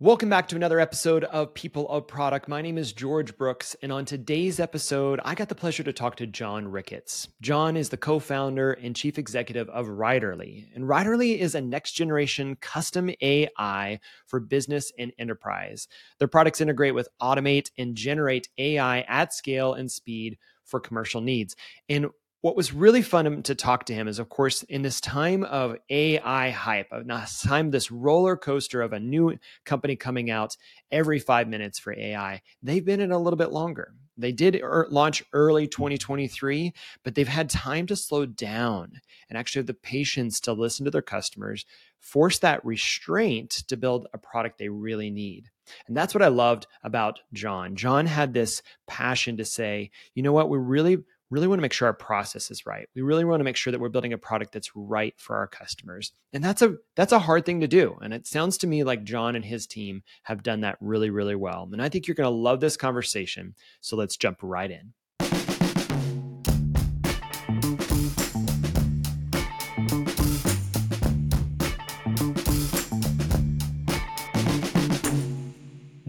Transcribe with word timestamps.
Welcome 0.00 0.28
back 0.28 0.46
to 0.48 0.54
another 0.54 0.78
episode 0.78 1.24
of 1.24 1.54
People 1.54 1.88
of 1.88 2.06
Product. 2.06 2.46
My 2.46 2.62
name 2.62 2.78
is 2.78 2.92
George 2.92 3.36
Brooks, 3.36 3.74
and 3.82 3.90
on 3.90 4.04
today's 4.04 4.60
episode, 4.60 5.18
I 5.24 5.34
got 5.34 5.48
the 5.48 5.56
pleasure 5.56 5.82
to 5.82 5.92
talk 5.92 6.14
to 6.18 6.26
Jon 6.28 6.68
Ricketts. 6.68 7.26
Jon 7.40 7.76
is 7.76 7.88
the 7.88 7.96
co 7.96 8.20
founder 8.20 8.74
and 8.74 8.94
chief 8.94 9.18
executive 9.18 9.68
of 9.70 9.88
Writerly, 9.88 10.66
and 10.72 10.84
Writerly 10.84 11.36
is 11.38 11.56
a 11.56 11.60
next 11.60 11.94
generation 11.94 12.54
custom 12.60 13.10
AI 13.20 13.98
for 14.24 14.38
business 14.38 14.92
and 15.00 15.12
enterprise. 15.18 15.88
Their 16.20 16.28
products 16.28 16.60
integrate 16.60 16.94
with 16.94 17.08
automate 17.20 17.72
and 17.76 17.96
generate 17.96 18.48
AI 18.56 19.00
at 19.00 19.34
scale 19.34 19.74
and 19.74 19.90
speed 19.90 20.38
for 20.62 20.78
commercial 20.78 21.22
needs. 21.22 21.56
And 21.88 22.06
what 22.40 22.56
was 22.56 22.72
really 22.72 23.02
fun 23.02 23.42
to 23.42 23.54
talk 23.54 23.84
to 23.86 23.94
him 23.94 24.06
is, 24.06 24.18
of 24.18 24.28
course, 24.28 24.62
in 24.64 24.82
this 24.82 25.00
time 25.00 25.42
of 25.42 25.76
AI 25.90 26.50
hype, 26.50 26.86
of 26.92 27.06
this 27.06 27.42
time, 27.42 27.70
this 27.70 27.90
roller 27.90 28.36
coaster 28.36 28.80
of 28.80 28.92
a 28.92 29.00
new 29.00 29.36
company 29.64 29.96
coming 29.96 30.30
out 30.30 30.56
every 30.92 31.18
five 31.18 31.48
minutes 31.48 31.78
for 31.78 31.92
AI, 31.92 32.40
they've 32.62 32.84
been 32.84 33.00
in 33.00 33.10
a 33.10 33.18
little 33.18 33.36
bit 33.36 33.50
longer. 33.50 33.92
They 34.16 34.32
did 34.32 34.60
er- 34.62 34.88
launch 34.90 35.22
early 35.32 35.66
2023, 35.66 36.72
but 37.02 37.14
they've 37.14 37.26
had 37.26 37.50
time 37.50 37.86
to 37.86 37.96
slow 37.96 38.26
down 38.26 39.00
and 39.28 39.36
actually 39.38 39.60
have 39.60 39.66
the 39.66 39.74
patience 39.74 40.40
to 40.40 40.52
listen 40.52 40.84
to 40.84 40.90
their 40.90 41.02
customers, 41.02 41.66
force 41.98 42.38
that 42.40 42.64
restraint 42.64 43.50
to 43.68 43.76
build 43.76 44.06
a 44.12 44.18
product 44.18 44.58
they 44.58 44.68
really 44.68 45.10
need. 45.10 45.50
And 45.86 45.96
that's 45.96 46.14
what 46.14 46.22
I 46.22 46.28
loved 46.28 46.66
about 46.82 47.20
Jon. 47.32 47.76
Jon 47.76 48.06
had 48.06 48.32
this 48.32 48.62
passion 48.86 49.36
to 49.36 49.44
say, 49.44 49.90
you 50.14 50.22
know 50.22 50.32
what, 50.32 50.48
we're 50.48 50.58
really 50.58 50.98
really 51.30 51.46
want 51.46 51.58
to 51.58 51.62
make 51.62 51.72
sure 51.72 51.86
our 51.86 51.94
process 51.94 52.50
is 52.50 52.66
right. 52.66 52.88
We 52.94 53.02
really 53.02 53.24
want 53.24 53.40
to 53.40 53.44
make 53.44 53.56
sure 53.56 53.70
that 53.70 53.80
we're 53.80 53.88
building 53.88 54.12
a 54.12 54.18
product 54.18 54.52
that's 54.52 54.74
right 54.74 55.14
for 55.18 55.36
our 55.36 55.46
customers. 55.46 56.12
And 56.32 56.42
that's 56.42 56.62
a 56.62 56.76
that's 56.96 57.12
a 57.12 57.18
hard 57.18 57.44
thing 57.44 57.60
to 57.60 57.68
do. 57.68 57.98
And 58.02 58.12
it 58.12 58.26
sounds 58.26 58.58
to 58.58 58.66
me 58.66 58.84
like 58.84 59.04
Jon 59.04 59.36
and 59.36 59.44
his 59.44 59.66
team 59.66 60.02
have 60.24 60.42
done 60.42 60.60
that 60.60 60.78
really 60.80 61.10
really 61.10 61.36
well. 61.36 61.68
And 61.72 61.82
I 61.82 61.88
think 61.88 62.06
you're 62.06 62.14
going 62.14 62.30
to 62.30 62.30
love 62.30 62.60
this 62.60 62.76
conversation. 62.76 63.54
So 63.80 63.96
let's 63.96 64.16
jump 64.16 64.38
right 64.42 64.70
in. 64.70 64.92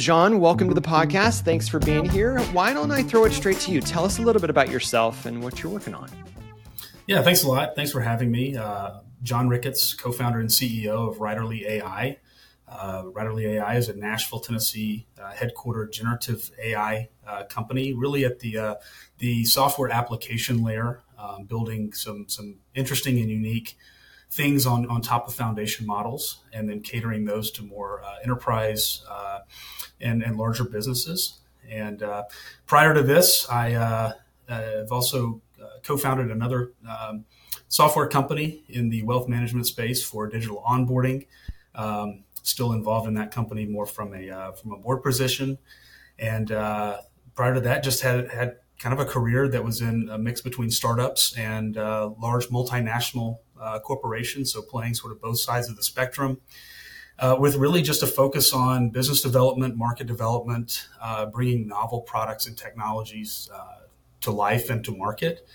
Jon, 0.10 0.40
welcome 0.40 0.68
to 0.68 0.74
the 0.74 0.82
podcast. 0.82 1.42
Thanks 1.42 1.68
for 1.68 1.78
being 1.78 2.04
here. 2.04 2.40
Why 2.46 2.74
don't 2.74 2.90
I 2.90 3.04
throw 3.04 3.26
it 3.26 3.32
straight 3.32 3.60
to 3.60 3.72
you? 3.72 3.80
Tell 3.80 4.04
us 4.06 4.18
a 4.18 4.24
little 4.24 4.42
bit 4.42 4.50
about 4.50 4.72
yourself 4.72 5.28
and 5.28 5.44
what 5.44 5.62
you're 5.62 5.72
working 5.72 5.94
on. 5.94 6.10
Yeah, 7.06 7.22
thanks 7.22 7.44
a 7.44 7.48
lot. 7.48 7.76
Thanks 7.76 7.92
for 7.92 8.02
having 8.02 8.32
me. 8.32 8.58
Uh, 8.58 9.02
Jon 9.22 9.48
Ricketts, 9.48 9.94
co 9.94 10.12
founder 10.12 10.40
and 10.40 10.50
CEO 10.50 11.08
of 11.08 11.20
Writerly 11.20 11.64
AI. 11.64 12.18
Uh, 12.68 13.04
Writerly 13.04 13.50
AI 13.50 13.76
is 13.76 13.88
a 13.88 13.96
Nashville, 13.96 14.40
Tennessee 14.40 15.06
uh, 15.22 15.32
headquartered 15.32 15.92
generative 15.92 16.50
AI 16.60 17.10
uh, 17.28 17.44
company, 17.44 17.94
really 17.94 18.26
at 18.26 18.40
the, 18.40 18.58
uh, 18.58 18.76
the 19.20 19.46
software 19.46 19.92
application 19.92 20.64
layer, 20.64 21.04
um, 21.20 21.44
building 21.44 21.94
some, 21.94 22.28
some 22.28 22.56
interesting 22.74 23.20
and 23.20 23.30
unique 23.30 23.78
things 24.32 24.66
on, 24.66 24.88
on 24.88 25.02
top 25.02 25.28
of 25.28 25.34
foundation 25.34 25.86
models 25.86 26.44
and 26.54 26.70
then 26.70 26.82
catering 26.82 27.26
those 27.26 27.50
to 27.52 27.64
more 27.64 28.02
uh, 28.04 28.16
enterprise 28.24 29.04
uh, 29.10 29.40
and, 30.00 30.22
and 30.22 30.38
larger 30.38 30.64
businesses. 30.64 31.40
And 31.70 32.04
uh, 32.04 32.24
prior 32.66 32.94
to 32.94 33.02
this, 33.02 33.50
I 33.50 33.74
uh, 33.74 34.14
have 34.48 34.92
also 34.92 35.42
uh, 35.62 35.66
co-founded 35.84 36.32
another 36.32 36.72
um, 36.88 37.26
software 37.68 38.08
company 38.08 38.64
in 38.70 38.90
the 38.90 39.04
wealth 39.04 39.28
management 39.28 39.68
space 39.68 40.04
for 40.04 40.28
digital 40.28 40.64
onboarding. 40.68 41.28
Um, 41.76 42.24
still 42.44 42.74
involved 42.74 43.08
in 43.08 43.14
that 43.16 43.32
company 43.32 43.66
more 43.66 43.86
from 43.86 44.14
a 44.14 44.30
uh, 44.30 44.52
from 44.54 44.72
a 44.72 44.78
board 44.78 45.04
position. 45.04 45.58
And 46.18 46.52
uh, 46.52 47.02
prior 47.36 47.54
to 47.54 47.62
that, 47.62 47.84
just 47.84 48.02
had 48.02 48.30
had 48.30 48.58
kind 48.80 48.94
of 48.94 49.00
a 49.00 49.10
career 49.10 49.48
that 49.50 49.64
was 49.64 49.82
in 49.82 50.10
a 50.10 50.18
mix 50.18 50.42
between 50.42 50.72
startups 50.72 51.38
and 51.38 51.78
uh, 51.78 52.12
large 52.20 52.48
multinational 52.48 53.40
corporations. 53.84 54.54
So 54.54 54.62
playing 54.62 54.94
sort 54.94 55.12
of 55.12 55.22
both 55.22 55.40
sides 55.40 55.70
of 55.70 55.76
the 55.76 55.84
spectrum 55.84 56.40
uh, 57.20 57.36
with 57.38 57.56
really 57.56 57.82
just 57.82 58.02
a 58.02 58.08
focus 58.08 58.54
on 58.54 58.90
business 58.90 59.22
development, 59.22 59.76
market 59.76 60.08
development, 60.08 60.88
uh, 61.02 61.26
bringing 61.26 61.68
novel 61.68 62.02
products 62.02 62.48
and 62.48 62.58
technologies 62.58 63.50
uh, 63.54 63.86
to 64.22 64.32
life 64.32 64.70
and 64.70 64.84
to 64.86 64.96
market. 64.96 65.48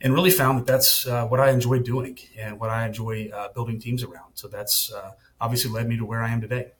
And 0.00 0.12
really 0.14 0.30
found 0.30 0.58
that 0.58 0.66
that's 0.66 1.06
uh, 1.06 1.26
what 1.26 1.38
I 1.38 1.50
enjoy 1.50 1.78
doing 1.78 2.18
and 2.36 2.58
what 2.58 2.70
I 2.70 2.86
enjoy 2.86 3.30
uh, 3.32 3.52
building 3.52 3.78
teams 3.78 4.02
around. 4.02 4.32
So 4.34 4.48
that's 4.48 4.92
uh, 4.92 5.12
obviously 5.40 5.70
led 5.70 5.88
me 5.88 5.96
to 5.96 6.04
where 6.04 6.22
I 6.22 6.30
am 6.30 6.40
today. 6.40 6.72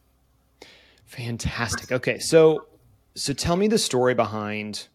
Fantastic. 1.05 1.93
Okay, 1.93 2.19
so 2.19 2.67
so 3.15 3.33
tell 3.33 3.55
me 3.55 3.69
the 3.69 3.79
story 3.79 4.15
behind 4.15 4.89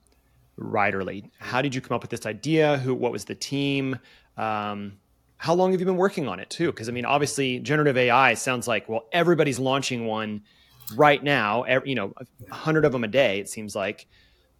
Writerly. 0.59 1.29
How 1.39 1.61
did 1.61 1.73
you 1.73 1.79
come 1.79 1.95
up 1.95 2.01
with 2.01 2.09
this 2.11 2.25
idea? 2.25 2.77
Who? 2.79 2.95
What 2.95 3.11
was 3.13 3.25
the 3.25 3.35
team? 3.35 3.97
Um, 4.35 4.97
how 5.37 5.53
long 5.53 5.71
have 5.71 5.79
you 5.79 5.85
been 5.85 5.97
working 5.97 6.27
on 6.27 6.39
it 6.39 6.49
too? 6.49 6.71
Because 6.71 6.89
I 6.89 6.91
mean, 6.91 7.05
obviously, 7.05 7.59
generative 7.59 7.97
AI 7.97 8.33
sounds 8.33 8.67
like 8.67 8.89
well, 8.89 9.07
everybody's 9.11 9.59
launching 9.59 10.05
one 10.05 10.43
right 10.95 11.23
now. 11.23 11.63
Every, 11.63 11.89
you 11.89 11.95
know, 11.95 12.13
a 12.49 12.53
hundred 12.53 12.85
of 12.85 12.91
them 12.91 13.03
a 13.03 13.07
day. 13.07 13.39
It 13.39 13.49
seems 13.49 13.75
like, 13.75 14.07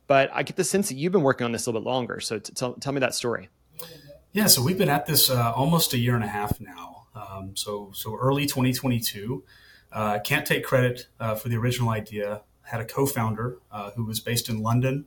but 0.05 0.29
I 0.33 0.43
get 0.43 0.55
the 0.55 0.63
sense 0.63 0.89
that 0.89 0.95
you've 0.95 1.11
been 1.11 1.23
working 1.23 1.45
on 1.45 1.51
this 1.51 1.65
a 1.65 1.69
little 1.69 1.81
bit 1.81 1.87
longer. 1.87 2.19
So 2.19 2.39
t- 2.39 2.53
tell, 2.53 2.73
tell 2.75 2.93
me 2.93 2.99
that 2.99 3.15
story. 3.15 3.49
Yeah, 4.33 4.47
so 4.47 4.61
we've 4.61 4.77
been 4.77 4.89
at 4.89 5.07
this 5.07 5.29
uh, 5.29 5.51
almost 5.55 5.93
a 5.93 5.97
year 5.97 6.15
and 6.15 6.23
a 6.23 6.27
half 6.27 6.59
now. 6.59 7.07
Um, 7.15 7.55
so 7.55 7.91
so 7.93 8.15
early 8.15 8.45
2022. 8.45 9.43
Uh, 9.91 10.19
can't 10.19 10.45
take 10.45 10.63
credit 10.63 11.07
uh, 11.19 11.33
for 11.33 11.49
the 11.49 11.55
original 11.55 11.89
idea. 11.89 12.41
Had 12.61 12.81
a 12.81 12.85
co-founder 12.85 13.57
uh, 13.71 13.91
who 13.91 14.03
was 14.05 14.19
based 14.19 14.49
in 14.49 14.61
London, 14.61 15.05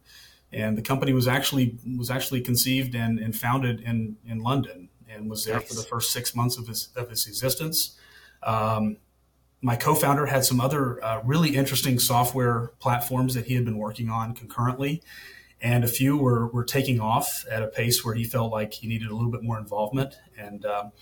and 0.51 0.77
the 0.77 0.83
company 0.83 1.13
was 1.13 1.29
actually 1.29 1.79
was 1.97 2.11
actually 2.11 2.41
conceived 2.41 2.95
and, 2.97 3.21
and 3.21 3.37
founded 3.37 3.81
in 3.83 4.17
in 4.27 4.41
London 4.41 4.89
and 5.13 5.29
was 5.29 5.45
there 5.45 5.57
nice. 5.57 5.69
for 5.69 5.75
the 5.75 5.83
first 5.83 6.13
six 6.13 6.35
months 6.35 6.57
of 6.57 6.67
his 6.67 6.89
of 6.97 7.11
his 7.11 7.27
existence. 7.27 7.97
Um, 8.43 8.99
my 9.63 9.77
co-founder 9.77 10.27
had 10.27 10.45
some 10.45 10.61
other 10.61 11.03
uh, 11.05 11.21
really 11.23 11.55
interesting 11.55 11.99
software 11.99 12.73
platforms 12.79 13.35
that 13.35 13.47
he 13.47 13.55
had 13.55 13.65
been 13.65 13.77
working 13.77 14.09
on 14.09 14.35
concurrently, 14.35 15.03
and 15.61 15.85
a 15.85 15.89
few 15.89 16.17
were 16.17 16.47
were 16.49 16.65
taking 16.65 17.01
off 17.01 17.45
at 17.51 17.63
a 17.63 17.67
pace 17.67 18.05
where 18.05 18.15
he 18.15 18.25
felt 18.25 18.51
like 18.51 18.73
he 18.73 18.89
needed 18.89 19.11
a 19.11 19.15
little 19.15 19.31
bit 19.31 19.43
more 19.43 19.59
involvement. 19.59 20.19
And 20.39 20.65
um, 20.65 20.93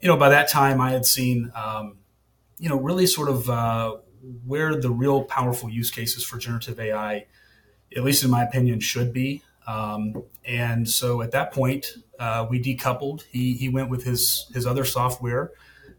you 0.00 0.08
know, 0.08 0.16
by 0.16 0.28
that 0.28 0.48
time, 0.48 0.80
I 0.80 0.90
had 0.90 1.04
seen 1.04 1.50
um, 1.54 1.98
you 2.58 2.68
know 2.68 2.76
really 2.76 3.06
sort 3.06 3.28
of 3.28 3.50
uh, 3.50 3.96
where 4.46 4.76
the 4.76 4.90
real 4.90 5.24
powerful 5.24 5.68
use 5.68 5.90
cases 5.90 6.24
for 6.24 6.38
generative 6.38 6.78
AI, 6.78 7.26
at 7.96 8.04
least 8.04 8.22
in 8.22 8.30
my 8.30 8.44
opinion, 8.44 8.80
should 8.80 9.12
be. 9.12 9.42
Um, 9.66 10.22
and 10.44 10.88
so 10.88 11.20
at 11.20 11.32
that 11.32 11.52
point, 11.52 11.86
uh, 12.18 12.46
we 12.48 12.60
decoupled. 12.60 13.24
He, 13.30 13.54
he 13.54 13.68
went 13.68 13.90
with 13.90 14.04
his, 14.04 14.50
his 14.54 14.66
other 14.66 14.84
software. 14.84 15.52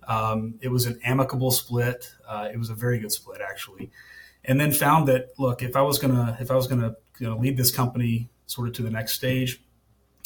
Um, 0.08 0.56
it 0.62 0.70
was 0.70 0.86
an 0.86 1.00
amicable 1.04 1.52
split. 1.52 2.12
Uh, 2.28 2.50
it 2.52 2.58
was 2.58 2.70
a 2.70 2.74
very 2.74 3.00
good 3.00 3.12
split, 3.12 3.42
actually. 3.42 3.92
And 4.46 4.60
then 4.60 4.72
found 4.72 5.08
that, 5.08 5.34
look, 5.38 5.62
if 5.62 5.76
I 5.76 5.82
was 5.82 6.00
gonna 6.00 6.38
if 6.40 6.50
I 6.50 6.56
was 6.56 6.66
gonna 6.66 6.96
you 7.20 7.28
know, 7.28 7.38
lead 7.38 7.58
this 7.58 7.72
company 7.72 8.30
sort 8.48 8.68
of 8.68 8.74
to 8.76 8.82
the 8.82 8.90
next 8.90 9.14
stage, 9.14 9.62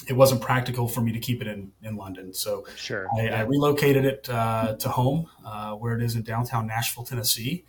it 0.07 0.13
wasn't 0.13 0.41
practical 0.41 0.87
for 0.87 1.01
me 1.01 1.11
to 1.11 1.19
keep 1.19 1.41
it 1.41 1.47
in, 1.47 1.71
in 1.81 1.95
London. 1.95 2.33
So 2.33 2.65
sure. 2.75 3.07
I, 3.17 3.29
I 3.29 3.41
relocated 3.41 4.05
it 4.05 4.29
uh, 4.29 4.75
to 4.75 4.89
home, 4.89 5.27
uh, 5.45 5.73
where 5.73 5.97
it 5.97 6.03
is 6.03 6.15
in 6.15 6.23
downtown 6.23 6.67
Nashville, 6.67 7.03
Tennessee. 7.03 7.65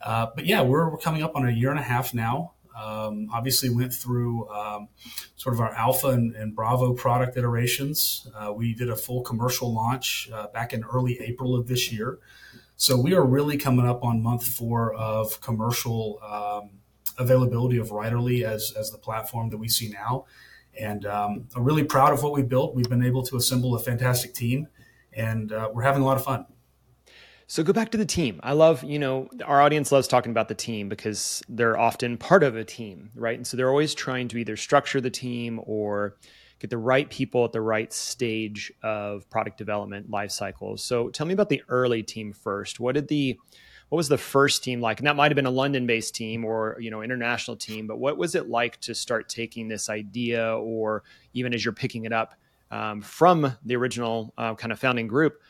Uh, 0.00 0.26
but 0.34 0.46
yeah, 0.46 0.62
we're, 0.62 0.90
we're 0.90 0.98
coming 0.98 1.22
up 1.22 1.36
on 1.36 1.46
a 1.46 1.50
year 1.50 1.70
and 1.70 1.78
a 1.78 1.82
half 1.82 2.12
now. 2.14 2.52
Um, 2.80 3.28
obviously, 3.32 3.68
went 3.68 3.92
through 3.92 4.48
um, 4.48 4.88
sort 5.36 5.54
of 5.54 5.60
our 5.60 5.72
alpha 5.74 6.08
and, 6.08 6.34
and 6.34 6.54
bravo 6.54 6.94
product 6.94 7.36
iterations. 7.36 8.26
Uh, 8.34 8.52
we 8.52 8.74
did 8.74 8.88
a 8.90 8.96
full 8.96 9.22
commercial 9.22 9.74
launch 9.74 10.30
uh, 10.32 10.46
back 10.48 10.72
in 10.72 10.84
early 10.84 11.20
April 11.20 11.54
of 11.54 11.66
this 11.66 11.92
year. 11.92 12.18
So 12.76 12.98
we 12.98 13.12
are 13.12 13.24
really 13.24 13.58
coming 13.58 13.86
up 13.86 14.02
on 14.02 14.22
month 14.22 14.46
four 14.46 14.94
of 14.94 15.40
commercial 15.42 16.18
um, 16.22 16.70
availability 17.18 17.76
of 17.76 17.90
Writerly 17.90 18.42
as, 18.42 18.72
as 18.78 18.90
the 18.90 18.98
platform 18.98 19.50
that 19.50 19.58
we 19.58 19.68
see 19.68 19.90
now. 19.90 20.24
And 20.78 21.04
um, 21.04 21.48
I'm 21.54 21.64
really 21.64 21.84
proud 21.84 22.12
of 22.12 22.22
what 22.22 22.32
we 22.32 22.42
built. 22.42 22.74
We've 22.74 22.88
been 22.88 23.04
able 23.04 23.22
to 23.24 23.36
assemble 23.36 23.74
a 23.74 23.80
fantastic 23.80 24.32
team, 24.32 24.68
and 25.12 25.52
uh, 25.52 25.68
we're 25.72 25.82
having 25.82 26.02
a 26.02 26.06
lot 26.06 26.16
of 26.16 26.24
fun. 26.24 26.46
So 27.50 27.64
go 27.64 27.72
back 27.72 27.90
to 27.90 27.98
the 27.98 28.06
team. 28.06 28.38
I 28.44 28.52
love, 28.52 28.84
you 28.84 29.00
know, 29.00 29.28
our 29.44 29.60
audience 29.60 29.90
loves 29.90 30.06
talking 30.06 30.30
about 30.30 30.46
the 30.46 30.54
team 30.54 30.88
because 30.88 31.42
they're 31.48 31.76
often 31.76 32.16
part 32.16 32.44
of 32.44 32.54
a 32.54 32.62
team, 32.62 33.10
right? 33.16 33.36
And 33.36 33.44
so 33.44 33.56
they're 33.56 33.68
always 33.68 33.92
trying 33.92 34.28
to 34.28 34.38
either 34.38 34.56
structure 34.56 35.00
the 35.00 35.10
team 35.10 35.60
or 35.64 36.14
get 36.60 36.70
the 36.70 36.78
right 36.78 37.10
people 37.10 37.44
at 37.44 37.50
the 37.50 37.60
right 37.60 37.92
stage 37.92 38.72
of 38.84 39.28
product 39.30 39.58
development 39.58 40.08
life 40.10 40.30
cycles. 40.30 40.84
So 40.84 41.08
tell 41.08 41.26
me 41.26 41.32
about 41.32 41.48
the 41.48 41.60
early 41.68 42.04
team 42.04 42.32
first. 42.32 42.78
What 42.78 42.94
did 42.94 43.08
the 43.08 43.36
what 43.88 43.96
was 43.96 44.08
the 44.08 44.16
first 44.16 44.62
team 44.62 44.80
like? 44.80 45.00
And 45.00 45.08
that 45.08 45.16
might 45.16 45.32
have 45.32 45.36
been 45.36 45.44
a 45.44 45.50
London-based 45.50 46.14
team 46.14 46.44
or 46.44 46.76
you 46.78 46.92
know 46.92 47.02
international 47.02 47.56
team, 47.56 47.88
but 47.88 47.98
what 47.98 48.16
was 48.16 48.36
it 48.36 48.48
like 48.48 48.78
to 48.82 48.94
start 48.94 49.28
taking 49.28 49.66
this 49.66 49.90
idea, 49.90 50.56
or 50.56 51.02
even 51.34 51.52
as 51.52 51.64
you're 51.64 51.74
picking 51.74 52.04
it 52.04 52.12
up 52.12 52.36
um, 52.70 53.00
from 53.02 53.56
the 53.64 53.74
original 53.74 54.32
uh, 54.38 54.54
kind 54.54 54.70
of 54.70 54.78
founding 54.78 55.08
group? 55.08 55.40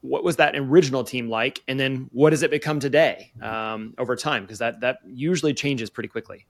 What 0.00 0.24
was 0.24 0.36
that 0.36 0.56
original 0.56 1.04
team 1.04 1.28
like, 1.28 1.62
and 1.68 1.78
then 1.78 2.08
what 2.12 2.30
does 2.30 2.42
it 2.42 2.50
become 2.50 2.80
today 2.80 3.32
um, 3.42 3.94
over 3.98 4.16
time? 4.16 4.42
Because 4.42 4.58
that 4.58 4.80
that 4.80 4.98
usually 5.06 5.54
changes 5.54 5.90
pretty 5.90 6.08
quickly. 6.08 6.46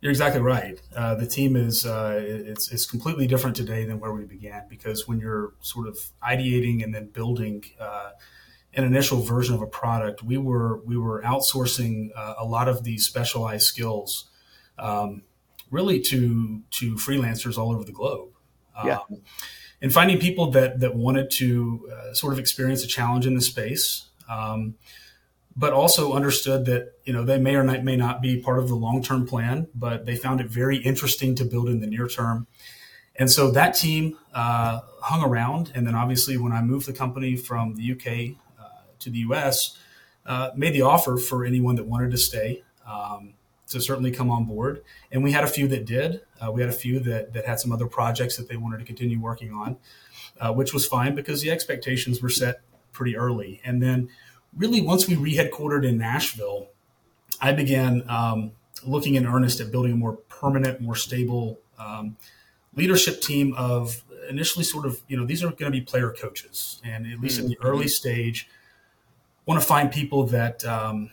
You're 0.00 0.10
exactly 0.10 0.42
right. 0.42 0.78
Uh, 0.94 1.14
the 1.14 1.26
team 1.26 1.56
is 1.56 1.86
uh, 1.86 2.20
it's 2.22 2.70
it's 2.70 2.84
completely 2.84 3.26
different 3.26 3.56
today 3.56 3.86
than 3.86 4.00
where 4.00 4.12
we 4.12 4.24
began 4.24 4.66
because 4.68 5.08
when 5.08 5.18
you're 5.18 5.54
sort 5.60 5.88
of 5.88 5.98
ideating 6.22 6.84
and 6.84 6.94
then 6.94 7.08
building 7.08 7.64
uh, 7.80 8.10
an 8.74 8.84
initial 8.84 9.22
version 9.22 9.54
of 9.54 9.62
a 9.62 9.66
product, 9.66 10.22
we 10.22 10.36
were 10.36 10.82
we 10.84 10.98
were 10.98 11.22
outsourcing 11.22 12.10
uh, 12.14 12.34
a 12.36 12.44
lot 12.44 12.68
of 12.68 12.84
these 12.84 13.06
specialized 13.06 13.64
skills, 13.64 14.30
um, 14.78 15.22
really 15.70 16.00
to 16.00 16.62
to 16.72 16.96
freelancers 16.96 17.56
all 17.56 17.72
over 17.72 17.84
the 17.84 17.92
globe. 17.92 18.28
Yeah. 18.84 18.98
Um, 18.98 19.22
and 19.82 19.92
finding 19.92 20.18
people 20.18 20.50
that 20.52 20.80
that 20.80 20.94
wanted 20.94 21.30
to 21.32 21.90
uh, 21.92 22.14
sort 22.14 22.32
of 22.32 22.38
experience 22.38 22.84
a 22.84 22.86
challenge 22.86 23.26
in 23.26 23.34
the 23.34 23.40
space. 23.40 24.06
Um, 24.28 24.74
but 25.56 25.72
also 25.72 26.14
understood 26.14 26.64
that 26.66 26.94
you 27.04 27.12
know 27.12 27.24
they 27.24 27.38
may 27.38 27.54
or 27.54 27.62
may 27.62 27.96
not 27.96 28.20
be 28.20 28.40
part 28.40 28.58
of 28.58 28.68
the 28.68 28.74
long-term 28.74 29.26
plan, 29.26 29.68
but 29.74 30.04
they 30.04 30.16
found 30.16 30.40
it 30.40 30.48
very 30.48 30.78
interesting 30.78 31.34
to 31.36 31.44
build 31.44 31.68
in 31.68 31.80
the 31.80 31.86
near 31.86 32.08
term. 32.08 32.46
And 33.16 33.30
so 33.30 33.50
that 33.52 33.76
team 33.76 34.18
uh, 34.32 34.80
hung 35.00 35.22
around, 35.22 35.70
and 35.74 35.86
then 35.86 35.94
obviously 35.94 36.36
when 36.36 36.52
I 36.52 36.62
moved 36.62 36.86
the 36.86 36.92
company 36.92 37.36
from 37.36 37.76
the 37.76 37.92
UK 37.92 38.36
uh, 38.60 38.68
to 38.98 39.10
the 39.10 39.18
US, 39.18 39.78
uh, 40.26 40.50
made 40.56 40.72
the 40.72 40.82
offer 40.82 41.16
for 41.16 41.44
anyone 41.44 41.76
that 41.76 41.86
wanted 41.86 42.10
to 42.10 42.18
stay 42.18 42.64
um, 42.86 43.34
to 43.68 43.80
certainly 43.80 44.10
come 44.10 44.30
on 44.30 44.44
board. 44.44 44.82
And 45.10 45.22
we 45.22 45.32
had 45.32 45.44
a 45.44 45.46
few 45.46 45.66
that 45.68 45.86
did. 45.86 46.20
Uh, 46.40 46.52
we 46.52 46.60
had 46.60 46.70
a 46.70 46.74
few 46.74 47.00
that 47.00 47.32
that 47.32 47.46
had 47.46 47.60
some 47.60 47.72
other 47.72 47.86
projects 47.86 48.36
that 48.36 48.48
they 48.48 48.56
wanted 48.56 48.78
to 48.78 48.84
continue 48.84 49.20
working 49.20 49.52
on, 49.52 49.76
uh, 50.40 50.52
which 50.52 50.74
was 50.74 50.86
fine 50.86 51.14
because 51.14 51.40
the 51.40 51.50
expectations 51.50 52.22
were 52.22 52.28
set 52.28 52.60
pretty 52.92 53.16
early. 53.16 53.60
And 53.64 53.82
then 53.82 54.08
really 54.56 54.80
once 54.80 55.08
we 55.08 55.16
re-headquartered 55.16 55.86
in 55.86 55.98
Nashville, 55.98 56.68
I 57.40 57.52
began 57.52 58.04
um, 58.08 58.52
looking 58.86 59.14
in 59.14 59.26
earnest 59.26 59.60
at 59.60 59.70
building 59.70 59.92
a 59.92 59.96
more 59.96 60.16
permanent, 60.28 60.80
more 60.80 60.94
stable 60.94 61.58
um, 61.78 62.16
leadership 62.76 63.20
team 63.20 63.54
of 63.54 64.04
initially 64.28 64.64
sort 64.64 64.86
of, 64.86 65.00
you 65.08 65.16
know, 65.16 65.26
these 65.26 65.42
are 65.42 65.48
going 65.48 65.70
to 65.70 65.70
be 65.70 65.80
player 65.80 66.14
coaches. 66.18 66.80
And 66.84 67.06
at 67.06 67.20
least 67.20 67.36
mm-hmm. 67.36 67.44
in 67.44 67.50
the 67.50 67.56
mm-hmm. 67.56 67.66
early 67.66 67.88
stage, 67.88 68.48
want 69.46 69.60
to 69.60 69.66
find 69.66 69.90
people 69.90 70.26
that 70.26 70.64
um, 70.64 71.10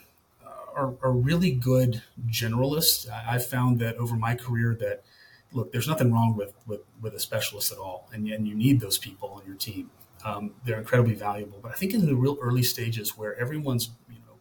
are, 0.75 0.93
are, 1.01 1.11
really 1.11 1.51
good 1.51 2.01
generalists. 2.27 3.09
I, 3.09 3.33
have 3.33 3.45
found 3.45 3.79
that 3.79 3.95
over 3.97 4.15
my 4.15 4.35
career 4.35 4.75
that, 4.79 5.03
look, 5.51 5.71
there's 5.71 5.87
nothing 5.87 6.11
wrong 6.11 6.35
with, 6.35 6.53
with, 6.65 6.81
with 7.01 7.13
a 7.13 7.19
specialist 7.19 7.71
at 7.71 7.77
all. 7.77 8.09
And, 8.13 8.27
and 8.27 8.47
you 8.47 8.55
need 8.55 8.79
those 8.79 8.97
people 8.97 9.29
on 9.29 9.45
your 9.45 9.55
team 9.55 9.89
um, 10.23 10.53
they're 10.65 10.77
incredibly 10.77 11.13
valuable. 11.13 11.59
But 11.61 11.71
I 11.71 11.75
think 11.75 11.93
in 11.93 12.05
the 12.05 12.15
real 12.15 12.37
early 12.41 12.63
stages 12.63 13.17
where 13.17 13.37
everyone's 13.39 13.91
you 14.09 14.19
know 14.19 14.35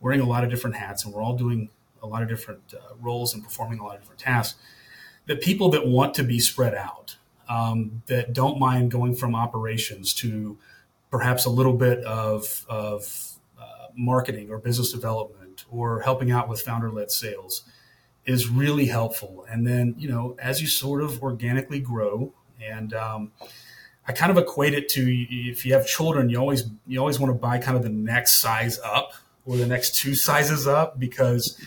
wearing 0.00 0.20
a 0.20 0.26
lot 0.26 0.44
of 0.44 0.50
different 0.50 0.76
hats 0.76 1.04
and 1.04 1.14
we're 1.14 1.22
all 1.22 1.36
doing 1.36 1.70
a 2.02 2.06
lot 2.06 2.22
of 2.22 2.28
different 2.28 2.74
uh, 2.74 2.94
roles 3.00 3.34
and 3.34 3.42
performing 3.42 3.78
a 3.78 3.84
lot 3.84 3.96
of 3.96 4.02
different 4.02 4.20
tasks, 4.20 4.58
the 5.26 5.36
people 5.36 5.70
that 5.70 5.86
want 5.86 6.14
to 6.14 6.22
be 6.22 6.38
spread 6.38 6.74
out, 6.74 7.16
um, 7.48 8.02
that 8.06 8.32
don't 8.32 8.58
mind 8.58 8.90
going 8.90 9.14
from 9.14 9.34
operations 9.34 10.12
to 10.14 10.58
perhaps 11.10 11.44
a 11.44 11.50
little 11.50 11.72
bit 11.72 12.04
of, 12.04 12.64
of 12.68 13.38
uh, 13.58 13.86
marketing 13.96 14.50
or 14.50 14.58
business 14.58 14.92
development 14.92 15.45
or 15.70 16.00
helping 16.00 16.30
out 16.30 16.48
with 16.48 16.60
founder-led 16.60 17.10
sales 17.10 17.64
is 18.24 18.48
really 18.48 18.86
helpful. 18.86 19.46
And 19.48 19.66
then 19.66 19.94
you 19.98 20.08
know 20.08 20.36
as 20.38 20.60
you 20.60 20.66
sort 20.66 21.02
of 21.02 21.22
organically 21.22 21.80
grow 21.80 22.32
and 22.60 22.94
um, 22.94 23.32
I 24.08 24.12
kind 24.12 24.30
of 24.30 24.38
equate 24.38 24.74
it 24.74 24.88
to 24.90 25.02
if 25.02 25.66
you 25.66 25.74
have 25.74 25.86
children, 25.86 26.30
you 26.30 26.38
always 26.38 26.64
you 26.86 26.98
always 27.00 27.18
want 27.18 27.32
to 27.32 27.38
buy 27.38 27.58
kind 27.58 27.76
of 27.76 27.82
the 27.82 27.88
next 27.88 28.36
size 28.36 28.78
up 28.84 29.12
or 29.44 29.56
the 29.56 29.66
next 29.66 29.96
two 29.96 30.14
sizes 30.14 30.66
up 30.66 30.98
because 30.98 31.60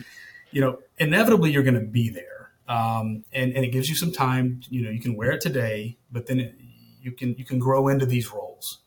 you 0.51 0.61
know 0.61 0.79
inevitably 0.97 1.51
you're 1.51 1.63
going 1.63 1.73
to 1.73 1.81
be 1.81 2.09
there, 2.09 2.51
um, 2.67 3.25
and 3.33 3.53
and 3.53 3.65
it 3.65 3.69
gives 3.69 3.89
you 3.89 3.95
some 3.95 4.11
time. 4.11 4.61
You 4.69 4.83
know, 4.83 4.89
you 4.89 5.01
can 5.01 5.15
wear 5.15 5.31
it 5.31 5.41
today, 5.41 5.97
but 6.11 6.27
then 6.27 6.39
it, 6.39 6.55
you 7.01 7.11
can 7.11 7.35
you 7.37 7.43
can 7.43 7.59
grow 7.59 7.89
into 7.89 8.05
these 8.05 8.31
roles, 8.31 8.79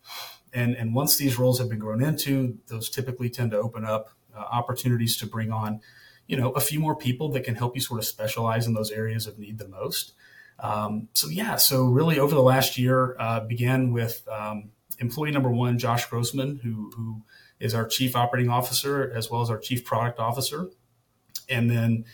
and 0.54 0.74
and 0.74 0.94
once 0.94 1.16
these 1.16 1.38
roles 1.38 1.58
have 1.58 1.68
been 1.68 1.78
grown 1.78 2.02
into, 2.02 2.58
those 2.68 2.88
typically 2.88 3.28
tend 3.28 3.50
to 3.50 3.58
open 3.58 3.84
up 3.84 4.10
uh, 4.36 4.40
opportunities 4.40 5.16
to 5.18 5.26
bring 5.26 5.52
on, 5.52 5.80
you 6.26 6.36
know, 6.36 6.50
a 6.52 6.60
few 6.60 6.80
more 6.80 6.96
people 6.96 7.30
that 7.30 7.44
can 7.44 7.54
help 7.54 7.74
you 7.74 7.80
sort 7.80 8.00
of 8.00 8.06
specialize 8.06 8.66
in 8.66 8.74
those 8.74 8.90
areas 8.90 9.26
of 9.26 9.38
need 9.38 9.58
the 9.58 9.68
most. 9.68 10.12
Um, 10.58 11.08
so 11.12 11.28
yeah, 11.28 11.56
so 11.56 11.84
really 11.84 12.18
over 12.18 12.34
the 12.34 12.42
last 12.42 12.78
year, 12.78 13.16
uh, 13.18 13.40
began 13.40 13.92
with 13.92 14.26
um, 14.30 14.70
employee 14.98 15.32
number 15.32 15.50
one, 15.50 15.78
Josh 15.78 16.06
Grossman, 16.06 16.60
who 16.62 16.92
who 16.96 17.22
is 17.58 17.74
our 17.74 17.86
chief 17.86 18.14
operating 18.14 18.50
officer 18.50 19.12
as 19.14 19.30
well 19.30 19.42
as 19.42 19.50
our 19.50 19.58
chief 19.58 19.84
product 19.84 20.18
officer, 20.18 20.68
and 21.48 21.70
then 21.70 22.04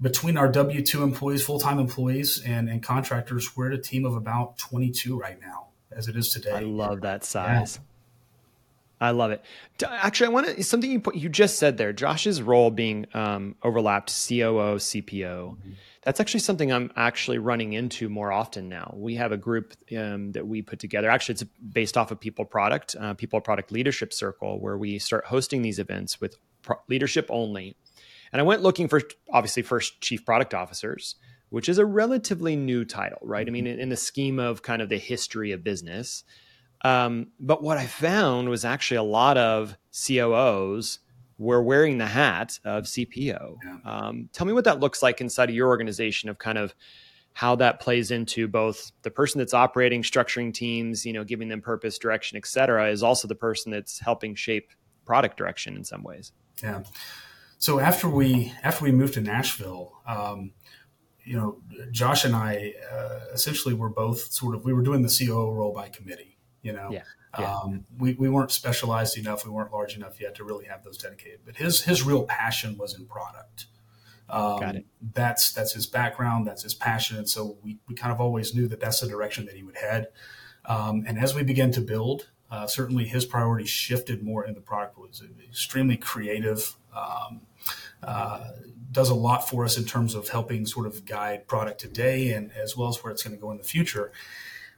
between 0.00 0.36
our 0.36 0.48
W 0.48 0.82
two 0.82 1.02
employees, 1.02 1.42
full 1.42 1.58
time 1.58 1.78
employees, 1.78 2.42
and 2.44 2.68
and 2.68 2.82
contractors, 2.82 3.56
we're 3.56 3.72
at 3.72 3.78
a 3.78 3.82
team 3.82 4.04
of 4.04 4.14
about 4.14 4.58
twenty 4.58 4.90
two 4.90 5.18
right 5.18 5.40
now, 5.40 5.68
as 5.90 6.08
it 6.08 6.16
is 6.16 6.28
today. 6.28 6.52
I 6.52 6.60
love 6.60 7.02
that 7.02 7.24
size. 7.24 7.78
Yeah. 7.80 7.93
I 9.04 9.10
love 9.10 9.30
it. 9.30 9.44
Actually, 9.86 10.26
I 10.26 10.30
want 10.30 10.46
to 10.46 10.64
something 10.64 10.90
you 10.90 11.00
put, 11.00 11.14
you 11.14 11.28
just 11.28 11.58
said 11.58 11.76
there. 11.76 11.92
Josh's 11.92 12.42
role 12.42 12.70
being 12.70 13.06
um, 13.14 13.56
overlapped 13.62 14.08
COO, 14.08 14.76
CPO. 14.76 15.50
Mm-hmm 15.50 15.72
that's 16.04 16.20
actually 16.20 16.40
something 16.40 16.70
I'm 16.70 16.92
actually 16.96 17.38
running 17.38 17.72
into 17.72 18.08
more 18.08 18.30
often 18.30 18.68
now. 18.68 18.94
We 18.96 19.14
have 19.14 19.32
a 19.32 19.38
group 19.38 19.74
um, 19.96 20.32
that 20.32 20.46
we 20.46 20.60
put 20.60 20.78
together. 20.78 21.08
Actually, 21.08 21.34
it's 21.34 21.44
based 21.44 21.96
off 21.96 22.10
of 22.10 22.20
People 22.20 22.44
Product, 22.44 22.94
uh, 23.00 23.14
People 23.14 23.40
Product 23.40 23.72
Leadership 23.72 24.12
Circle, 24.12 24.60
where 24.60 24.76
we 24.76 24.98
start 24.98 25.24
hosting 25.24 25.62
these 25.62 25.78
events 25.78 26.20
with 26.20 26.36
pro- 26.62 26.80
leadership 26.88 27.26
only. 27.30 27.76
And 28.32 28.40
I 28.40 28.44
went 28.44 28.62
looking 28.62 28.86
for 28.86 29.00
obviously 29.32 29.62
first 29.62 30.00
chief 30.02 30.26
product 30.26 30.52
officers, 30.52 31.16
which 31.48 31.70
is 31.70 31.78
a 31.78 31.86
relatively 31.86 32.54
new 32.54 32.84
title, 32.84 33.20
right? 33.22 33.46
I 33.46 33.50
mean, 33.50 33.66
in, 33.66 33.80
in 33.80 33.88
the 33.88 33.96
scheme 33.96 34.38
of 34.38 34.60
kind 34.60 34.82
of 34.82 34.90
the 34.90 34.98
history 34.98 35.52
of 35.52 35.64
business. 35.64 36.22
Um, 36.84 37.28
but 37.40 37.62
what 37.62 37.78
I 37.78 37.86
found 37.86 38.48
was 38.48 38.64
actually 38.64 38.98
a 38.98 39.02
lot 39.02 39.36
of 39.38 39.76
COOs 40.06 41.00
we're 41.38 41.62
wearing 41.62 41.98
the 41.98 42.06
hat 42.06 42.58
of 42.64 42.84
CPO. 42.84 43.56
Yeah. 43.64 43.78
Um, 43.84 44.28
tell 44.32 44.46
me 44.46 44.52
what 44.52 44.64
that 44.64 44.80
looks 44.80 45.02
like 45.02 45.20
inside 45.20 45.48
of 45.48 45.54
your 45.54 45.68
organization 45.68 46.28
of 46.28 46.38
kind 46.38 46.58
of 46.58 46.74
how 47.32 47.56
that 47.56 47.80
plays 47.80 48.12
into 48.12 48.46
both 48.46 48.92
the 49.02 49.10
person 49.10 49.40
that's 49.40 49.54
operating, 49.54 50.02
structuring 50.02 50.54
teams, 50.54 51.04
you 51.04 51.12
know, 51.12 51.24
giving 51.24 51.48
them 51.48 51.60
purpose, 51.60 51.98
direction, 51.98 52.36
et 52.36 52.46
cetera, 52.46 52.88
is 52.88 53.02
also 53.02 53.26
the 53.26 53.34
person 53.34 53.72
that's 53.72 53.98
helping 53.98 54.36
shape 54.36 54.70
product 55.04 55.36
direction 55.36 55.76
in 55.76 55.82
some 55.82 56.04
ways. 56.04 56.32
Yeah. 56.62 56.84
So 57.58 57.80
after 57.80 58.08
we 58.08 58.52
after 58.62 58.84
we 58.84 58.92
moved 58.92 59.14
to 59.14 59.20
Nashville, 59.20 60.00
um, 60.06 60.52
you 61.24 61.36
know, 61.36 61.60
Josh 61.90 62.24
and 62.24 62.36
I 62.36 62.74
uh, 62.92 63.32
essentially 63.32 63.74
were 63.74 63.88
both 63.88 64.32
sort 64.32 64.54
of 64.54 64.64
we 64.64 64.72
were 64.72 64.82
doing 64.82 65.02
the 65.02 65.08
COO 65.08 65.50
role 65.50 65.72
by 65.72 65.88
committee. 65.88 66.33
You 66.64 66.72
know, 66.72 66.88
yeah. 66.90 67.02
Yeah. 67.38 67.54
Um, 67.54 67.84
we, 67.98 68.14
we 68.14 68.28
weren't 68.28 68.50
specialized 68.50 69.18
enough. 69.18 69.44
We 69.44 69.50
weren't 69.50 69.72
large 69.72 69.96
enough 69.96 70.20
yet 70.20 70.34
to 70.36 70.44
really 70.44 70.66
have 70.66 70.82
those 70.84 70.98
dedicated. 70.98 71.40
But 71.44 71.56
his 71.56 71.82
his 71.82 72.02
real 72.02 72.24
passion 72.24 72.76
was 72.78 72.98
in 72.98 73.06
product. 73.06 73.66
Um, 74.28 74.60
Got 74.60 74.76
it. 74.76 74.86
That's 75.12 75.52
that's 75.52 75.72
his 75.72 75.86
background. 75.86 76.46
That's 76.46 76.62
his 76.62 76.74
passion. 76.74 77.18
And 77.18 77.28
so 77.28 77.58
we, 77.62 77.78
we 77.88 77.94
kind 77.94 78.12
of 78.12 78.20
always 78.20 78.54
knew 78.54 78.66
that 78.68 78.80
that's 78.80 79.00
the 79.00 79.08
direction 79.08 79.46
that 79.46 79.54
he 79.54 79.62
would 79.62 79.76
head. 79.76 80.08
Um, 80.64 81.04
and 81.06 81.18
as 81.18 81.34
we 81.34 81.42
began 81.42 81.70
to 81.72 81.80
build, 81.80 82.30
uh, 82.50 82.66
certainly 82.66 83.04
his 83.04 83.24
priorities 83.24 83.68
shifted 83.68 84.22
more 84.22 84.46
in 84.46 84.54
the 84.54 84.60
product. 84.60 84.98
Was 84.98 85.22
extremely 85.46 85.96
creative. 85.96 86.76
Um, 86.96 87.42
uh, 88.02 88.52
does 88.92 89.10
a 89.10 89.14
lot 89.14 89.48
for 89.48 89.64
us 89.64 89.76
in 89.76 89.84
terms 89.84 90.14
of 90.14 90.28
helping 90.28 90.66
sort 90.66 90.86
of 90.86 91.04
guide 91.04 91.48
product 91.48 91.80
today 91.80 92.30
and 92.30 92.52
as 92.52 92.76
well 92.76 92.88
as 92.88 93.02
where 93.02 93.12
it's 93.12 93.24
going 93.24 93.34
to 93.34 93.40
go 93.40 93.50
in 93.50 93.58
the 93.58 93.64
future. 93.64 94.12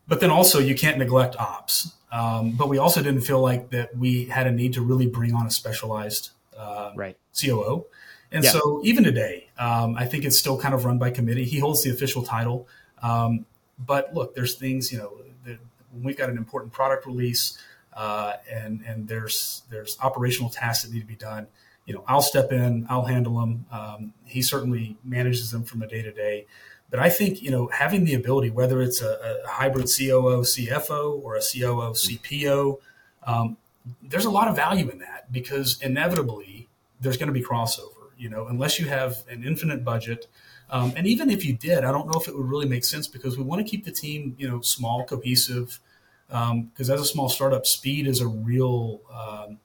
But 0.09 0.21
then 0.21 0.31
also 0.31 0.59
you 0.59 0.75
can't 0.75 0.99
neglect 0.99 1.37
ops. 1.37 1.93
Um, 2.13 2.53
but 2.53 2.69
we 2.69 2.79
also 2.79 3.03
didn't 3.03 3.23
feel 3.23 3.41
like 3.41 3.71
that 3.71 3.97
we 3.97 4.27
had 4.27 4.47
a 4.47 4.53
need 4.53 4.73
to 4.75 4.81
really 4.81 5.07
bring 5.07 5.35
on 5.35 5.47
a 5.47 5.51
specialized 5.51 6.31
uh, 6.57 6.93
right. 6.95 7.17
COO. 7.39 7.87
And 8.33 8.45
yeah. 8.45 8.51
so 8.51 8.81
even 8.85 9.05
today, 9.05 9.49
um, 9.59 9.97
I 9.97 10.05
think 10.05 10.25
it's 10.25 10.39
still 10.39 10.59
kind 10.59 10.75
of 10.75 10.85
run 10.85 10.99
by 10.99 11.11
committee. 11.11 11.45
He 11.45 11.59
holds 11.59 11.83
the 11.83 11.91
official 11.91 12.23
title. 12.23 12.69
Um, 13.03 13.47
but 13.79 14.15
look, 14.15 14.35
there's 14.35 14.55
things, 14.55 14.93
you 14.93 14.99
know, 14.99 15.13
that 15.45 15.59
when 15.93 16.05
we've 16.05 16.17
got 16.17 16.31
an 16.31 16.37
important 16.37 16.73
product 16.73 17.07
release 17.07 17.59
uh, 17.93 18.35
and, 18.51 18.83
and 18.87 19.07
there's, 19.09 19.63
there's 19.71 19.99
operational 20.01 20.51
tasks 20.51 20.85
that 20.85 20.93
need 20.93 21.01
to 21.01 21.07
be 21.07 21.17
done, 21.17 21.47
you 21.87 21.95
know, 21.95 22.05
I'll 22.09 22.23
step 22.23 22.53
in, 22.53 22.87
I'll 22.91 23.05
handle 23.05 23.39
them. 23.39 23.67
Um, 23.71 24.13
he 24.25 24.43
certainly 24.43 24.97
manages 25.05 25.51
them 25.51 25.63
from 25.63 25.83
a 25.83 25.87
day 25.87 26.03
to 26.03 26.13
day. 26.13 26.47
But 26.91 27.01
I 27.01 27.09
think 27.09 27.43
you 27.43 27.51
know 27.51 27.69
having 27.69 28.05
the 28.05 28.15
ability, 28.15 28.51
whether 28.51 28.81
it's 28.81 29.03
a, 29.03 29.41
a 29.45 29.49
hybrid 29.49 29.87
COO 29.87 30.43
CFO 30.43 31.23
or 31.23 31.37
a 31.37 31.41
COO 31.41 31.93
CPO, 31.93 32.79
um, 33.27 33.57
there's 34.03 34.25
a 34.25 34.31
lot 34.31 34.49
of 34.49 34.57
value 34.57 34.89
in 34.89 34.99
that 34.99 35.31
because 35.33 35.81
inevitably 35.83 36.69
there's 37.01 37.17
going 37.17 37.29
to 37.29 37.33
be 37.33 37.43
crossover. 37.43 37.93
You 38.17 38.31
know, 38.31 38.47
unless 38.47 38.79
you 38.79 38.87
have 38.87 39.25
an 39.29 39.45
infinite 39.45 39.85
budget, 39.85 40.27
um, 40.71 40.93
and 40.97 41.07
even 41.07 41.31
if 41.31 41.45
you 41.45 41.55
did, 41.55 41.85
I 41.85 41.93
don't 41.93 42.07
know 42.07 42.19
if 42.19 42.29
it 42.29 42.37
would 42.37 42.49
really 42.49 42.69
make 42.69 42.85
sense 42.85 43.07
because 43.07 43.37
we 43.37 43.45
want 43.45 43.65
to 43.65 43.71
keep 43.71 43.85
the 43.85 43.93
team 43.93 44.35
you 44.39 44.49
know 44.49 44.61
small, 44.61 45.05
cohesive. 45.05 45.81
because 46.29 46.51
um, 46.51 46.71
as 46.79 46.89
a 47.01 47.05
small 47.05 47.29
startup, 47.29 47.67
speed 47.67 48.07
is 48.07 48.21
a 48.21 48.27
real. 48.27 49.01
Um, 49.13 49.59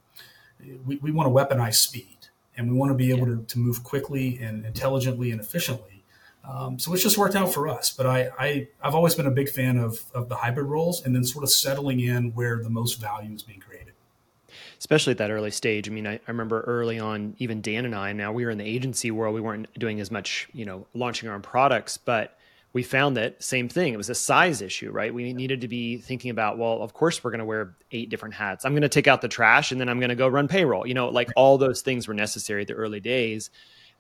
we, 0.86 0.98
we 0.98 1.12
want 1.12 1.28
to 1.28 1.34
weaponize 1.34 1.76
speed, 1.76 2.18
and 2.56 2.70
we 2.70 2.78
want 2.78 2.92
to 2.92 2.96
be 2.96 3.10
able 3.10 3.26
to, 3.26 3.44
to 3.44 3.60
move 3.60 3.84
quickly 3.84 4.38
and 4.42 4.66
intelligently 4.66 5.32
and 5.32 5.42
efficiently. 5.42 6.01
Um, 6.44 6.80
so 6.80 6.94
it's 6.94 7.04
just 7.04 7.18
worked 7.18 7.36
out 7.36 7.54
for 7.54 7.68
us. 7.68 7.92
But 7.92 8.08
I, 8.08 8.30
I 8.40 8.68
I've 8.82 8.96
always 8.96 9.16
been 9.16 9.28
a 9.28 9.32
big 9.32 9.50
fan 9.50 9.78
of 9.78 10.00
of 10.14 10.30
the 10.30 10.36
hybrid 10.36 10.68
roles, 10.68 11.06
and 11.06 11.16
then 11.16 11.24
sort 11.24 11.44
of 11.44 11.52
settling 11.52 12.00
in 12.00 12.34
where 12.34 12.62
the 12.62 12.70
most 12.70 12.96
value 13.00 13.34
is 13.34 13.44
being 13.44 13.60
created 13.60 13.94
especially 14.80 15.12
at 15.12 15.20
that 15.20 15.30
early 15.30 15.52
stage. 15.52 15.88
I 15.88 15.92
mean, 15.92 16.08
I, 16.08 16.14
I, 16.14 16.20
remember 16.28 16.62
early 16.62 17.00
on, 17.00 17.36
even 17.38 17.62
Dan 17.62 17.86
and 17.86 17.94
I, 17.94 18.14
now 18.14 18.32
we 18.32 18.46
were 18.46 18.52
in 18.52 18.58
the 18.58 18.66
agency 18.66 19.12
world, 19.12 19.36
we 19.36 19.40
weren't 19.40 19.68
doing 19.78 20.02
as 20.02 20.10
much, 20.10 20.50
you 20.54 20.66
know, 20.66 20.88
launching 20.96 21.30
our 21.30 21.36
own 21.36 21.44
products, 21.44 21.98
but 21.98 22.36
we 22.74 22.84
found 22.84 23.18
that 23.18 23.44
same 23.44 23.70
thing. 23.70 23.94
It 23.94 23.98
was 23.98 24.10
a 24.10 24.16
size 24.16 24.62
issue, 24.62 24.92
right? 24.92 25.14
We 25.14 25.34
needed 25.34 25.62
to 25.62 25.68
be 25.68 25.98
thinking 25.98 26.32
about, 26.32 26.58
well, 26.58 26.82
of 26.82 26.94
course 26.94 27.24
we're 27.24 27.32
going 27.32 27.40
to 27.40 27.46
wear 27.46 27.76
eight 27.92 28.10
different 28.10 28.34
hats. 28.34 28.66
I'm 28.66 28.72
going 28.72 28.82
to 28.82 28.90
take 28.90 29.08
out 29.08 29.22
the 29.22 29.28
trash 29.28 29.72
and 29.72 29.80
then 29.80 29.90
I'm 29.90 30.00
going 30.00 30.10
to 30.10 30.16
go 30.16 30.28
run 30.28 30.48
payroll. 30.48 30.88
You 30.88 30.94
know, 30.94 31.10
like 31.10 31.30
all 31.36 31.58
those 31.58 31.82
things 31.82 32.08
were 32.08 32.14
necessary 32.14 32.62
at 32.62 32.68
the 32.68 32.74
early 32.74 33.02
days. 33.02 33.50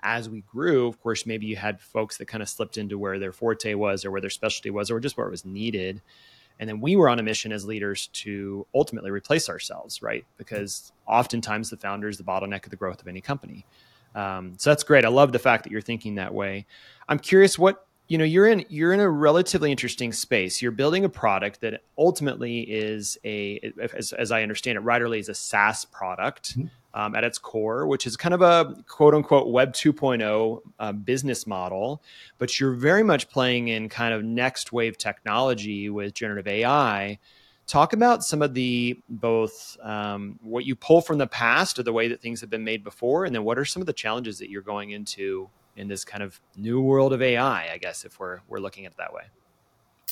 As 0.03 0.29
we 0.29 0.41
grew, 0.41 0.87
of 0.87 1.01
course, 1.01 1.25
maybe 1.25 1.45
you 1.45 1.55
had 1.55 1.79
folks 1.79 2.17
that 2.17 2.27
kind 2.27 2.41
of 2.41 2.49
slipped 2.49 2.77
into 2.77 2.97
where 2.97 3.19
their 3.19 3.31
forte 3.31 3.73
was 3.73 4.03
or 4.03 4.11
where 4.11 4.21
their 4.21 4.29
specialty 4.29 4.69
was 4.69 4.89
or 4.89 4.99
just 4.99 5.17
where 5.17 5.27
it 5.27 5.31
was 5.31 5.45
needed. 5.45 6.01
And 6.59 6.69
then 6.69 6.79
we 6.79 6.95
were 6.95 7.09
on 7.09 7.19
a 7.19 7.23
mission 7.23 7.51
as 7.51 7.65
leaders 7.65 8.07
to 8.07 8.65
ultimately 8.73 9.11
replace 9.11 9.49
ourselves, 9.49 10.01
right? 10.01 10.25
Because 10.37 10.91
oftentimes 11.07 11.69
the 11.69 11.77
founder 11.77 12.07
is 12.07 12.17
the 12.17 12.23
bottleneck 12.23 12.63
of 12.65 12.69
the 12.69 12.75
growth 12.75 13.01
of 13.01 13.07
any 13.07 13.21
company. 13.21 13.65
Um, 14.13 14.53
so 14.57 14.69
that's 14.69 14.83
great. 14.83 15.05
I 15.05 15.09
love 15.09 15.31
the 15.31 15.39
fact 15.39 15.63
that 15.63 15.71
you're 15.71 15.81
thinking 15.81 16.15
that 16.15 16.33
way. 16.33 16.65
I'm 17.07 17.19
curious 17.19 17.57
what 17.57 17.87
you 18.11 18.17
know 18.17 18.25
you're 18.25 18.45
in 18.45 18.65
you're 18.67 18.91
in 18.91 18.99
a 18.99 19.09
relatively 19.09 19.71
interesting 19.71 20.11
space. 20.11 20.61
You're 20.61 20.73
building 20.73 21.05
a 21.05 21.09
product 21.09 21.61
that 21.61 21.83
ultimately 21.97 22.59
is 22.59 23.17
a 23.23 23.71
as, 23.95 24.11
as 24.11 24.33
i 24.33 24.43
understand 24.43 24.77
it 24.77 24.83
Writerly 24.83 25.19
is 25.19 25.29
a 25.29 25.33
saas 25.33 25.85
product 25.85 26.59
mm-hmm. 26.59 26.67
um, 26.99 27.15
at 27.15 27.23
its 27.23 27.37
core 27.37 27.87
which 27.87 28.05
is 28.05 28.17
kind 28.17 28.33
of 28.33 28.41
a 28.41 28.75
quote 28.89 29.13
unquote 29.13 29.47
web 29.47 29.71
2.0 29.71 30.59
uh, 30.77 30.91
business 30.91 31.47
model. 31.47 32.03
But 32.37 32.59
you're 32.59 32.73
very 32.73 33.03
much 33.03 33.29
playing 33.29 33.69
in 33.69 33.87
kind 33.87 34.13
of 34.13 34.25
next 34.25 34.73
wave 34.73 34.97
technology 34.97 35.89
with 35.89 36.13
generative 36.13 36.49
ai 36.49 37.17
talk 37.65 37.93
about 37.93 38.25
some 38.25 38.41
of 38.41 38.53
the 38.53 38.99
both 39.07 39.77
um, 39.81 40.37
what 40.41 40.65
you 40.65 40.75
pull 40.75 40.99
from 40.99 41.17
the 41.17 41.27
past 41.27 41.79
or 41.79 41.83
the 41.83 41.93
way 41.93 42.09
that 42.09 42.21
things 42.21 42.41
have 42.41 42.49
been 42.49 42.65
made 42.65 42.83
before 42.83 43.23
and 43.23 43.33
then 43.33 43.45
what 43.45 43.57
are 43.57 43.63
some 43.63 43.81
of 43.81 43.85
the 43.85 43.93
challenges 43.93 44.37
that 44.39 44.49
you're 44.49 44.61
going 44.61 44.89
into 44.89 45.49
in 45.75 45.87
this 45.87 46.03
kind 46.03 46.23
of 46.23 46.39
new 46.55 46.81
world 46.81 47.13
of 47.13 47.21
AI, 47.21 47.71
I 47.71 47.77
guess, 47.77 48.03
if 48.05 48.19
we're 48.19 48.39
we're 48.47 48.59
looking 48.59 48.85
at 48.85 48.93
it 48.93 48.97
that 48.97 49.13
way? 49.13 49.23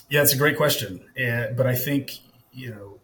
Yeah, 0.09 0.21
it's 0.21 0.33
a 0.33 0.37
great 0.37 0.57
question, 0.57 1.01
but 1.55 1.67
I 1.67 1.75
think 1.75 2.19
you 2.51 2.71
know 2.71 2.99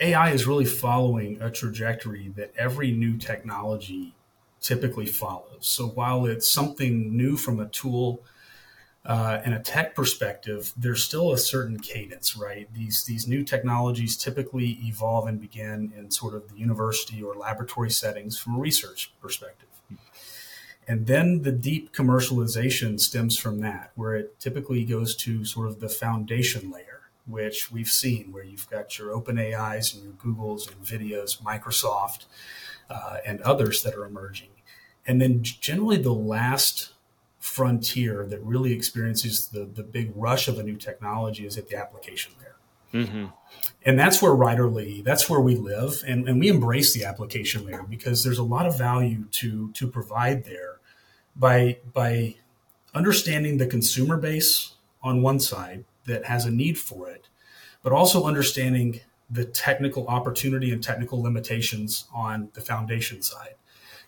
AI 0.00 0.30
is 0.30 0.46
really 0.46 0.64
following 0.64 1.40
a 1.40 1.50
trajectory 1.50 2.32
that 2.36 2.52
every 2.56 2.90
new 2.90 3.16
technology 3.16 4.14
typically 4.60 5.06
follows. 5.06 5.58
So 5.60 5.86
while 5.86 6.26
it's 6.26 6.50
something 6.50 7.16
new 7.16 7.36
from 7.36 7.60
a 7.60 7.66
tool 7.66 8.22
uh, 9.04 9.40
and 9.44 9.54
a 9.54 9.58
tech 9.60 9.94
perspective, 9.94 10.72
there's 10.76 11.02
still 11.02 11.32
a 11.32 11.38
certain 11.38 11.78
cadence, 11.78 12.36
right? 12.36 12.72
These 12.72 13.04
these 13.04 13.26
new 13.26 13.44
technologies 13.44 14.16
typically 14.16 14.78
evolve 14.84 15.26
and 15.26 15.40
begin 15.40 15.92
in 15.96 16.10
sort 16.10 16.34
of 16.34 16.48
the 16.48 16.58
university 16.58 17.22
or 17.22 17.34
laboratory 17.34 17.90
settings 17.90 18.38
from 18.38 18.56
a 18.56 18.58
research 18.58 19.12
perspective. 19.20 19.68
And 20.88 21.06
then 21.06 21.42
the 21.42 21.52
deep 21.52 21.92
commercialization 21.92 22.98
stems 22.98 23.38
from 23.38 23.60
that, 23.60 23.92
where 23.94 24.14
it 24.14 24.38
typically 24.40 24.84
goes 24.84 25.14
to 25.16 25.44
sort 25.44 25.68
of 25.68 25.80
the 25.80 25.88
foundation 25.88 26.70
layer, 26.70 27.02
which 27.26 27.70
we've 27.70 27.88
seen, 27.88 28.32
where 28.32 28.42
you've 28.42 28.68
got 28.68 28.98
your 28.98 29.12
open 29.12 29.38
AIs 29.38 29.94
and 29.94 30.02
your 30.02 30.12
Googles 30.14 30.68
and 30.68 30.82
Nvidias, 30.82 31.40
Microsoft, 31.40 32.24
uh, 32.90 33.18
and 33.24 33.40
others 33.42 33.82
that 33.84 33.94
are 33.94 34.04
emerging. 34.04 34.48
And 35.06 35.20
then 35.20 35.42
generally 35.42 35.98
the 35.98 36.12
last 36.12 36.92
frontier 37.38 38.24
that 38.28 38.40
really 38.42 38.72
experiences 38.72 39.48
the, 39.48 39.64
the 39.64 39.82
big 39.82 40.12
rush 40.14 40.46
of 40.46 40.58
a 40.58 40.62
new 40.62 40.76
technology 40.76 41.44
is 41.44 41.58
at 41.58 41.68
the 41.68 41.76
application 41.76 42.32
layer. 42.40 42.51
Mm-hmm. 42.92 43.26
And 43.84 43.98
that's 43.98 44.22
where 44.22 44.32
Writerly, 44.32 45.02
that's 45.02 45.28
where 45.28 45.40
we 45.40 45.56
live. 45.56 46.02
And, 46.06 46.28
and 46.28 46.38
we 46.38 46.48
embrace 46.48 46.92
the 46.92 47.04
application 47.04 47.64
layer 47.64 47.82
because 47.82 48.22
there's 48.22 48.38
a 48.38 48.44
lot 48.44 48.66
of 48.66 48.78
value 48.78 49.24
to, 49.32 49.72
to 49.72 49.86
provide 49.88 50.44
there 50.44 50.78
by, 51.34 51.78
by 51.92 52.36
understanding 52.94 53.58
the 53.58 53.66
consumer 53.66 54.16
base 54.16 54.72
on 55.02 55.22
one 55.22 55.40
side 55.40 55.84
that 56.06 56.26
has 56.26 56.44
a 56.44 56.50
need 56.50 56.78
for 56.78 57.08
it, 57.08 57.28
but 57.82 57.92
also 57.92 58.24
understanding 58.24 59.00
the 59.30 59.44
technical 59.44 60.06
opportunity 60.08 60.70
and 60.70 60.82
technical 60.82 61.20
limitations 61.22 62.04
on 62.14 62.50
the 62.54 62.60
foundation 62.60 63.22
side. 63.22 63.54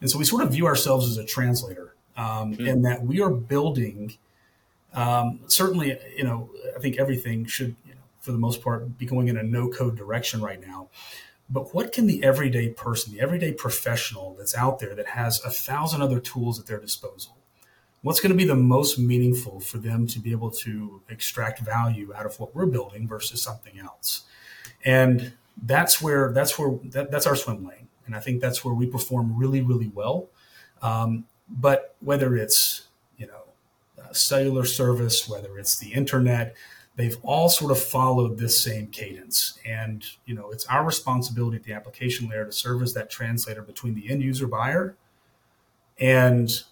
And 0.00 0.11
so 0.11 0.19
we 0.19 0.25
sort 0.25 0.43
of 0.45 0.53
view 0.53 0.67
ourselves 0.67 1.09
as 1.09 1.17
a 1.17 1.25
translator 1.25 1.95
um, 2.17 2.53
mm-hmm. 2.53 2.67
in 2.67 2.83
that 2.83 3.03
we 3.03 3.21
are 3.23 3.31
building. 3.31 4.19
Um, 4.93 5.41
certainly, 5.47 5.99
you 6.17 6.25
know, 6.25 6.50
I 6.76 6.79
think 6.79 6.99
everything 6.99 7.47
should 7.47 7.75
for 8.25 8.33
the 8.33 8.38
most 8.38 8.62
part, 8.62 8.97
be 8.97 9.04
going 9.04 9.28
in 9.28 9.37
a 9.37 9.43
no 9.43 9.69
code 9.69 9.97
direction 9.97 10.40
right 10.40 10.61
now. 10.66 10.88
But 11.50 11.75
what 11.75 11.93
can 11.93 12.07
the 12.07 12.25
everyday 12.25 12.71
person, 12.71 13.12
the 13.12 13.21
everyday 13.21 13.52
professional 13.52 14.35
that's 14.38 14.57
out 14.57 14.78
there 14.78 14.95
that 14.95 15.09
has 15.09 15.45
a 15.45 15.50
thousand 15.50 16.00
other 16.00 16.19
tools 16.19 16.59
at 16.59 16.66
their 16.66 16.81
disposal, 16.81 17.37
what's 18.00 18.21
going 18.21 18.33
to 18.33 18.37
be 18.37 18.47
the 18.47 18.54
most 18.54 18.99
meaningful 18.99 19.61
for 19.61 19.76
them 19.76 20.07
to 20.07 20.19
be 20.19 20.33
able 20.33 20.50
to 20.50 21.02
extract 21.11 21.61
value 21.61 22.14
out 22.14 22.25
of 22.25 22.40
what 22.40 22.54
we're 22.54 22.64
building 22.64 23.07
versus 23.07 23.43
something 23.43 23.78
else? 23.78 24.23
And 24.87 25.35
that's 25.62 26.00
where 26.00 26.33
that's 26.33 26.59
where 26.59 26.78
that, 26.85 27.11
that's 27.11 27.26
our 27.26 27.37
swim 27.37 27.66
lane, 27.66 27.88
and 28.07 28.16
I 28.16 28.21
think 28.21 28.40
that's 28.40 28.64
where 28.64 28.75
we 28.75 28.87
perform 28.87 29.37
really 29.37 29.61
really 29.61 29.90
well. 29.95 30.28
Um, 30.81 31.26
but 31.49 31.95
whether 32.00 32.37
it's 32.37 32.88
you 33.19 33.26
know 33.26 33.45
cellular 34.12 34.64
service, 34.64 35.28
whether 35.28 35.59
it's 35.59 35.78
the 35.78 35.93
internet, 35.93 36.57
they've 36.96 37.16
all 37.22 37.48
sort 37.48 37.70
of 37.70 37.82
followed 37.82 38.38
this 38.38 38.60
same 38.62 38.86
cadence. 38.88 39.58
And, 39.66 40.04
you 40.26 40.34
know, 40.34 40.50
it's 40.50 40.66
our 40.66 40.84
responsibility 40.84 41.56
at 41.56 41.64
the 41.64 41.72
application 41.72 42.28
layer 42.28 42.44
to 42.44 42.52
serve 42.52 42.82
as 42.82 42.94
that 42.94 43.10
translator 43.10 43.62
between 43.62 43.94
the 43.94 44.08
end 44.10 44.22
user 44.22 44.46
buyer 44.46 44.96
and 45.98 46.62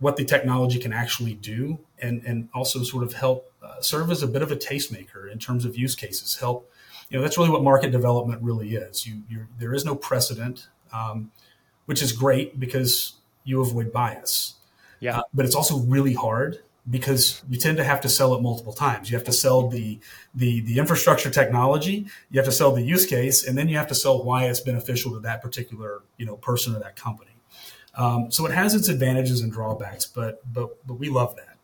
what 0.00 0.16
the 0.16 0.24
technology 0.24 0.78
can 0.78 0.92
actually 0.92 1.34
do 1.34 1.78
and, 2.00 2.22
and 2.26 2.48
also 2.52 2.82
sort 2.82 3.04
of 3.04 3.14
help 3.14 3.52
uh, 3.62 3.80
serve 3.80 4.10
as 4.10 4.22
a 4.22 4.26
bit 4.26 4.42
of 4.42 4.52
a 4.52 4.56
tastemaker 4.56 5.30
in 5.32 5.38
terms 5.38 5.64
of 5.64 5.76
use 5.76 5.94
cases, 5.94 6.36
help, 6.36 6.70
you 7.08 7.16
know, 7.16 7.22
that's 7.22 7.38
really 7.38 7.50
what 7.50 7.62
market 7.62 7.90
development 7.90 8.42
really 8.42 8.74
is. 8.74 9.06
You, 9.06 9.22
you 9.28 9.46
there 9.58 9.72
is 9.72 9.84
no 9.84 9.94
precedent, 9.94 10.68
um, 10.92 11.30
which 11.86 12.02
is 12.02 12.12
great 12.12 12.58
because 12.58 13.14
you 13.44 13.60
avoid 13.60 13.92
bias. 13.92 14.54
Yeah. 15.00 15.18
Uh, 15.18 15.22
but 15.32 15.44
it's 15.44 15.54
also 15.54 15.78
really 15.78 16.14
hard 16.14 16.60
because 16.88 17.42
you 17.48 17.58
tend 17.58 17.78
to 17.78 17.84
have 17.84 18.00
to 18.02 18.08
sell 18.08 18.34
it 18.34 18.42
multiple 18.42 18.72
times. 18.72 19.10
You 19.10 19.16
have 19.16 19.24
to 19.24 19.32
sell 19.32 19.68
the, 19.68 19.98
the, 20.34 20.60
the 20.60 20.78
infrastructure 20.78 21.30
technology, 21.30 22.06
you 22.30 22.38
have 22.38 22.46
to 22.46 22.52
sell 22.52 22.72
the 22.72 22.82
use 22.82 23.06
case, 23.06 23.46
and 23.46 23.56
then 23.56 23.68
you 23.68 23.76
have 23.76 23.88
to 23.88 23.94
sell 23.94 24.22
why 24.22 24.44
it's 24.44 24.60
beneficial 24.60 25.12
to 25.12 25.20
that 25.20 25.42
particular 25.42 26.02
you 26.18 26.26
know 26.26 26.36
person 26.36 26.74
or 26.76 26.80
that 26.80 26.96
company. 26.96 27.30
Um, 27.96 28.30
so 28.30 28.44
it 28.46 28.52
has 28.52 28.74
its 28.74 28.88
advantages 28.88 29.40
and 29.40 29.52
drawbacks, 29.52 30.06
but 30.06 30.40
but 30.52 30.86
but 30.86 30.94
we 30.94 31.08
love 31.08 31.36
that. 31.36 31.54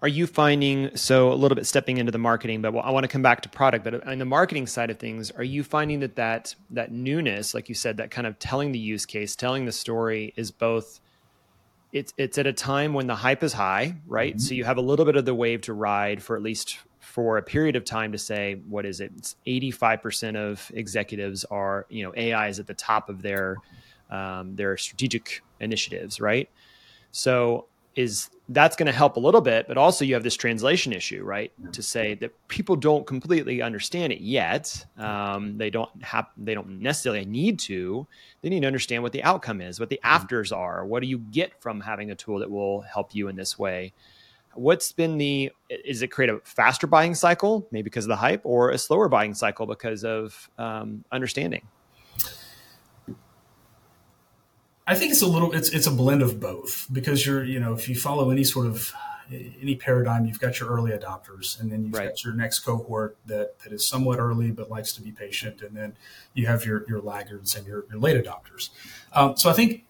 Are 0.00 0.08
you 0.08 0.28
finding 0.28 0.96
so 0.96 1.32
a 1.32 1.34
little 1.34 1.56
bit 1.56 1.66
stepping 1.66 1.98
into 1.98 2.12
the 2.12 2.18
marketing, 2.18 2.62
but 2.62 2.76
I 2.76 2.90
want 2.90 3.02
to 3.02 3.08
come 3.08 3.22
back 3.22 3.40
to 3.42 3.48
product. 3.48 3.84
But 3.84 4.06
on 4.06 4.18
the 4.18 4.24
marketing 4.24 4.68
side 4.68 4.90
of 4.90 4.98
things, 4.98 5.32
are 5.32 5.44
you 5.44 5.64
finding 5.64 6.00
that 6.00 6.16
that 6.16 6.54
that 6.70 6.92
newness, 6.92 7.52
like 7.52 7.68
you 7.68 7.74
said, 7.74 7.96
that 7.96 8.10
kind 8.10 8.26
of 8.26 8.38
telling 8.38 8.72
the 8.72 8.78
use 8.78 9.06
case, 9.06 9.34
telling 9.34 9.64
the 9.64 9.72
story, 9.72 10.32
is 10.36 10.50
both 10.50 11.00
it's 11.92 12.12
it's 12.16 12.38
at 12.38 12.46
a 12.46 12.52
time 12.52 12.92
when 12.92 13.06
the 13.06 13.14
hype 13.14 13.42
is 13.42 13.52
high, 13.52 13.96
right? 14.06 14.34
Mm-hmm. 14.34 14.40
So 14.40 14.54
you 14.54 14.64
have 14.64 14.76
a 14.76 14.82
little 14.82 15.04
bit 15.04 15.16
of 15.16 15.24
the 15.24 15.34
wave 15.34 15.62
to 15.62 15.72
ride 15.72 16.22
for 16.22 16.36
at 16.36 16.42
least 16.42 16.78
for 17.00 17.38
a 17.38 17.42
period 17.42 17.76
of 17.76 17.84
time 17.84 18.12
to 18.12 18.18
say 18.18 18.60
what 18.68 18.84
is 18.84 19.00
it? 19.00 19.34
Eighty 19.46 19.70
five 19.70 20.02
percent 20.02 20.36
of 20.36 20.70
executives 20.74 21.44
are 21.44 21.86
you 21.88 22.04
know 22.04 22.12
AI 22.16 22.48
is 22.48 22.58
at 22.58 22.66
the 22.66 22.74
top 22.74 23.08
of 23.08 23.22
their 23.22 23.56
um, 24.10 24.56
their 24.56 24.76
strategic 24.76 25.42
initiatives, 25.60 26.20
right? 26.20 26.50
So 27.10 27.67
is 27.98 28.30
that's 28.50 28.76
going 28.76 28.86
to 28.86 28.92
help 28.92 29.16
a 29.16 29.20
little 29.20 29.40
bit, 29.40 29.66
but 29.66 29.76
also 29.76 30.04
you 30.04 30.14
have 30.14 30.22
this 30.22 30.36
translation 30.36 30.92
issue, 30.92 31.24
right? 31.24 31.52
To 31.72 31.82
say 31.82 32.14
that 32.14 32.30
people 32.46 32.76
don't 32.76 33.04
completely 33.04 33.60
understand 33.60 34.12
it 34.12 34.20
yet. 34.20 34.86
Um, 34.96 35.58
they 35.58 35.68
don't 35.68 35.90
have, 36.04 36.28
they 36.36 36.54
don't 36.54 36.80
necessarily 36.80 37.24
need 37.24 37.58
to. 37.60 38.06
They 38.40 38.50
need 38.50 38.60
to 38.60 38.68
understand 38.68 39.02
what 39.02 39.10
the 39.10 39.24
outcome 39.24 39.60
is, 39.60 39.80
what 39.80 39.88
the 39.88 39.96
mm-hmm. 39.96 40.14
afters 40.14 40.52
are. 40.52 40.86
What 40.86 41.02
do 41.02 41.08
you 41.08 41.18
get 41.18 41.60
from 41.60 41.80
having 41.80 42.12
a 42.12 42.14
tool 42.14 42.38
that 42.38 42.48
will 42.48 42.82
help 42.82 43.16
you 43.16 43.26
in 43.26 43.34
this 43.34 43.58
way? 43.58 43.92
What's 44.54 44.92
been 44.92 45.18
the? 45.18 45.50
Is 45.68 46.02
it 46.02 46.08
create 46.08 46.30
a 46.30 46.38
faster 46.44 46.86
buying 46.86 47.16
cycle, 47.16 47.66
maybe 47.72 47.82
because 47.82 48.04
of 48.04 48.10
the 48.10 48.16
hype, 48.16 48.42
or 48.44 48.70
a 48.70 48.78
slower 48.78 49.08
buying 49.08 49.34
cycle 49.34 49.66
because 49.66 50.04
of 50.04 50.48
um, 50.56 51.04
understanding? 51.10 51.66
I 54.88 54.94
think 54.94 55.12
it's 55.12 55.20
a 55.20 55.26
little 55.26 55.52
it's 55.52 55.68
it's 55.68 55.86
a 55.86 55.90
blend 55.90 56.22
of 56.22 56.40
both 56.40 56.88
because 56.90 57.24
you're 57.26 57.44
you 57.44 57.60
know 57.60 57.74
if 57.74 57.88
you 57.88 57.94
follow 57.94 58.30
any 58.30 58.42
sort 58.42 58.66
of 58.66 58.92
any 59.30 59.76
paradigm, 59.76 60.24
you've 60.24 60.40
got 60.40 60.58
your 60.58 60.70
early 60.70 60.92
adopters, 60.92 61.60
and 61.60 61.70
then 61.70 61.84
you've 61.84 61.92
right. 61.92 62.08
got 62.08 62.24
your 62.24 62.32
next 62.32 62.60
cohort 62.60 63.18
that, 63.26 63.58
that 63.60 63.72
is 63.74 63.86
somewhat 63.86 64.18
early 64.18 64.50
but 64.50 64.70
likes 64.70 64.92
to 64.92 65.02
be 65.02 65.12
patient, 65.12 65.60
and 65.60 65.76
then 65.76 65.94
you 66.32 66.46
have 66.46 66.64
your 66.64 66.86
your 66.88 67.00
laggards 67.00 67.54
and 67.54 67.66
your, 67.66 67.84
your 67.90 68.00
late 68.00 68.16
adopters. 68.16 68.70
Um, 69.12 69.36
so 69.36 69.50
I 69.50 69.52
think 69.52 69.84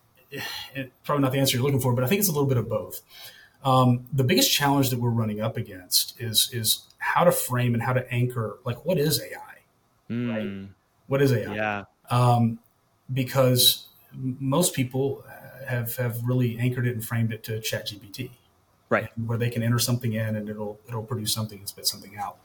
it, 0.74 0.92
probably 1.04 1.22
not 1.22 1.30
the 1.30 1.38
answer 1.38 1.56
you're 1.56 1.64
looking 1.64 1.80
for, 1.80 1.92
but 1.92 2.02
I 2.02 2.08
think 2.08 2.18
it's 2.18 2.28
a 2.28 2.32
little 2.32 2.48
bit 2.48 2.58
of 2.58 2.68
both. 2.68 3.00
Um, 3.64 4.06
the 4.12 4.24
biggest 4.24 4.52
challenge 4.52 4.90
that 4.90 5.00
we're 5.00 5.10
running 5.10 5.40
up 5.40 5.56
against 5.56 6.20
is 6.20 6.50
is 6.52 6.82
how 6.98 7.22
to 7.22 7.30
frame 7.30 7.74
and 7.74 7.82
how 7.82 7.92
to 7.92 8.12
anchor 8.12 8.58
like 8.64 8.84
what 8.84 8.98
is 8.98 9.22
AI, 9.22 9.58
mm. 10.10 10.28
right? 10.28 10.68
What 11.06 11.22
is 11.22 11.32
AI? 11.32 11.54
Yeah. 11.54 11.84
Um, 12.10 12.58
because 13.12 13.87
most 14.12 14.74
people 14.74 15.24
have 15.66 15.96
have 15.96 16.22
really 16.24 16.58
anchored 16.58 16.86
it 16.86 16.94
and 16.94 17.04
framed 17.04 17.32
it 17.32 17.42
to 17.44 17.58
ChatGPT, 17.60 18.30
right? 18.88 19.08
Where 19.26 19.38
they 19.38 19.50
can 19.50 19.62
enter 19.62 19.78
something 19.78 20.12
in 20.12 20.36
and 20.36 20.48
it'll 20.48 20.80
it'll 20.88 21.02
produce 21.02 21.32
something 21.32 21.58
and 21.58 21.68
spit 21.68 21.86
something 21.86 22.16
out. 22.16 22.38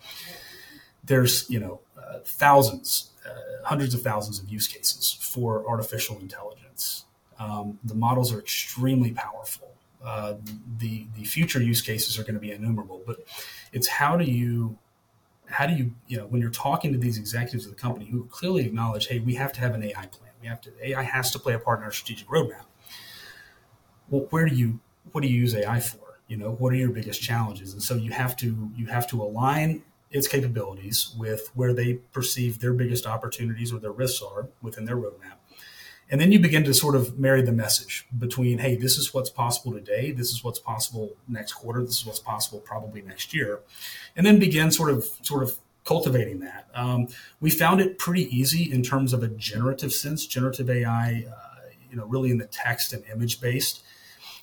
There's 1.04 1.50
you 1.50 1.60
know 1.60 1.80
uh, 1.98 2.20
thousands, 2.24 3.12
uh, 3.26 3.66
hundreds 3.66 3.94
of 3.94 4.02
thousands 4.02 4.40
of 4.40 4.50
use 4.50 4.68
cases 4.68 5.18
for 5.20 5.68
artificial 5.68 6.20
intelligence. 6.20 7.06
Um, 7.40 7.80
the 7.84 7.96
models 7.96 8.34
are 8.34 8.40
extremely 8.40 9.12
powerful. 9.12 9.70
Uh, 10.04 10.36
the 10.80 11.08
the 11.16 11.24
future 11.24 11.62
use 11.62 11.82
cases 11.82 12.20
are 12.20 12.24
going 12.24 12.36
to 12.36 12.40
be 12.40 12.52
innumerable, 12.52 13.02
but 13.06 13.26
it's 13.72 13.88
how 13.88 14.18
do 14.18 14.26
you 14.26 14.78
how 15.46 15.66
do 15.66 15.74
you 15.74 15.94
you 16.08 16.18
know 16.18 16.26
when 16.26 16.42
you're 16.42 16.50
talking 16.50 16.92
to 16.92 17.00
these 17.00 17.18
executives 17.18 17.66
of 17.66 17.72
the 17.72 17.80
company 17.80 18.06
who 18.06 18.26
clearly 18.26 18.66
acknowledge, 18.66 19.08
hey, 19.08 19.20
we 19.20 19.36
have 19.36 19.54
to 19.54 19.60
have 19.60 19.74
an 19.76 19.84
AI 19.84 20.06
plan. 20.08 20.23
We 20.44 20.50
have 20.50 20.62
to 20.62 20.72
AI 20.88 21.02
has 21.02 21.32
to 21.32 21.40
play 21.40 21.54
a 21.54 21.60
part 21.60 21.80
in 21.80 21.86
our 21.86 21.92
strategic 21.92 22.28
roadmap 22.28 22.66
well, 24.10 24.28
where 24.30 24.48
do 24.48 24.56
you 24.56 24.80
what 25.12 25.22
do 25.22 25.28
you 25.28 25.40
use 25.40 25.56
AI 25.56 25.80
for? 25.80 26.00
You 26.28 26.38
know, 26.38 26.52
what 26.52 26.72
are 26.72 26.76
your 26.76 26.90
biggest 26.90 27.22
challenges? 27.22 27.74
And 27.74 27.84
so 27.84 27.96
you 27.96 28.12
have 28.12 28.36
to 28.38 28.72
you 28.76 28.88
have 28.88 29.08
to 29.08 29.22
align 29.22 29.84
its 30.12 30.28
capabilities 30.28 31.14
with 31.18 31.50
where 31.56 31.74
they 31.74 31.96
perceive 31.96 32.60
their 32.60 32.74
biggest 32.74 33.08
opportunities 33.08 33.74
or 33.74 33.80
their 33.80 33.92
risks 33.92 34.22
are 34.22 34.48
within 34.62 34.86
their 34.86 34.96
roadmap. 34.96 35.38
And 36.12 36.22
then 36.22 36.32
you 36.32 36.40
begin 36.40 36.64
to 36.66 36.74
sort 36.74 36.96
of 36.96 37.18
marry 37.18 37.42
the 37.42 37.52
message 37.52 38.06
between, 38.16 38.60
hey, 38.60 38.76
this 38.76 38.98
is 38.98 39.14
what's 39.14 39.32
possible 39.32 39.72
today, 39.72 40.12
this 40.12 40.30
is 40.30 40.44
what's 40.44 40.60
possible 40.60 41.16
next 41.28 41.54
quarter, 41.54 41.82
this 41.82 41.98
is 41.98 42.06
what's 42.06 42.20
possible 42.20 42.60
probably 42.60 43.02
next 43.02 43.34
year, 43.34 43.62
and 44.16 44.26
then 44.26 44.38
begin 44.38 44.70
sort 44.70 44.92
of 44.92 45.06
sort 45.24 45.42
of 45.42 45.56
cultivating 45.86 46.40
that. 46.40 46.68
Um, 46.74 47.08
we 47.42 47.50
found 47.50 47.82
it 47.82 47.98
pretty 47.98 48.36
easy 48.36 48.72
in 48.72 48.84
terms 48.84 49.14
of 49.14 49.24
a 49.24 49.28
generative 49.28 49.94
sense, 49.94 50.26
generative 50.26 50.70
AI, 50.70 51.26
uh, 51.30 51.70
you 51.90 51.98
know, 51.98 52.06
really 52.06 52.32
in 52.32 52.38
the 52.38 52.48
text 52.48 52.94
and 52.94 53.04
image 53.12 53.42
based 53.42 53.84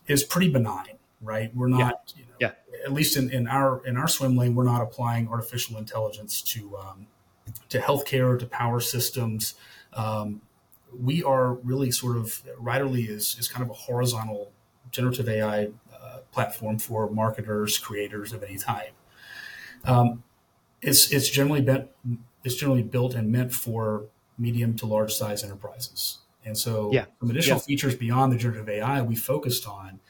is 0.07 0.23
pretty 0.23 0.51
benign, 0.51 0.99
right? 1.21 1.55
We're 1.55 1.69
not, 1.69 2.13
yeah. 2.17 2.23
You 2.23 2.25
know, 2.25 2.35
yeah. 2.41 2.85
at 2.85 2.93
least 2.93 3.17
in, 3.17 3.31
in 3.31 3.47
our 3.49 3.85
in 3.87 3.97
our 3.97 4.09
swim 4.09 4.37
lane, 4.37 4.55
we're 4.55 4.65
not 4.65 4.83
applying 4.83 5.29
artificial 5.29 5.79
intelligence 5.79 6.43
to 6.43 6.77
um, 6.77 7.07
to 7.69 7.79
healthcare, 7.79 8.39
to 8.39 8.47
power 8.47 8.81
systems. 8.81 9.55
Um, 9.93 10.43
we 10.99 11.23
are 11.23 11.55
really 11.55 11.91
sort 11.91 12.17
of 12.17 12.43
Writerly 12.61 13.09
is 13.09 13.37
is 13.39 13.49
kind 13.49 13.63
of 13.63 13.71
a 13.71 13.75
horizontal 13.75 14.53
generative 14.91 15.29
AI 15.29 15.69
uh, 15.93 16.19
platform 16.33 16.79
for 16.79 17.09
marketers, 17.11 17.79
creators 17.79 18.33
of 18.33 18.43
any 18.43 18.59
type. 18.59 18.93
Um, 19.85 20.23
it's 20.83 21.13
it's 21.13 21.29
generally 21.29 21.61
bent 21.61 21.89
it's 22.45 22.55
generally 22.55 22.83
built 22.83 23.15
and 23.15 23.31
meant 23.31 23.53
for 23.53 24.07
medium 24.39 24.75
to 24.75 24.87
large 24.87 25.13
size 25.13 25.45
enterprises. 25.45 26.19
And 26.45 26.57
so, 26.57 26.91
yeah. 26.93 27.05
some 27.21 27.31
additional 27.31 27.59
yeah. 27.59 27.65
features 27.65 27.95
beyond 27.95 28.33
the 28.33 28.37
generative 28.37 28.69
AI 28.69 29.03
we 29.03 29.15
focused 29.15 29.69
on 29.69 30.01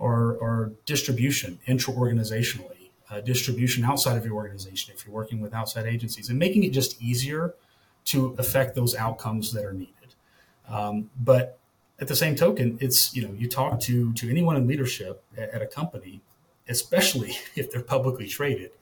are, 0.00 0.32
are 0.42 0.72
distribution 0.84 1.58
intra 1.66 1.94
organizationally, 1.94 2.90
uh, 3.08 3.20
distribution 3.20 3.84
outside 3.84 4.18
of 4.18 4.24
your 4.24 4.34
organization 4.34 4.92
if 4.94 5.06
you're 5.06 5.14
working 5.14 5.40
with 5.40 5.54
outside 5.54 5.86
agencies, 5.86 6.28
and 6.28 6.38
making 6.38 6.64
it 6.64 6.70
just 6.70 7.00
easier 7.00 7.54
to 8.06 8.34
affect 8.38 8.74
those 8.74 8.94
outcomes 8.94 9.52
that 9.52 9.64
are 9.64 9.72
needed. 9.72 9.92
Um, 10.68 11.10
but 11.18 11.58
at 12.00 12.08
the 12.08 12.16
same 12.16 12.34
token, 12.34 12.78
it's 12.80 13.14
you 13.14 13.26
know 13.26 13.32
you 13.32 13.48
talk 13.48 13.80
to 13.82 14.12
to 14.14 14.28
anyone 14.28 14.56
in 14.56 14.66
leadership 14.66 15.22
at, 15.36 15.50
at 15.50 15.62
a 15.62 15.66
company, 15.66 16.20
especially 16.68 17.36
if 17.54 17.70
they're 17.70 17.82
publicly 17.82 18.26
traded, 18.26 18.72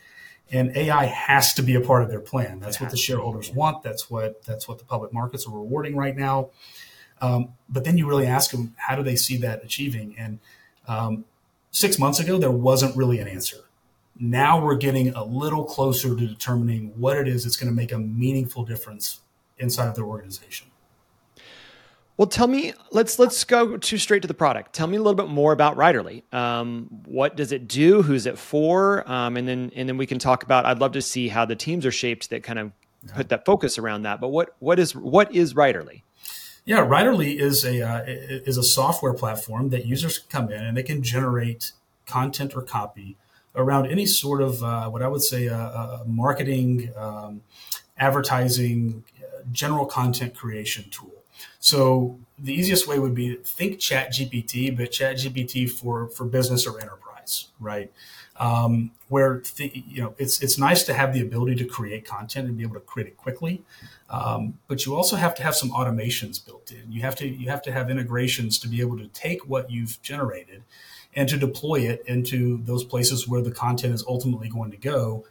and 0.50 0.76
AI 0.76 1.06
has 1.06 1.54
to 1.54 1.62
be 1.62 1.74
a 1.74 1.80
part 1.80 2.02
of 2.02 2.10
their 2.10 2.20
plan. 2.20 2.60
That's 2.60 2.80
what 2.80 2.90
the 2.90 2.96
shareholders 2.96 3.50
want. 3.50 3.82
That's 3.82 4.10
what 4.10 4.42
that's 4.44 4.68
what 4.68 4.78
the 4.78 4.84
public 4.84 5.12
markets 5.12 5.46
are 5.46 5.52
rewarding 5.52 5.96
right 5.96 6.16
now. 6.16 6.50
Um, 7.20 7.54
but 7.68 7.84
then 7.84 7.96
you 7.96 8.06
really 8.06 8.26
ask 8.26 8.50
them, 8.50 8.74
how 8.76 8.96
do 8.96 9.02
they 9.02 9.16
see 9.16 9.36
that 9.38 9.64
achieving? 9.64 10.14
And 10.18 10.40
um, 10.86 11.24
six 11.70 11.98
months 11.98 12.20
ago, 12.20 12.38
there 12.38 12.50
wasn't 12.50 12.96
really 12.96 13.18
an 13.18 13.28
answer. 13.28 13.58
Now 14.18 14.62
we're 14.62 14.76
getting 14.76 15.08
a 15.14 15.24
little 15.24 15.64
closer 15.64 16.14
to 16.14 16.26
determining 16.26 16.92
what 16.96 17.16
it 17.16 17.26
is 17.26 17.44
that's 17.44 17.56
going 17.56 17.70
to 17.70 17.74
make 17.74 17.92
a 17.92 17.98
meaningful 17.98 18.64
difference 18.64 19.20
inside 19.58 19.88
of 19.88 19.94
their 19.94 20.04
organization. 20.04 20.68
Well, 22.16 22.28
tell 22.28 22.46
me. 22.46 22.72
Let's 22.92 23.18
let's 23.18 23.42
go 23.42 23.76
to 23.76 23.98
straight 23.98 24.22
to 24.22 24.28
the 24.28 24.34
product. 24.34 24.72
Tell 24.72 24.86
me 24.86 24.96
a 24.96 25.00
little 25.00 25.16
bit 25.16 25.28
more 25.28 25.52
about 25.52 25.76
Writerly. 25.76 26.22
Um, 26.32 26.86
what 27.06 27.36
does 27.36 27.50
it 27.50 27.66
do? 27.66 28.02
Who's 28.02 28.26
it 28.26 28.38
for? 28.38 29.08
Um, 29.10 29.36
and 29.36 29.48
then 29.48 29.72
and 29.74 29.88
then 29.88 29.96
we 29.96 30.06
can 30.06 30.20
talk 30.20 30.44
about. 30.44 30.64
I'd 30.64 30.78
love 30.78 30.92
to 30.92 31.02
see 31.02 31.28
how 31.28 31.44
the 31.44 31.56
teams 31.56 31.84
are 31.84 31.92
shaped 31.92 32.30
that 32.30 32.44
kind 32.44 32.58
of 32.60 32.72
put 33.14 33.30
that 33.30 33.44
focus 33.44 33.78
around 33.78 34.02
that. 34.02 34.20
But 34.20 34.28
what 34.28 34.54
what 34.60 34.78
is 34.78 34.94
what 34.94 35.34
is 35.34 35.54
Writerly? 35.54 36.02
Yeah, 36.64 36.86
Writerly 36.86 37.38
is 37.38 37.64
a 37.64 37.82
uh, 37.82 38.04
is 38.06 38.58
a 38.58 38.62
software 38.62 39.14
platform 39.14 39.70
that 39.70 39.84
users 39.84 40.18
can 40.18 40.28
come 40.30 40.52
in 40.52 40.62
and 40.62 40.76
they 40.76 40.84
can 40.84 41.02
generate 41.02 41.72
content 42.06 42.54
or 42.54 42.62
copy 42.62 43.16
around 43.56 43.86
any 43.86 44.06
sort 44.06 44.40
of 44.40 44.62
uh, 44.62 44.88
what 44.88 45.02
I 45.02 45.08
would 45.08 45.22
say 45.22 45.46
a, 45.46 45.56
a 45.56 46.02
marketing, 46.06 46.92
um, 46.96 47.42
advertising, 47.98 49.04
uh, 49.18 49.42
general 49.52 49.86
content 49.86 50.34
creation 50.34 50.84
tool. 50.90 51.23
So 51.60 52.18
the 52.38 52.52
easiest 52.52 52.86
way 52.86 52.98
would 52.98 53.14
be 53.14 53.36
think 53.36 53.78
Chat 53.78 54.12
GPT, 54.12 54.76
but 54.76 54.90
Chat 54.90 55.16
GPT 55.16 55.70
for 55.70 56.08
for 56.08 56.24
business 56.24 56.66
or 56.66 56.80
enterprise, 56.80 57.48
right? 57.60 57.90
um, 58.36 58.90
where 59.08 59.42
you 59.58 60.02
know 60.02 60.14
it's 60.18 60.42
it's 60.42 60.58
nice 60.58 60.82
to 60.84 60.94
have 60.94 61.14
the 61.14 61.20
ability 61.20 61.54
to 61.56 61.64
create 61.64 62.04
content 62.04 62.48
and 62.48 62.56
be 62.56 62.64
able 62.64 62.74
to 62.74 62.80
create 62.80 63.06
it 63.06 63.16
quickly, 63.16 63.62
um, 64.10 64.58
but 64.66 64.84
you 64.84 64.94
also 64.94 65.16
have 65.16 65.34
to 65.36 65.42
have 65.42 65.54
some 65.54 65.70
automations 65.70 66.44
built 66.44 66.72
in. 66.72 66.90
You 66.90 67.02
have 67.02 67.14
to 67.16 67.28
you 67.28 67.48
have 67.48 67.62
to 67.62 67.72
have 67.72 67.90
integrations 67.90 68.58
to 68.60 68.68
be 68.68 68.80
able 68.80 68.98
to 68.98 69.06
take 69.08 69.48
what 69.48 69.70
you've 69.70 70.00
generated 70.02 70.64
and 71.14 71.28
to 71.28 71.36
deploy 71.36 71.80
it 71.80 72.02
into 72.06 72.60
those 72.64 72.82
places 72.82 73.28
where 73.28 73.40
the 73.40 73.52
content 73.52 73.94
is 73.94 74.04
ultimately 74.08 74.48
going 74.48 74.72
to 74.72 74.76
go 74.76 75.24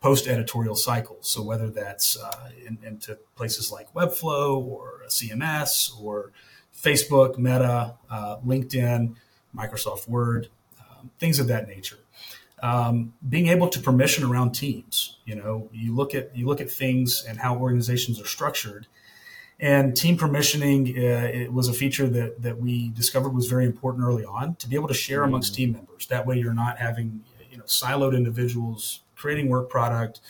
post 0.00 0.26
editorial 0.26 0.76
cycles. 0.76 1.28
So 1.28 1.42
whether 1.42 1.70
that's 1.70 2.16
uh, 2.16 2.50
in, 2.66 2.78
into 2.84 3.18
places 3.34 3.72
like 3.72 3.92
Webflow 3.94 4.56
or 4.64 5.02
CMS 5.08 5.90
or 6.00 6.32
Facebook, 6.74 7.38
Meta, 7.38 7.94
uh, 8.10 8.36
LinkedIn, 8.46 9.16
Microsoft 9.56 10.08
Word, 10.08 10.48
um, 10.80 11.10
things 11.18 11.38
of 11.38 11.48
that 11.48 11.66
nature 11.66 11.98
um, 12.62 13.14
being 13.26 13.48
able 13.48 13.68
to 13.68 13.80
permission 13.80 14.24
around 14.24 14.52
teams. 14.52 15.18
You 15.24 15.36
know, 15.36 15.68
you 15.72 15.94
look 15.94 16.14
at 16.14 16.36
you 16.36 16.46
look 16.46 16.60
at 16.60 16.70
things 16.70 17.24
and 17.26 17.38
how 17.38 17.56
organizations 17.56 18.20
are 18.20 18.26
structured, 18.26 18.86
and 19.60 19.96
team 19.96 20.16
permissioning 20.16 20.96
uh, 20.96 21.28
it 21.28 21.52
was 21.52 21.68
a 21.68 21.72
feature 21.72 22.08
that 22.08 22.42
that 22.42 22.60
we 22.60 22.90
discovered 22.90 23.30
was 23.30 23.46
very 23.46 23.64
important 23.64 24.04
early 24.04 24.24
on 24.24 24.56
to 24.56 24.68
be 24.68 24.76
able 24.76 24.88
to 24.88 24.94
share 24.94 25.22
amongst 25.22 25.52
mm-hmm. 25.52 25.56
team 25.56 25.72
members. 25.72 26.06
That 26.08 26.26
way, 26.26 26.38
you're 26.38 26.54
not 26.54 26.78
having 26.78 27.24
you 27.50 27.58
know 27.58 27.64
siloed 27.64 28.16
individuals 28.16 29.00
creating 29.18 29.48
work 29.48 29.68
product, 29.68 30.20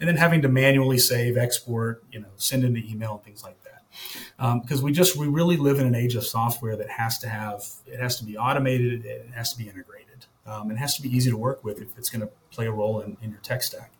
and 0.00 0.08
then 0.08 0.16
having 0.16 0.42
to 0.42 0.48
manually 0.48 0.98
save, 0.98 1.36
export, 1.36 2.02
you 2.10 2.20
know, 2.20 2.28
send 2.36 2.64
into 2.64 2.80
email 2.80 3.14
and 3.14 3.22
things 3.22 3.42
like 3.44 3.56
that. 3.62 4.62
Because 4.62 4.80
um, 4.80 4.84
we 4.84 4.92
just 4.92 5.16
we 5.16 5.28
really 5.28 5.56
live 5.56 5.78
in 5.78 5.86
an 5.86 5.94
age 5.94 6.14
of 6.14 6.24
software 6.24 6.76
that 6.76 6.88
has 6.88 7.18
to 7.18 7.28
have 7.28 7.64
it 7.86 8.00
has 8.00 8.18
to 8.18 8.24
be 8.24 8.36
automated, 8.36 9.04
it 9.04 9.30
has 9.34 9.52
to 9.52 9.58
be 9.58 9.68
integrated. 9.68 10.26
Um, 10.46 10.70
it 10.70 10.78
has 10.78 10.96
to 10.96 11.02
be 11.02 11.14
easy 11.14 11.30
to 11.30 11.36
work 11.36 11.62
with 11.62 11.80
if 11.80 11.96
it's 11.98 12.08
going 12.08 12.22
to 12.22 12.30
play 12.50 12.66
a 12.66 12.72
role 12.72 13.00
in, 13.00 13.18
in 13.22 13.30
your 13.30 13.40
tech 13.40 13.62
stack. 13.62 13.92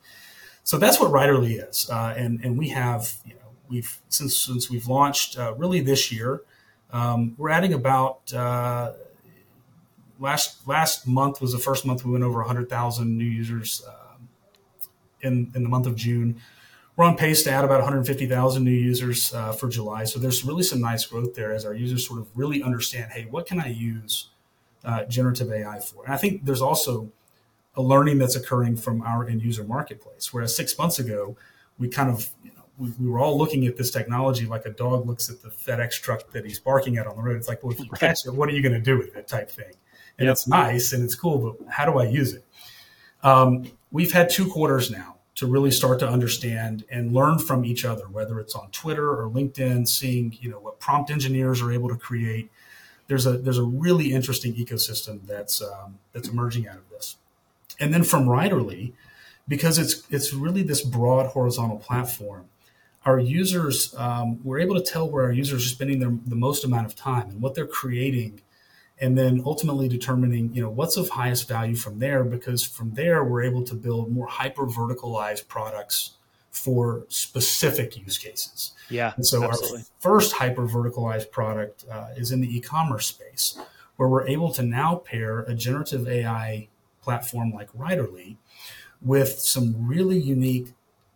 So 0.64 0.78
that's 0.78 0.98
what 0.98 1.10
Writerly 1.10 1.66
is, 1.66 1.88
uh, 1.90 2.14
and 2.16 2.40
and 2.44 2.58
we 2.58 2.68
have 2.70 3.14
you 3.24 3.34
know 3.34 3.50
we've 3.68 4.00
since 4.08 4.38
since 4.38 4.70
we've 4.70 4.86
launched 4.86 5.38
uh, 5.38 5.54
really 5.54 5.80
this 5.80 6.12
year, 6.12 6.42
um, 6.92 7.34
we're 7.36 7.50
adding 7.50 7.72
about 7.72 8.32
uh, 8.32 8.92
last 10.18 10.66
last 10.66 11.06
month 11.06 11.40
was 11.40 11.52
the 11.52 11.58
first 11.58 11.86
month 11.86 12.04
we 12.04 12.12
went 12.12 12.24
over 12.24 12.38
100,000 12.38 13.16
new 13.16 13.24
users 13.24 13.82
um, 13.88 14.07
in 15.22 15.52
in 15.54 15.62
the 15.62 15.68
month 15.68 15.86
of 15.86 15.96
June. 15.96 16.40
We're 16.96 17.04
on 17.04 17.16
pace 17.16 17.44
to 17.44 17.50
add 17.52 17.64
about 17.64 17.78
150,000 17.78 18.64
new 18.64 18.72
users 18.72 19.32
uh, 19.32 19.52
for 19.52 19.68
July. 19.68 20.02
So 20.02 20.18
there's 20.18 20.44
really 20.44 20.64
some 20.64 20.80
nice 20.80 21.06
growth 21.06 21.32
there 21.36 21.52
as 21.52 21.64
our 21.64 21.72
users 21.72 22.04
sort 22.04 22.18
of 22.18 22.26
really 22.36 22.60
understand, 22.60 23.12
hey, 23.12 23.28
what 23.30 23.46
can 23.46 23.60
I 23.60 23.68
use 23.68 24.30
uh, 24.84 25.04
generative 25.04 25.52
AI 25.52 25.78
for. 25.80 26.04
And 26.04 26.14
I 26.14 26.16
think 26.16 26.44
there's 26.44 26.62
also 26.62 27.10
a 27.74 27.82
learning 27.82 28.18
that's 28.18 28.36
occurring 28.36 28.76
from 28.76 29.02
our 29.02 29.28
end 29.28 29.42
user 29.42 29.64
marketplace. 29.64 30.32
Whereas 30.32 30.54
six 30.54 30.76
months 30.78 30.98
ago, 30.98 31.36
we 31.78 31.88
kind 31.88 32.10
of 32.10 32.28
you 32.42 32.50
know, 32.50 32.62
we, 32.78 32.90
we, 32.98 33.08
were 33.08 33.18
all 33.18 33.36
looking 33.36 33.66
at 33.66 33.76
this 33.76 33.90
technology 33.90 34.46
like 34.46 34.66
a 34.66 34.70
dog 34.70 35.06
looks 35.06 35.30
at 35.30 35.42
the 35.42 35.48
FedEx 35.48 36.00
truck 36.00 36.30
that 36.32 36.44
he's 36.44 36.58
barking 36.58 36.96
at 36.96 37.06
on 37.06 37.16
the 37.16 37.22
road. 37.22 37.36
It's 37.36 37.48
like, 37.48 37.62
well, 37.62 37.72
if 37.72 37.80
you 37.80 37.90
catch 37.90 38.26
it, 38.26 38.32
what 38.32 38.48
are 38.48 38.52
you 38.52 38.62
going 38.62 38.74
to 38.74 38.80
do 38.80 38.98
with 38.98 39.14
it? 39.16 39.28
Type 39.28 39.50
thing. 39.50 39.74
and 40.18 40.26
yep. 40.26 40.32
it's 40.32 40.48
nice 40.48 40.92
and 40.92 41.04
it's 41.04 41.14
cool, 41.14 41.38
but 41.38 41.68
how 41.68 41.84
do 41.84 41.98
I 41.98 42.04
use 42.04 42.34
it? 42.34 42.44
Um, 43.22 43.70
we've 43.90 44.12
had 44.12 44.30
two 44.30 44.50
quarters 44.50 44.90
now 44.90 45.16
to 45.34 45.46
really 45.46 45.70
start 45.70 46.00
to 46.00 46.08
understand 46.08 46.84
and 46.90 47.12
learn 47.12 47.38
from 47.38 47.64
each 47.64 47.84
other, 47.84 48.08
whether 48.08 48.40
it's 48.40 48.56
on 48.56 48.70
Twitter 48.70 49.10
or 49.10 49.30
LinkedIn, 49.30 49.86
seeing 49.86 50.36
you 50.40 50.50
know 50.50 50.58
what 50.58 50.80
prompt 50.80 51.10
engineers 51.10 51.62
are 51.62 51.72
able 51.72 51.88
to 51.88 51.96
create. 51.96 52.50
There's 53.06 53.26
a 53.26 53.38
there's 53.38 53.58
a 53.58 53.62
really 53.62 54.12
interesting 54.12 54.54
ecosystem 54.54 55.26
that's 55.26 55.62
um, 55.62 55.98
that's 56.12 56.28
emerging 56.28 56.66
out 56.68 56.76
of 56.76 56.88
this, 56.90 57.16
and 57.78 57.94
then 57.94 58.02
from 58.02 58.26
Writerly, 58.26 58.92
because 59.46 59.78
it's 59.78 60.02
it's 60.10 60.32
really 60.34 60.62
this 60.62 60.82
broad 60.82 61.26
horizontal 61.26 61.78
platform. 61.78 62.46
Our 63.04 63.20
users, 63.20 63.94
um, 63.96 64.40
we're 64.42 64.58
able 64.58 64.74
to 64.74 64.82
tell 64.82 65.08
where 65.08 65.24
our 65.24 65.32
users 65.32 65.64
are 65.64 65.68
spending 65.68 66.00
their, 66.00 66.12
the 66.26 66.34
most 66.36 66.64
amount 66.64 66.84
of 66.86 66.96
time 66.96 67.30
and 67.30 67.40
what 67.40 67.54
they're 67.54 67.66
creating 67.66 68.42
and 69.00 69.16
then 69.16 69.42
ultimately 69.44 69.88
determining 69.88 70.52
you 70.52 70.62
know 70.62 70.70
what's 70.70 70.96
of 70.96 71.10
highest 71.10 71.48
value 71.48 71.74
from 71.74 71.98
there 71.98 72.24
because 72.24 72.64
from 72.64 72.92
there 72.94 73.24
we're 73.24 73.42
able 73.42 73.62
to 73.62 73.74
build 73.74 74.10
more 74.12 74.26
hyper 74.26 74.66
verticalized 74.66 75.48
products 75.48 76.12
for 76.50 77.04
specific 77.08 77.96
use 77.96 78.18
cases 78.18 78.72
yeah 78.90 79.12
and 79.16 79.26
so 79.26 79.42
absolutely. 79.44 79.78
our 79.78 79.84
first 79.98 80.34
hyper 80.34 80.66
verticalized 80.66 81.30
product 81.30 81.84
uh, 81.90 82.08
is 82.16 82.32
in 82.32 82.40
the 82.40 82.56
e-commerce 82.56 83.06
space 83.06 83.58
where 83.96 84.08
we're 84.08 84.26
able 84.26 84.52
to 84.52 84.62
now 84.62 84.96
pair 84.96 85.40
a 85.40 85.54
generative 85.54 86.08
ai 86.08 86.68
platform 87.02 87.52
like 87.52 87.72
writerly 87.72 88.36
with 89.00 89.38
some 89.38 89.86
really 89.86 90.18
unique 90.18 90.72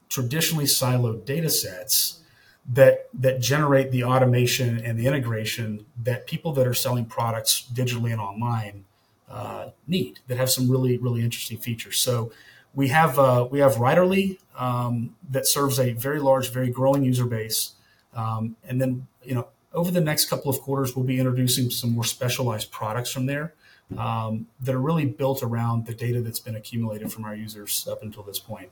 traditionally 0.08 0.66
siloed 0.66 1.24
data 1.24 1.50
sets 1.50 2.21
that 2.66 3.08
that 3.12 3.40
generate 3.40 3.90
the 3.90 4.04
automation 4.04 4.78
and 4.84 4.98
the 4.98 5.06
integration 5.06 5.84
that 6.00 6.26
people 6.26 6.52
that 6.52 6.66
are 6.66 6.74
selling 6.74 7.04
products 7.04 7.68
digitally 7.72 8.12
and 8.12 8.20
online 8.20 8.84
uh, 9.28 9.70
need 9.86 10.20
that 10.28 10.36
have 10.36 10.50
some 10.50 10.70
really 10.70 10.96
really 10.96 11.22
interesting 11.22 11.58
features. 11.58 11.98
So 11.98 12.32
we 12.74 12.88
have 12.88 13.18
uh, 13.18 13.48
we 13.50 13.58
have 13.58 13.74
Writerly 13.74 14.38
um, 14.56 15.16
that 15.30 15.46
serves 15.46 15.78
a 15.78 15.92
very 15.92 16.20
large, 16.20 16.50
very 16.50 16.70
growing 16.70 17.04
user 17.04 17.26
base, 17.26 17.72
um, 18.14 18.56
and 18.66 18.80
then 18.80 19.06
you 19.22 19.34
know 19.34 19.48
over 19.74 19.90
the 19.90 20.00
next 20.00 20.26
couple 20.26 20.50
of 20.50 20.60
quarters 20.60 20.94
we'll 20.94 21.04
be 21.04 21.18
introducing 21.18 21.70
some 21.70 21.92
more 21.92 22.04
specialized 22.04 22.70
products 22.70 23.10
from 23.10 23.26
there 23.26 23.54
um, 23.98 24.46
that 24.60 24.74
are 24.74 24.80
really 24.80 25.06
built 25.06 25.42
around 25.42 25.86
the 25.86 25.94
data 25.94 26.20
that's 26.20 26.40
been 26.40 26.56
accumulated 26.56 27.12
from 27.12 27.24
our 27.24 27.34
users 27.34 27.86
up 27.90 28.02
until 28.02 28.22
this 28.22 28.38
point. 28.38 28.70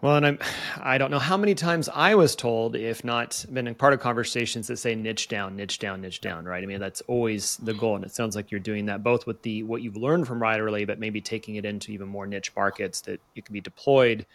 Well, 0.00 0.16
and 0.16 0.26
I'm, 0.26 0.38
I 0.80 0.98
don't 0.98 1.10
know 1.10 1.18
how 1.18 1.36
many 1.36 1.54
times 1.54 1.88
I 1.88 2.14
was 2.14 2.36
told, 2.36 2.76
if 2.76 3.04
not 3.04 3.44
been 3.52 3.66
in 3.66 3.74
part 3.74 3.92
of 3.92 4.00
conversations 4.00 4.68
that 4.68 4.78
say 4.78 4.94
niche 4.94 5.28
down, 5.28 5.56
niche 5.56 5.78
down, 5.78 6.00
niche 6.00 6.20
down, 6.20 6.44
right? 6.44 6.62
I 6.62 6.66
mean, 6.66 6.80
that's 6.80 7.00
always 7.02 7.56
the 7.56 7.74
goal. 7.74 7.96
And 7.96 8.04
it 8.04 8.14
sounds 8.14 8.36
like 8.36 8.50
you're 8.50 8.60
doing 8.60 8.86
that 8.86 9.02
both 9.02 9.26
with 9.26 9.42
the, 9.42 9.62
what 9.64 9.82
you've 9.82 9.96
learned 9.96 10.26
from 10.26 10.40
Writerly, 10.40 10.86
but 10.86 10.98
maybe 10.98 11.20
taking 11.20 11.56
it 11.56 11.64
into 11.64 11.92
even 11.92 12.08
more 12.08 12.26
niche 12.26 12.52
markets 12.54 13.00
that 13.02 13.20
it 13.34 13.44
can 13.44 13.52
be 13.52 13.60
deployed 13.60 14.26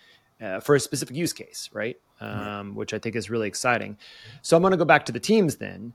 uh, 0.41 0.60
for 0.60 0.76
a 0.76 0.80
specific 0.80 1.15
use 1.15 1.34
case, 1.34 1.69
right? 1.73 1.97
Um, 2.19 2.76
which 2.76 2.93
I 2.93 2.99
think 2.99 3.17
is 3.17 3.30
really 3.30 3.49
exciting. 3.49 3.97
So 4.41 4.56
I'm 4.56 4.63
going 4.63 4.71
to 4.71 4.78
go 4.78 4.86
back 4.86 5.06
to 5.08 5.12
the 5.12 5.19
teams 5.19 5.58
then. 5.58 5.93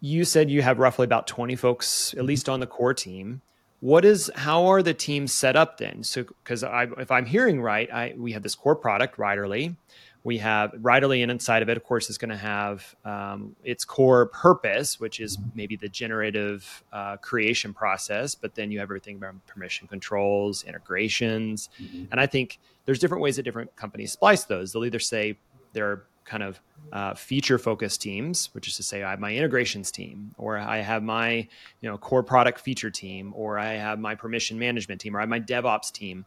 You 0.00 0.24
said 0.24 0.50
you 0.50 0.62
have 0.62 0.80
roughly 0.80 1.04
about 1.04 1.28
20 1.28 1.54
folks, 1.54 2.12
at 2.14 2.24
least 2.24 2.48
on 2.48 2.58
the 2.58 2.66
core 2.66 2.94
team 2.94 3.42
what 3.80 4.04
is 4.04 4.30
how 4.34 4.66
are 4.66 4.82
the 4.82 4.94
teams 4.94 5.32
set 5.32 5.56
up 5.56 5.78
then? 5.78 6.02
So 6.02 6.24
because 6.44 6.62
I, 6.62 6.86
if 6.98 7.10
i'm 7.10 7.26
hearing 7.26 7.60
right 7.60 7.90
I, 7.92 8.14
we 8.16 8.32
have 8.32 8.42
this 8.42 8.54
core 8.54 8.76
product 8.76 9.16
writerly 9.16 9.76
we 10.22 10.36
have 10.36 10.72
writerly 10.72 11.22
and 11.22 11.30
inside 11.30 11.62
of 11.62 11.70
it 11.70 11.76
of 11.78 11.84
course 11.84 12.10
is 12.10 12.18
going 12.18 12.28
to 12.28 12.36
have 12.36 12.94
um, 13.06 13.56
its 13.64 13.84
core 13.84 14.26
purpose 14.26 15.00
which 15.00 15.18
is 15.18 15.38
maybe 15.54 15.76
the 15.76 15.88
generative 15.88 16.84
uh, 16.92 17.16
creation 17.16 17.72
process 17.72 18.34
but 18.34 18.54
then 18.54 18.70
you 18.70 18.78
have 18.78 18.86
everything 18.86 19.18
around 19.22 19.44
permission 19.46 19.88
controls 19.88 20.62
integrations. 20.64 21.70
Mm-hmm. 21.80 22.04
and 22.10 22.20
i 22.20 22.26
think 22.26 22.58
there's 22.90 22.98
different 22.98 23.22
ways 23.22 23.36
that 23.36 23.44
different 23.44 23.74
companies 23.76 24.10
splice 24.10 24.44
those. 24.44 24.72
They'll 24.72 24.84
either 24.84 24.98
say 24.98 25.38
they're 25.72 26.02
kind 26.30 26.44
of 26.44 26.60
uh, 26.92 27.14
feature 27.14 27.58
focused 27.58 28.00
teams, 28.00 28.50
which 28.52 28.68
is 28.68 28.76
to 28.76 28.82
say, 28.84 29.02
I 29.02 29.10
have 29.10 29.20
my 29.20 29.34
integrations 29.34 29.90
team, 29.90 30.32
or 30.38 30.56
I 30.56 30.78
have 30.78 31.02
my 31.02 31.48
you 31.80 31.90
know 31.90 31.98
core 31.98 32.22
product 32.22 32.60
feature 32.60 32.90
team, 32.90 33.32
or 33.36 33.58
I 33.58 33.72
have 33.72 33.98
my 33.98 34.14
permission 34.14 34.58
management 34.58 35.00
team, 35.00 35.16
or 35.16 35.18
I 35.18 35.22
have 35.22 35.28
my 35.28 35.40
DevOps 35.40 35.92
team. 35.92 36.24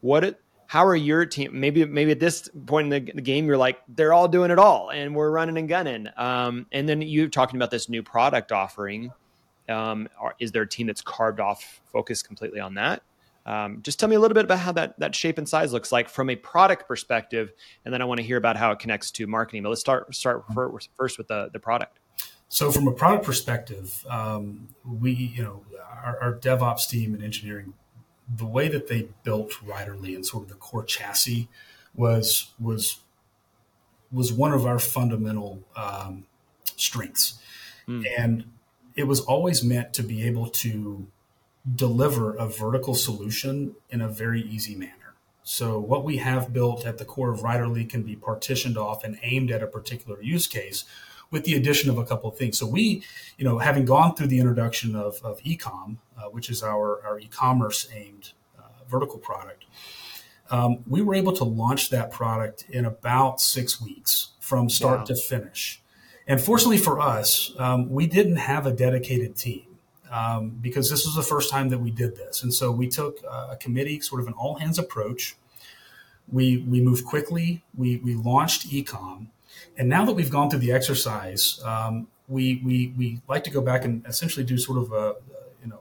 What 0.00 0.40
how 0.66 0.86
are 0.86 0.96
your 0.96 1.26
team? 1.26 1.60
Maybe 1.60 1.84
maybe 1.84 2.10
at 2.10 2.18
this 2.18 2.48
point 2.66 2.92
in 2.92 3.04
the, 3.04 3.12
the, 3.12 3.20
game, 3.20 3.46
you're 3.46 3.58
like 3.58 3.82
they're 3.88 4.14
all 4.14 4.26
doing 4.26 4.50
it 4.50 4.58
all, 4.58 4.90
and 4.90 5.14
we're 5.14 5.30
running 5.30 5.58
and 5.58 5.68
gunning. 5.68 6.08
Um, 6.16 6.66
and 6.72 6.88
then 6.88 7.02
you're 7.02 7.28
talking 7.28 7.56
about 7.56 7.70
this 7.70 7.90
new 7.90 8.02
product 8.02 8.52
offering. 8.52 9.12
Um, 9.68 10.08
are, 10.18 10.34
is 10.40 10.50
there 10.50 10.62
a 10.62 10.68
team 10.68 10.86
that's 10.86 11.02
carved 11.02 11.40
off 11.40 11.80
focus 11.92 12.22
completely 12.22 12.58
on 12.58 12.74
that? 12.74 13.02
Um, 13.44 13.80
just 13.82 13.98
tell 13.98 14.08
me 14.08 14.16
a 14.16 14.20
little 14.20 14.34
bit 14.34 14.44
about 14.44 14.58
how 14.58 14.72
that 14.72 14.98
that 15.00 15.14
shape 15.14 15.38
and 15.38 15.48
size 15.48 15.72
looks 15.72 15.90
like 15.90 16.08
from 16.08 16.30
a 16.30 16.36
product 16.36 16.86
perspective, 16.86 17.52
and 17.84 17.92
then 17.92 18.00
I 18.00 18.04
want 18.04 18.18
to 18.18 18.26
hear 18.26 18.36
about 18.36 18.56
how 18.56 18.70
it 18.70 18.78
connects 18.78 19.10
to 19.12 19.26
marketing. 19.26 19.62
But 19.62 19.70
let's 19.70 19.80
start 19.80 20.14
start 20.14 20.44
first 20.96 21.18
with 21.18 21.28
the 21.28 21.50
the 21.52 21.58
product. 21.58 21.98
So, 22.48 22.70
from 22.70 22.86
a 22.86 22.92
product 22.92 23.24
perspective, 23.24 24.04
um, 24.08 24.68
we 24.84 25.12
you 25.12 25.42
know 25.42 25.64
our, 26.04 26.18
our, 26.20 26.34
DevOps 26.34 26.88
team 26.88 27.14
and 27.14 27.24
engineering, 27.24 27.72
the 28.28 28.46
way 28.46 28.68
that 28.68 28.88
they 28.88 29.08
built 29.24 29.52
Writerly 29.64 30.14
and 30.14 30.24
sort 30.24 30.44
of 30.44 30.48
the 30.50 30.56
core 30.56 30.84
chassis 30.84 31.48
was 31.94 32.52
was 32.60 32.98
was 34.12 34.32
one 34.32 34.52
of 34.52 34.66
our 34.66 34.78
fundamental 34.78 35.62
um, 35.74 36.26
strengths, 36.76 37.40
mm. 37.88 38.04
and 38.18 38.44
it 38.94 39.04
was 39.04 39.20
always 39.20 39.64
meant 39.64 39.94
to 39.94 40.02
be 40.02 40.22
able 40.22 40.48
to 40.48 41.08
deliver 41.74 42.34
a 42.34 42.46
vertical 42.46 42.94
solution 42.94 43.74
in 43.90 44.00
a 44.00 44.08
very 44.08 44.42
easy 44.42 44.74
manner. 44.74 45.14
So 45.42 45.78
what 45.78 46.04
we 46.04 46.18
have 46.18 46.52
built 46.52 46.86
at 46.86 46.98
the 46.98 47.04
core 47.04 47.32
of 47.32 47.40
Writerly 47.40 47.88
can 47.88 48.02
be 48.02 48.16
partitioned 48.16 48.78
off 48.78 49.04
and 49.04 49.18
aimed 49.22 49.50
at 49.50 49.62
a 49.62 49.66
particular 49.66 50.22
use 50.22 50.46
case 50.46 50.84
with 51.30 51.44
the 51.44 51.54
addition 51.54 51.90
of 51.90 51.98
a 51.98 52.04
couple 52.04 52.30
of 52.30 52.36
things. 52.36 52.58
So 52.58 52.66
we, 52.66 53.02
you 53.38 53.44
know, 53.44 53.58
having 53.58 53.84
gone 53.84 54.14
through 54.14 54.28
the 54.28 54.38
introduction 54.38 54.94
of, 54.94 55.20
of 55.24 55.40
ecom, 55.40 55.96
uh, 56.16 56.28
which 56.30 56.50
is 56.50 56.62
our, 56.62 57.04
our 57.04 57.18
e-commerce 57.18 57.88
aimed 57.92 58.32
uh, 58.58 58.84
vertical 58.88 59.18
product, 59.18 59.64
um, 60.50 60.84
we 60.86 61.00
were 61.00 61.14
able 61.14 61.32
to 61.32 61.44
launch 61.44 61.90
that 61.90 62.10
product 62.10 62.66
in 62.68 62.84
about 62.84 63.40
six 63.40 63.80
weeks 63.80 64.32
from 64.40 64.68
start 64.68 65.00
wow. 65.00 65.04
to 65.06 65.16
finish. 65.16 65.82
And 66.26 66.40
fortunately 66.40 66.78
for 66.78 67.00
us, 67.00 67.52
um, 67.58 67.90
we 67.90 68.06
didn't 68.06 68.36
have 68.36 68.66
a 68.66 68.72
dedicated 68.72 69.34
team 69.34 69.71
um, 70.12 70.50
because 70.60 70.90
this 70.90 71.06
was 71.06 71.14
the 71.14 71.22
first 71.22 71.50
time 71.50 71.70
that 71.70 71.78
we 71.78 71.90
did 71.90 72.16
this. 72.16 72.42
And 72.42 72.52
so 72.52 72.70
we 72.70 72.86
took 72.86 73.22
a 73.24 73.56
committee, 73.56 73.98
sort 74.00 74.20
of 74.20 74.26
an 74.26 74.34
all 74.34 74.56
hands 74.56 74.78
approach. 74.78 75.36
We, 76.30 76.58
we 76.58 76.80
moved 76.80 77.04
quickly. 77.06 77.64
We, 77.74 77.96
we 77.96 78.14
launched 78.14 78.68
ecom. 78.68 79.28
And 79.76 79.88
now 79.88 80.04
that 80.04 80.12
we've 80.12 80.30
gone 80.30 80.50
through 80.50 80.60
the 80.60 80.72
exercise, 80.72 81.60
um, 81.64 82.08
we, 82.28 82.60
we, 82.64 82.92
we 82.96 83.20
like 83.26 83.42
to 83.44 83.50
go 83.50 83.62
back 83.62 83.84
and 83.84 84.06
essentially 84.06 84.44
do 84.44 84.58
sort 84.58 84.78
of 84.78 84.92
a, 84.92 85.14
you 85.62 85.70
know, 85.70 85.80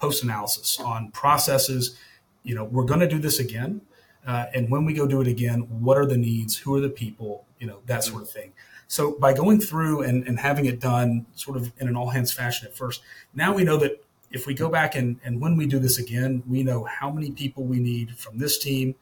post 0.00 0.24
analysis 0.24 0.80
on 0.80 1.10
processes. 1.10 1.96
You 2.44 2.54
know, 2.54 2.64
we're 2.64 2.84
going 2.84 3.00
to 3.00 3.08
do 3.08 3.18
this 3.18 3.38
again. 3.38 3.82
Uh, 4.26 4.46
and 4.54 4.70
when 4.70 4.84
we 4.84 4.94
go 4.94 5.06
do 5.06 5.20
it 5.20 5.26
again, 5.26 5.60
what 5.82 5.96
are 5.98 6.06
the 6.06 6.16
needs? 6.16 6.56
Who 6.56 6.74
are 6.74 6.80
the 6.80 6.88
people? 6.88 7.44
You 7.58 7.66
know, 7.66 7.80
that 7.86 8.04
sort 8.04 8.22
of 8.22 8.30
thing. 8.30 8.52
So 8.88 9.12
by 9.12 9.34
going 9.34 9.60
through 9.60 10.02
and, 10.02 10.26
and 10.26 10.38
having 10.38 10.64
it 10.64 10.80
done 10.80 11.26
sort 11.34 11.56
of 11.58 11.72
in 11.78 11.88
an 11.88 11.96
all 11.96 12.08
hands 12.08 12.32
fashion 12.32 12.66
at 12.66 12.76
first, 12.76 13.02
now 13.34 13.54
we 13.54 13.62
know 13.62 13.76
that 13.76 14.02
if 14.30 14.46
we 14.46 14.54
go 14.54 14.68
back 14.68 14.94
and, 14.94 15.20
and 15.24 15.40
when 15.40 15.56
we 15.56 15.66
do 15.66 15.78
this 15.78 15.98
again, 15.98 16.42
we 16.48 16.62
know 16.62 16.84
how 16.84 17.10
many 17.10 17.30
people 17.30 17.64
we 17.64 17.78
need 17.78 18.16
from 18.16 18.38
this 18.38 18.58
team, 18.58 18.94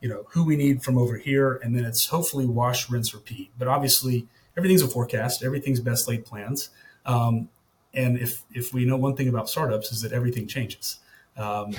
you 0.00 0.08
know, 0.08 0.26
who 0.30 0.44
we 0.44 0.56
need 0.56 0.82
from 0.82 0.98
over 0.98 1.16
here, 1.16 1.58
and 1.62 1.74
then 1.74 1.84
it's 1.84 2.06
hopefully 2.06 2.46
wash, 2.46 2.90
rinse, 2.90 3.14
repeat. 3.14 3.50
But 3.58 3.68
obviously, 3.68 4.26
everything's 4.56 4.82
a 4.82 4.88
forecast, 4.88 5.42
everything's 5.42 5.80
best 5.80 6.08
laid 6.08 6.24
plans. 6.24 6.70
Um, 7.06 7.48
and 7.94 8.18
if 8.18 8.44
if 8.52 8.72
we 8.72 8.84
know 8.84 8.96
one 8.96 9.16
thing 9.16 9.28
about 9.28 9.48
startups 9.48 9.92
is 9.92 10.02
that 10.02 10.12
everything 10.12 10.46
changes. 10.46 11.00
Um, 11.36 11.74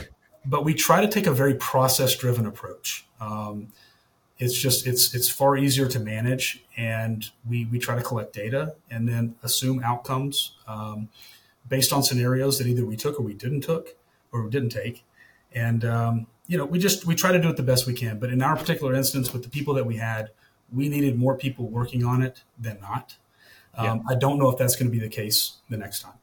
but 0.46 0.63
we 0.66 0.74
try 0.74 1.02
to 1.02 1.08
take 1.08 1.28
a 1.28 1.32
very 1.32 1.56
process 1.56 2.16
driven 2.16 2.46
approach. 2.46 3.06
Um, 3.20 3.70
it's 4.43 4.58
just 4.58 4.86
it's 4.86 5.15
it's 5.15 5.29
far 5.29 5.56
easier 5.56 5.88
to 5.88 5.99
manage 5.99 6.63
and 6.75 7.32
we 7.49 7.65
we 7.65 7.79
try 7.79 7.95
to 7.95 8.01
collect 8.01 8.34
data 8.34 8.75
and 8.91 9.08
then 9.08 9.36
assume 9.41 9.82
outcomes 9.84 10.56
um, 10.67 11.08
based 11.69 11.93
on 11.93 12.03
scenarios 12.03 12.58
that 12.58 12.67
either 12.67 12.86
we 12.86 12.97
took 12.97 13.17
or 13.19 13.23
we 13.23 13.34
didn't 13.34 13.62
took 13.62 13.95
or 14.34 14.43
we 14.43 14.49
didn't 14.49 14.69
take. 14.69 15.06
And 15.53 15.86
um, 15.86 16.27
you 16.47 16.58
know 16.58 16.65
we 16.65 16.77
just 16.77 17.06
we 17.06 17.15
try 17.15 17.32
to 17.32 17.39
do 17.39 17.49
it 17.49 17.56
the 17.56 17.63
best 17.63 17.88
we 17.88 17.93
can. 17.93 18.19
But 18.19 18.32
in 18.32 18.41
our 18.41 18.58
particular 18.58 18.93
instance 18.93 19.32
with 19.32 19.43
the 19.43 19.49
people 19.49 19.73
that 19.75 19.86
we 19.86 19.95
had 19.97 20.32
we 20.73 20.89
needed 20.89 21.17
more 21.17 21.38
people 21.38 21.69
working 21.69 22.03
on 22.03 22.21
it 22.21 22.43
than 22.60 22.79
not. 22.82 23.15
Um, 23.75 23.86
yeah. 23.86 24.13
i 24.13 24.15
don't 24.15 24.38
know 24.38 24.49
if 24.49 24.58
that's 24.60 24.75
going 24.75 24.91
to 24.91 24.91
be 24.91 24.99
the 24.99 25.10
case 25.10 25.58
the 25.69 25.77
next 25.77 26.01
time. 26.01 26.13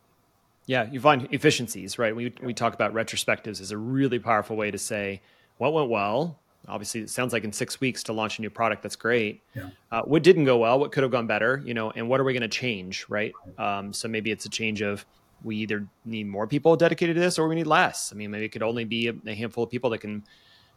Yeah 0.66 0.88
you 0.90 1.00
find 1.00 1.26
efficiencies 1.30 1.98
right? 1.98 2.14
We, 2.14 2.34
we 2.42 2.52
talk 2.52 2.74
about 2.74 2.92
retrospectives 2.92 3.62
as 3.62 3.70
a 3.70 3.78
really 3.78 4.18
powerful 4.18 4.56
way 4.56 4.70
to 4.70 4.78
say 4.78 5.22
what 5.56 5.72
went 5.72 5.88
well 5.88 6.39
obviously 6.68 7.00
it 7.00 7.10
sounds 7.10 7.32
like 7.32 7.44
in 7.44 7.52
six 7.52 7.80
weeks 7.80 8.02
to 8.02 8.12
launch 8.12 8.38
a 8.38 8.42
new 8.42 8.50
product 8.50 8.82
that's 8.82 8.96
great 8.96 9.42
yeah. 9.54 9.70
uh, 9.90 10.02
what 10.02 10.22
didn't 10.22 10.44
go 10.44 10.58
well 10.58 10.78
what 10.78 10.92
could 10.92 11.02
have 11.02 11.10
gone 11.10 11.26
better 11.26 11.62
you 11.64 11.74
know 11.74 11.90
and 11.90 12.08
what 12.08 12.20
are 12.20 12.24
we 12.24 12.32
going 12.32 12.42
to 12.42 12.48
change 12.48 13.06
right 13.08 13.32
um, 13.58 13.92
so 13.92 14.08
maybe 14.08 14.30
it's 14.30 14.44
a 14.44 14.50
change 14.50 14.82
of 14.82 15.04
we 15.42 15.56
either 15.56 15.86
need 16.04 16.26
more 16.26 16.46
people 16.46 16.76
dedicated 16.76 17.16
to 17.16 17.20
this 17.20 17.38
or 17.38 17.48
we 17.48 17.54
need 17.54 17.66
less. 17.66 18.12
I 18.12 18.16
mean, 18.16 18.30
maybe 18.30 18.44
it 18.44 18.50
could 18.50 18.62
only 18.62 18.84
be 18.84 19.08
a, 19.08 19.34
handful 19.34 19.64
of 19.64 19.70
people 19.70 19.90
that 19.90 19.98
can 19.98 20.24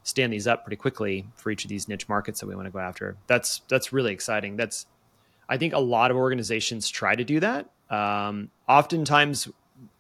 stand 0.04 0.34
these 0.34 0.48
up 0.48 0.64
pretty 0.64 0.76
quickly 0.76 1.26
for 1.36 1.52
each 1.52 1.66
of 1.66 1.70
these 1.70 1.88
niche 1.88 2.10
markets 2.10 2.40
that 2.40 2.48
we 2.48 2.56
want 2.56 2.68
to 2.68 2.72
go 2.72 2.80
after. 2.80 3.16
That's 3.28 3.62
that's 3.68 3.94
really 3.94 4.14
exciting. 4.14 4.56
That's 4.58 4.86
I 5.48 5.58
think 5.58 5.74
a 5.74 5.80
lot 5.80 6.12
of 6.12 6.18
organizations 6.18 6.90
try 6.90 7.16
to 7.16 7.24
do 7.24 7.40
that. 7.40 7.70
Um, 7.90 8.50
oftentimes 8.68 9.50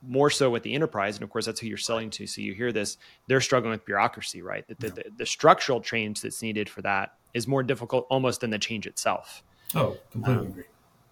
more 0.06 0.30
so 0.30 0.50
with 0.50 0.64
the 0.64 0.74
enterprise, 0.74 1.16
and 1.16 1.24
of 1.24 1.30
course 1.30 1.46
that's 1.46 1.60
who 1.60 1.68
you're 1.68 1.78
selling 1.78 2.10
to. 2.12 2.28
So 2.28 2.42
you 2.42 2.54
hear 2.54 2.72
this, 2.72 2.98
they're 3.28 3.42
struggling 3.42 3.72
with 3.72 3.86
bureaucracy, 3.86 4.42
right? 4.42 4.68
The, 4.68 4.76
the, 4.76 4.90
the, 4.90 5.04
the 5.18 5.26
structural 5.26 5.82
change 5.82 6.22
that's 6.22 6.42
needed 6.42 6.70
for 6.70 6.82
that 6.82 7.14
is 7.34 7.48
more 7.48 7.64
difficult 7.64 8.06
almost 8.10 8.42
than 8.42 8.50
the 8.50 8.60
change 8.60 8.86
itself. 8.86 9.44
Oh, 9.76 9.98
completely 10.12 10.46
um, 10.46 10.52
agree. 10.52 10.64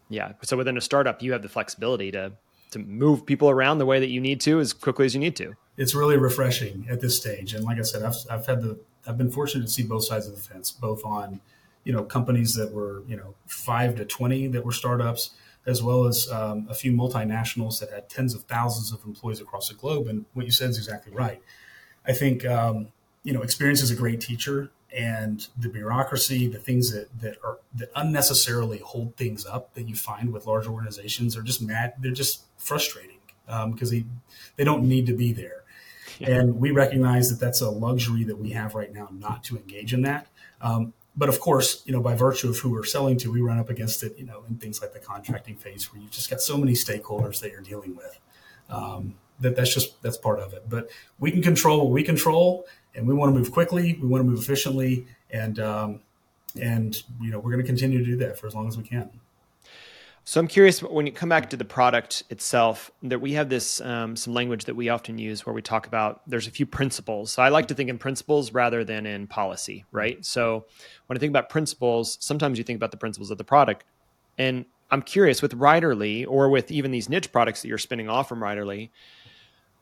Yeah. 0.10 0.34
So 0.44 0.58
within 0.58 0.78
a 0.78 0.82
startup, 0.82 1.22
you 1.22 1.32
have 1.32 1.42
the 1.42 1.50
flexibility 1.50 2.12
to 2.12 2.34
to 2.72 2.80
move 2.80 3.26
people 3.26 3.50
around 3.50 3.78
the 3.78 3.86
way 3.86 4.00
that 4.00 4.10
you 4.10 4.20
need 4.20 4.42
to 4.42 4.60
as 4.60 4.74
quickly 4.74 5.06
as 5.06 5.14
you 5.14 5.20
need 5.20 5.36
to. 5.36 5.54
It's 5.78 5.94
really 5.94 6.18
refreshing 6.18 6.88
at 6.90 7.02
this 7.02 7.18
stage. 7.18 7.54
And 7.54 7.64
like 7.66 7.78
I 7.78 7.82
said, 7.82 8.04
I've, 8.04 8.16
I've 8.30 8.46
had 8.46 8.62
the, 8.62 8.80
I've 9.06 9.18
been 9.18 9.30
fortunate 9.30 9.66
to 9.66 9.72
see 9.72 9.84
both 9.84 10.06
sides 10.06 10.28
of 10.28 10.36
the 10.36 10.42
fence, 10.42 10.72
both 10.72 11.04
on, 11.06 11.42
you 11.84 11.92
know, 11.92 12.04
companies 12.04 12.56
that 12.56 12.72
were, 12.72 13.04
you 13.08 13.18
know, 13.18 13.36
five 13.46 13.96
to 13.96 14.06
20 14.06 14.48
that 14.48 14.66
were 14.66 14.72
startups, 14.72 15.32
as 15.65 15.84
well 15.84 16.06
as 16.06 16.30
um, 16.32 16.67
a 16.69 16.74
few 16.74 16.91
multinationals 16.91 17.80
that 17.80 17.91
had 17.91 18.10
tens 18.10 18.34
of 18.34 18.43
thousands 18.43 18.91
of 18.91 19.04
employees 19.06 19.39
across 19.39 19.69
the 19.69 19.76
globe. 19.76 20.08
And 20.08 20.26
what 20.34 20.45
you 20.45 20.52
said 20.52 20.71
is 20.71 20.78
exactly 20.78 21.13
right. 21.13 21.41
I 22.06 22.13
think, 22.13 22.45
um, 22.45 22.88
you 23.24 23.34
know, 23.34 23.41
experience 23.41 23.82
is 23.82 23.91
a 23.91 23.95
great 23.95 24.21
teacher 24.21 24.71
and 24.93 25.47
the 25.58 25.69
bureaucracy, 25.69 26.47
the 26.47 26.60
things 26.60 26.91
that, 26.91 27.08
that 27.21 27.38
are 27.43 27.60
that 27.76 27.91
unnecessarily 27.95 28.80
hold 28.80 29.15
things 29.15 29.45
up 29.45 29.74
that 29.76 29.88
you 29.88 29.95
find 29.95 30.34
with 30.34 30.45
large 30.45 30.67
organizations 30.67 31.38
are 31.38 31.43
just 31.43 31.62
mad. 31.62 31.93
They're 32.00 32.12
just 32.12 32.43
frustrating 32.58 33.19
because 33.45 33.91
um, 33.91 33.97
they 33.97 34.06
they 34.58 34.63
don't 34.63 34.84
need 34.84 35.06
to 35.06 35.13
be 35.13 35.32
there. 35.32 35.63
Yeah. 36.19 36.39
And 36.39 36.60
we 36.60 36.71
recognize 36.71 37.30
that 37.30 37.43
that's 37.43 37.62
a 37.62 37.69
luxury 37.69 38.24
that 38.26 38.38
we 38.38 38.52
have 38.52 38.76
right 38.76 38.93
now, 38.93 39.10
not 39.12 39.43
to 39.45 39.58
engage 39.58 39.93
in 39.93 40.02
that. 40.02 40.28
Um, 40.60 40.93
but 41.15 41.30
of 41.30 41.39
course, 41.39 41.84
you 41.86 41.91
know, 41.91 42.02
by 42.02 42.15
virtue 42.15 42.50
of 42.50 42.58
who 42.58 42.71
we're 42.71 42.86
selling 42.86 43.17
to, 43.17 43.32
we 43.32 43.41
run 43.41 43.60
up 43.60 43.69
against 43.69 44.04
it, 44.04 44.17
you 44.17 44.26
know, 44.26 44.43
in 44.47 44.58
things 44.58 44.82
like 44.82 44.93
the 44.93 45.00
contracting 45.00 45.56
phase, 45.56 45.91
where 45.91 46.02
you've 46.02 46.12
just 46.12 46.30
got 46.30 46.41
so 46.41 46.58
many 46.58 46.74
stakeholders 46.74 47.41
that 47.41 47.52
you're 47.52 47.62
dealing 47.62 47.95
with. 47.95 48.19
Um, 48.69 49.15
that 49.41 49.56
that's 49.56 49.74
just 49.74 50.02
that's 50.02 50.17
part 50.17 50.39
of 50.39 50.54
it. 50.54 50.69
But 50.69 50.89
we 51.19 51.32
can 51.32 51.41
control 51.41 51.80
what 51.80 51.89
we 51.89 52.04
control, 52.04 52.65
and 52.95 53.08
we 53.08 53.13
want 53.13 53.34
to 53.34 53.38
move 53.38 53.52
quickly. 53.52 53.97
We 54.02 54.08
want 54.08 54.24
to 54.24 54.30
move 54.30 54.39
efficiently, 54.39 55.08
and 55.30 55.60
um, 55.60 56.00
and 56.60 57.02
you 57.19 57.32
know 57.32 57.39
we're 57.39 57.52
going 57.52 57.63
to 57.63 57.67
continue 57.67 58.00
to 58.00 58.06
do 58.06 58.17
that 58.17 58.38
for 58.38 58.47
as 58.47 58.56
long 58.56 58.67
as 58.67 58.78
we 58.78 58.84
can. 58.84 59.10
So 60.24 60.40
I'm 60.40 60.48
curious 60.48 60.84
when 60.84 61.08
you 61.08 61.12
come 61.12 61.30
back 61.30 61.50
to 61.50 61.58
the 61.58 61.66
product 61.66 62.24
itself 62.30 62.92
that 63.02 63.20
we 63.20 63.34
have 63.34 63.50
this 63.50 63.82
um, 63.82 64.16
some 64.16 64.34
language 64.34 64.66
that 64.66 64.76
we 64.76 64.88
often 64.88 65.18
use 65.18 65.46
where 65.46 65.54
we 65.54 65.64
talk 65.64 65.88
about 65.88 66.22
there's 66.28 66.48
a 66.48 66.52
few 66.52 66.66
principles. 66.66 67.32
So 67.32 67.42
I 67.42 67.50
like 67.50 67.68
to 67.70 67.74
think 67.74 67.90
in 67.90 67.98
principles 67.98 68.54
rather 68.54 68.84
than 68.84 69.06
in 69.08 69.26
policy, 69.26 69.84
right? 69.92 70.24
So 70.24 70.66
when 71.08 71.18
I 71.18 71.20
think 71.20 71.32
about 71.32 71.50
principles, 71.50 72.18
sometimes 72.22 72.60
you 72.60 72.64
think 72.64 72.78
about 72.78 72.92
the 72.92 72.98
principles 72.98 73.32
of 73.32 73.40
the 73.40 73.44
product, 73.44 73.84
and 74.38 74.66
I'm 74.92 75.02
curious 75.02 75.42
with 75.42 75.58
Writerly 75.58 76.26
or 76.28 76.50
with 76.50 76.70
even 76.70 76.92
these 76.92 77.10
niche 77.10 77.32
products 77.32 77.62
that 77.64 77.68
you're 77.68 77.78
spinning 77.78 78.10
off 78.10 78.30
from 78.30 78.42
Writerly, 78.42 78.90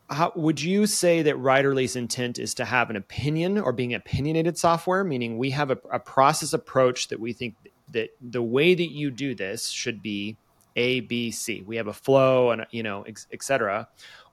how 0.09 0.31
would 0.35 0.61
you 0.61 0.87
say 0.87 1.21
that 1.21 1.35
Writerly's 1.35 1.95
intent 1.95 2.39
is 2.39 2.53
to 2.55 2.65
have 2.65 2.89
an 2.89 2.95
opinion 2.95 3.59
or 3.59 3.71
being 3.71 3.93
opinionated 3.93 4.57
software, 4.57 5.03
meaning 5.03 5.37
we 5.37 5.51
have 5.51 5.69
a, 5.69 5.77
a, 5.91 5.99
process 5.99 6.53
approach 6.53 7.09
that 7.09 7.19
we 7.19 7.31
think 7.31 7.55
that 7.91 8.09
the 8.21 8.41
way 8.41 8.73
that 8.73 8.91
you 8.91 9.11
do 9.11 9.35
this 9.35 9.69
should 9.69 10.01
be 10.01 10.37
A, 10.75 11.01
B, 11.01 11.31
C. 11.31 11.63
We 11.65 11.75
have 11.77 11.87
a 11.87 11.93
flow 11.93 12.51
and 12.51 12.65
you 12.71 12.83
know, 12.83 13.05
etc. 13.31 13.87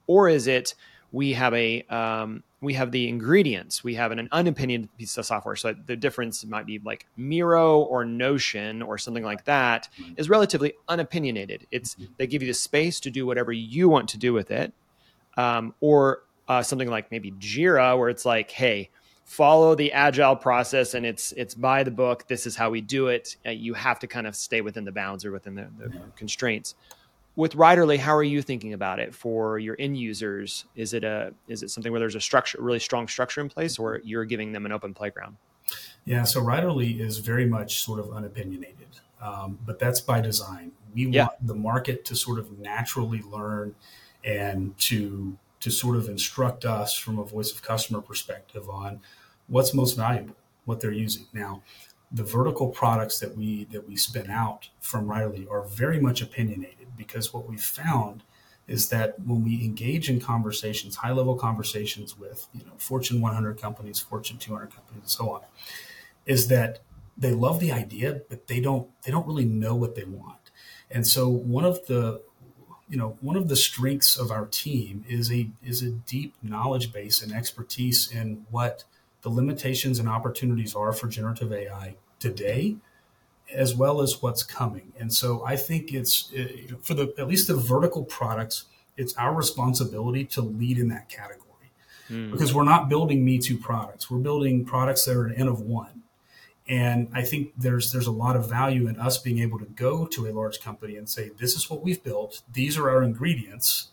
Or 0.07 0.29
is 0.29 0.47
it 0.47 0.75
we 1.12 1.33
have 1.33 1.55
a 1.55 1.83
um, 1.83 2.42
we 2.61 2.75
have 2.75 2.90
the 2.90 3.09
ingredients. 3.09 3.85
We 3.85 3.95
have 3.95 4.12
an, 4.12 4.19
an 4.19 4.29
unopinionated 4.33 4.88
piece 4.99 5.16
of 5.16 5.27
software. 5.27 5.57
So 5.57 5.73
the 5.73 5.97
difference 5.97 6.45
might 6.45 6.66
be 6.66 6.79
like 6.79 7.07
Miro 7.16 7.81
or 7.81 8.05
Notion 8.05 8.83
or 8.83 8.99
something 8.99 9.25
like 9.25 9.45
that 9.45 9.88
is 10.16 10.29
relatively 10.29 10.75
unopinionated. 10.88 11.66
It's 11.71 11.97
they 12.16 12.27
give 12.27 12.42
you 12.42 12.49
the 12.49 12.55
space 12.55 12.99
to 13.01 13.11
do 13.11 13.27
whatever 13.27 13.53
you 13.53 13.88
want 13.88 14.09
to 14.11 14.19
do 14.19 14.33
with 14.33 14.51
it 14.51 14.73
um, 15.37 15.75
or 15.81 16.23
uh, 16.49 16.62
something 16.62 16.88
like 16.88 17.11
maybe 17.11 17.33
Jira, 17.33 17.99
where 17.99 18.09
it's 18.09 18.25
like, 18.25 18.51
hey, 18.51 18.90
follow 19.27 19.75
the 19.75 19.93
agile 19.93 20.37
process 20.37 20.95
and 20.95 21.05
it's 21.05 21.33
it's 21.33 21.55
by 21.55 21.83
the 21.83 21.91
book. 21.91 22.27
This 22.29 22.47
is 22.47 22.57
how 22.57 22.71
we 22.71 22.81
do 22.81 23.09
it. 23.09 23.37
Uh, 23.45 23.51
you 23.51 23.75
have 23.75 23.99
to 23.99 24.07
kind 24.07 24.27
of 24.27 24.35
stay 24.35 24.61
within 24.62 24.85
the 24.85 24.93
bounds 24.93 25.25
or 25.25 25.33
within 25.33 25.57
the, 25.57 25.67
the 25.79 25.93
constraints. 26.15 26.75
With 27.35 27.55
Writerly, 27.55 27.99
how 27.99 28.17
are 28.17 28.23
you 28.23 28.41
thinking 28.41 28.73
about 28.73 28.99
it 28.99 29.15
for 29.15 29.59
your 29.59 29.77
end 29.79 29.99
users? 29.99 30.65
Is 30.75 30.95
it 30.95 31.05
a 31.05 31.35
is 31.49 31.62
it 31.62 31.71
something 31.71 31.93
where 31.93 32.01
there's 32.01 32.15
a 32.15 32.21
structure, 32.21 32.59
really 32.62 32.79
strong 32.79 33.09
structure 33.09 33.43
in 33.43 33.51
place, 33.51 33.79
or 33.79 34.01
you're 34.05 34.25
giving 34.25 34.53
them 34.53 34.65
an 34.65 34.73
open 34.73 34.95
playground? 34.95 35.37
Yeah, 36.05 36.23
so 36.23 36.41
Writerly 36.41 37.01
is 37.01 37.19
very 37.19 37.45
much 37.45 37.83
sort 37.83 37.99
of 37.99 38.12
unopinionated, 38.12 39.01
um, 39.21 39.59
but 39.67 39.81
that's 39.81 40.01
by 40.01 40.21
design. 40.21 40.71
We 40.95 41.09
yeah. 41.09 41.25
want 41.27 41.47
the 41.47 41.55
market 41.55 42.05
to 42.07 42.17
sort 42.17 42.39
of 42.39 42.59
naturally 42.61 43.21
learn 43.23 43.75
and 44.25 44.79
to 44.79 45.37
to 45.61 45.71
sort 45.71 45.97
of 45.97 46.09
instruct 46.09 46.64
us 46.64 46.97
from 46.97 47.19
a 47.19 47.25
voice 47.25 47.53
of 47.53 47.62
customer 47.62 48.01
perspective 48.01 48.69
on 48.69 49.01
what's 49.47 49.75
most 49.75 49.97
valuable, 49.97 50.37
what 50.64 50.81
they're 50.81 50.92
using. 50.92 51.27
Now, 51.33 51.62
the 52.12 52.23
vertical 52.23 52.69
products 52.69 53.19
that 53.21 53.37
we 53.37 53.64
that 53.66 53.88
we 53.88 53.97
spin 53.97 54.31
out 54.31 54.69
from 54.81 55.07
Writerly 55.07 55.51
are 55.51 55.62
very 55.62 56.01
much 56.01 56.23
opinionated 56.23 56.88
because 56.97 57.35
what 57.35 57.49
we've 57.49 57.61
found 57.61 58.23
is 58.69 58.88
that 58.88 59.19
when 59.21 59.45
we 59.45 59.62
engage 59.62 60.11
in 60.11 60.21
conversations, 60.21 60.97
high 60.97 61.12
level 61.12 61.37
conversations 61.37 62.19
with 62.19 62.49
you 62.55 62.64
know 62.64 62.73
Fortune 62.79 63.21
100 63.21 63.61
companies, 63.61 63.99
Fortune 64.01 64.38
200 64.38 64.73
companies, 64.73 65.03
and 65.03 65.11
so 65.11 65.31
on, 65.31 65.40
is 66.27 66.49
that 66.49 66.81
they 67.16 67.33
love 67.33 67.61
the 67.61 67.73
idea, 67.73 68.21
but 68.29 68.47
they 68.47 68.61
don't 68.61 68.88
they 69.03 69.11
don't 69.11 69.27
really 69.27 69.45
know 69.45 69.75
what 69.75 69.95
they 69.95 70.05
want. 70.05 70.51
And 70.90 71.07
so 71.07 71.29
one 71.29 71.64
of 71.64 71.87
the 71.87 72.23
you 72.88 72.96
know 72.96 73.16
one 73.20 73.37
of 73.37 73.49
the 73.49 73.57
strengths 73.57 74.16
of 74.16 74.31
our 74.31 74.46
team 74.46 75.05
is 75.09 75.33
a 75.33 75.51
is 75.64 75.83
a 75.83 75.90
deep 75.90 76.35
knowledge 76.42 76.92
base 76.92 77.22
and 77.22 77.33
expertise 77.33 78.11
in 78.11 78.46
what 78.51 78.85
the 79.22 79.29
limitations 79.29 79.99
and 79.99 80.09
opportunities 80.09 80.75
are 80.75 80.92
for 80.92 81.09
generative 81.09 81.53
AI 81.53 81.96
today 82.18 82.77
as 83.55 83.77
well 83.77 84.01
as 84.01 84.20
what's 84.22 84.42
coming. 84.42 84.92
And 84.99 85.12
so 85.12 85.44
i 85.44 85.57
think 85.57 85.92
it's 85.92 86.33
uh, 86.33 86.77
for 86.83 86.94
the 86.94 87.14
at 87.18 87.29
least 87.29 87.49
the 87.49 87.57
vertical 87.57 88.05
products 88.05 88.64
it's 88.96 89.14
our 89.16 89.35
responsibility 89.35 90.25
to 90.25 90.40
lead 90.40 90.79
in 90.79 90.88
that 90.88 91.09
category. 91.09 91.42
Mm. 92.11 92.31
because 92.31 92.55
we're 92.55 92.62
not 92.62 92.88
building 92.88 93.25
me 93.25 93.37
too 93.37 93.59
products. 93.59 94.09
We're 94.09 94.18
building 94.18 94.64
products 94.64 95.05
that 95.07 95.16
are 95.16 95.27
an 95.27 95.35
n 95.35 95.49
of 95.49 95.61
one 95.61 96.03
and 96.68 97.09
I 97.12 97.22
think 97.22 97.52
there's 97.57 97.92
there's 97.92 98.07
a 98.07 98.12
lot 98.12 98.37
of 98.37 98.48
value 98.48 98.88
in 98.88 98.98
us 98.98 99.18
being 99.18 99.38
able 99.38 99.59
to 99.59 99.66
go 99.66 100.07
to 100.07 100.26
a 100.26 100.33
large 100.33 100.61
company 100.61 100.96
and 100.96 101.09
say, 101.09 101.31
this 101.38 101.55
is 101.55 101.70
what 101.70 101.83
we've 101.83 102.02
built, 102.02 102.42
these 102.52 102.76
are 102.76 102.90
our 102.90 103.02
ingredients, 103.02 103.88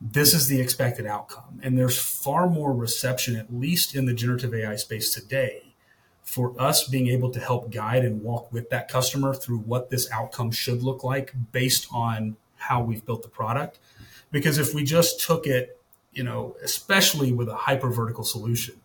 this 0.00 0.32
is 0.34 0.48
the 0.48 0.60
expected 0.60 1.06
outcome. 1.06 1.60
And 1.62 1.78
there's 1.78 1.98
far 1.98 2.48
more 2.48 2.72
reception, 2.72 3.36
at 3.36 3.54
least 3.54 3.94
in 3.94 4.06
the 4.06 4.14
generative 4.14 4.54
AI 4.54 4.76
space 4.76 5.12
today, 5.12 5.74
for 6.22 6.54
us 6.60 6.88
being 6.88 7.08
able 7.08 7.30
to 7.30 7.40
help 7.40 7.70
guide 7.70 8.04
and 8.04 8.22
walk 8.22 8.52
with 8.52 8.70
that 8.70 8.88
customer 8.88 9.34
through 9.34 9.58
what 9.58 9.90
this 9.90 10.10
outcome 10.10 10.50
should 10.50 10.82
look 10.82 11.04
like 11.04 11.34
based 11.52 11.86
on 11.92 12.36
how 12.56 12.82
we've 12.82 13.04
built 13.04 13.22
the 13.22 13.28
product. 13.28 13.78
Because 14.30 14.56
if 14.56 14.74
we 14.74 14.82
just 14.82 15.20
took 15.20 15.46
it, 15.46 15.78
you 16.12 16.22
know, 16.22 16.56
especially 16.62 17.32
with 17.32 17.48
a 17.48 17.54
hyper 17.54 17.90
vertical 17.90 18.24
solution, 18.24 18.76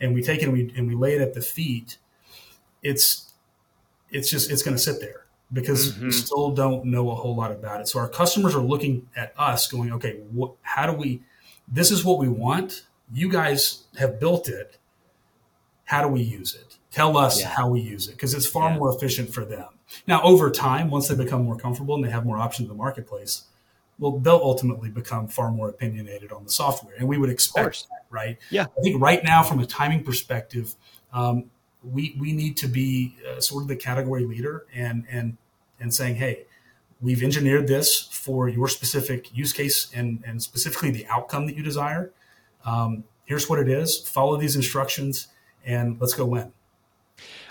and 0.00 0.14
we 0.14 0.22
take 0.22 0.40
it 0.40 0.44
and 0.44 0.52
we, 0.52 0.72
and 0.76 0.88
we 0.88 0.94
lay 0.94 1.14
it 1.14 1.20
at 1.20 1.34
the 1.34 1.40
feet 1.40 1.98
it's 2.84 3.32
it's 4.10 4.30
just 4.30 4.50
it's 4.50 4.62
going 4.62 4.76
to 4.76 4.82
sit 4.82 5.00
there 5.00 5.24
because 5.52 5.92
mm-hmm. 5.92 6.06
we 6.06 6.12
still 6.12 6.50
don't 6.50 6.84
know 6.84 7.10
a 7.10 7.14
whole 7.14 7.34
lot 7.34 7.50
about 7.50 7.80
it. 7.80 7.88
So 7.88 7.98
our 7.98 8.08
customers 8.08 8.54
are 8.54 8.62
looking 8.62 9.08
at 9.16 9.32
us, 9.36 9.66
going, 9.66 9.92
okay, 9.92 10.20
what, 10.30 10.52
how 10.62 10.86
do 10.86 10.92
we? 10.96 11.22
This 11.66 11.90
is 11.90 12.04
what 12.04 12.18
we 12.18 12.28
want. 12.28 12.84
You 13.12 13.30
guys 13.30 13.84
have 13.98 14.20
built 14.20 14.48
it. 14.48 14.78
How 15.84 16.02
do 16.02 16.08
we 16.08 16.22
use 16.22 16.54
it? 16.54 16.76
Tell 16.90 17.16
us 17.16 17.40
yeah. 17.40 17.48
how 17.48 17.68
we 17.68 17.80
use 17.80 18.08
it 18.08 18.12
because 18.12 18.34
it's 18.34 18.46
far 18.46 18.70
yeah. 18.70 18.78
more 18.78 18.94
efficient 18.94 19.32
for 19.32 19.44
them. 19.44 19.66
Now, 20.06 20.22
over 20.22 20.50
time, 20.50 20.90
once 20.90 21.08
they 21.08 21.14
become 21.14 21.44
more 21.44 21.56
comfortable 21.56 21.94
and 21.94 22.04
they 22.04 22.10
have 22.10 22.24
more 22.24 22.38
options 22.38 22.68
in 22.70 22.76
the 22.76 22.82
marketplace, 22.82 23.44
well, 23.98 24.18
they'll 24.18 24.34
ultimately 24.36 24.90
become 24.90 25.28
far 25.28 25.50
more 25.50 25.68
opinionated 25.68 26.32
on 26.32 26.44
the 26.44 26.50
software, 26.50 26.94
and 26.98 27.06
we 27.06 27.18
would 27.18 27.30
expect 27.30 27.86
that, 27.90 28.06
right? 28.10 28.38
Yeah. 28.50 28.66
I 28.76 28.80
think 28.80 29.00
right 29.00 29.22
now, 29.22 29.42
from 29.42 29.60
a 29.60 29.66
timing 29.66 30.02
perspective, 30.02 30.74
um, 31.12 31.50
we 31.92 32.16
we 32.18 32.32
need 32.32 32.56
to 32.58 32.68
be 32.68 33.16
uh, 33.28 33.40
sort 33.40 33.62
of 33.62 33.68
the 33.68 33.76
category 33.76 34.24
leader 34.24 34.66
and 34.74 35.04
and 35.10 35.36
and 35.80 35.92
saying, 35.94 36.16
hey, 36.16 36.44
we've 37.00 37.22
engineered 37.22 37.66
this 37.66 38.08
for 38.10 38.48
your 38.48 38.68
specific 38.68 39.36
use 39.36 39.52
case 39.52 39.90
and 39.94 40.22
and 40.26 40.42
specifically 40.42 40.90
the 40.90 41.06
outcome 41.06 41.46
that 41.46 41.56
you 41.56 41.62
desire. 41.62 42.12
Um, 42.64 43.04
here's 43.24 43.48
what 43.48 43.58
it 43.58 43.68
is. 43.68 44.08
Follow 44.08 44.36
these 44.36 44.56
instructions 44.56 45.28
and 45.64 46.00
let's 46.00 46.14
go 46.14 46.24
win. 46.24 46.52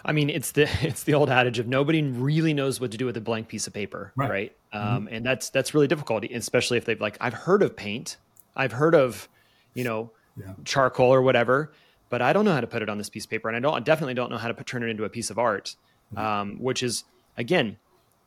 I 0.05 0.11
mean, 0.11 0.29
it's 0.29 0.51
the 0.51 0.63
it's 0.81 1.03
the 1.03 1.13
old 1.13 1.29
adage 1.29 1.59
of 1.59 1.67
nobody 1.67 2.01
really 2.01 2.53
knows 2.53 2.79
what 2.79 2.91
to 2.91 2.97
do 2.97 3.05
with 3.05 3.17
a 3.17 3.21
blank 3.21 3.47
piece 3.47 3.67
of 3.67 3.73
paper, 3.73 4.11
right? 4.15 4.29
right? 4.29 4.55
Mm-hmm. 4.73 4.95
Um, 4.95 5.09
and 5.11 5.25
that's 5.25 5.49
that's 5.49 5.73
really 5.73 5.87
difficult, 5.87 6.23
especially 6.25 6.77
if 6.77 6.85
they've 6.85 6.99
like 6.99 7.17
I've 7.21 7.33
heard 7.33 7.61
of 7.61 7.75
paint, 7.75 8.17
I've 8.55 8.73
heard 8.73 8.95
of, 8.95 9.29
you 9.73 9.83
know, 9.83 10.11
yeah. 10.37 10.53
charcoal 10.65 11.13
or 11.13 11.21
whatever, 11.21 11.71
but 12.13 12.21
I 12.21 12.31
don't 12.31 12.45
know 12.45 12.53
how 12.53 12.61
to 12.61 12.67
put 12.67 12.83
it 12.83 12.89
on 12.89 12.99
this 12.99 13.09
piece 13.09 13.23
of 13.23 13.31
paper, 13.31 13.47
and 13.47 13.57
I 13.57 13.59
don't 13.59 13.73
I 13.73 13.79
definitely 13.79 14.13
don't 14.13 14.29
know 14.29 14.37
how 14.37 14.47
to 14.47 14.53
put, 14.53 14.67
turn 14.67 14.83
it 14.83 14.89
into 14.89 15.03
a 15.03 15.09
piece 15.09 15.31
of 15.31 15.39
art, 15.39 15.75
mm-hmm. 16.13 16.23
um, 16.23 16.57
which 16.59 16.83
is 16.83 17.05
again, 17.37 17.77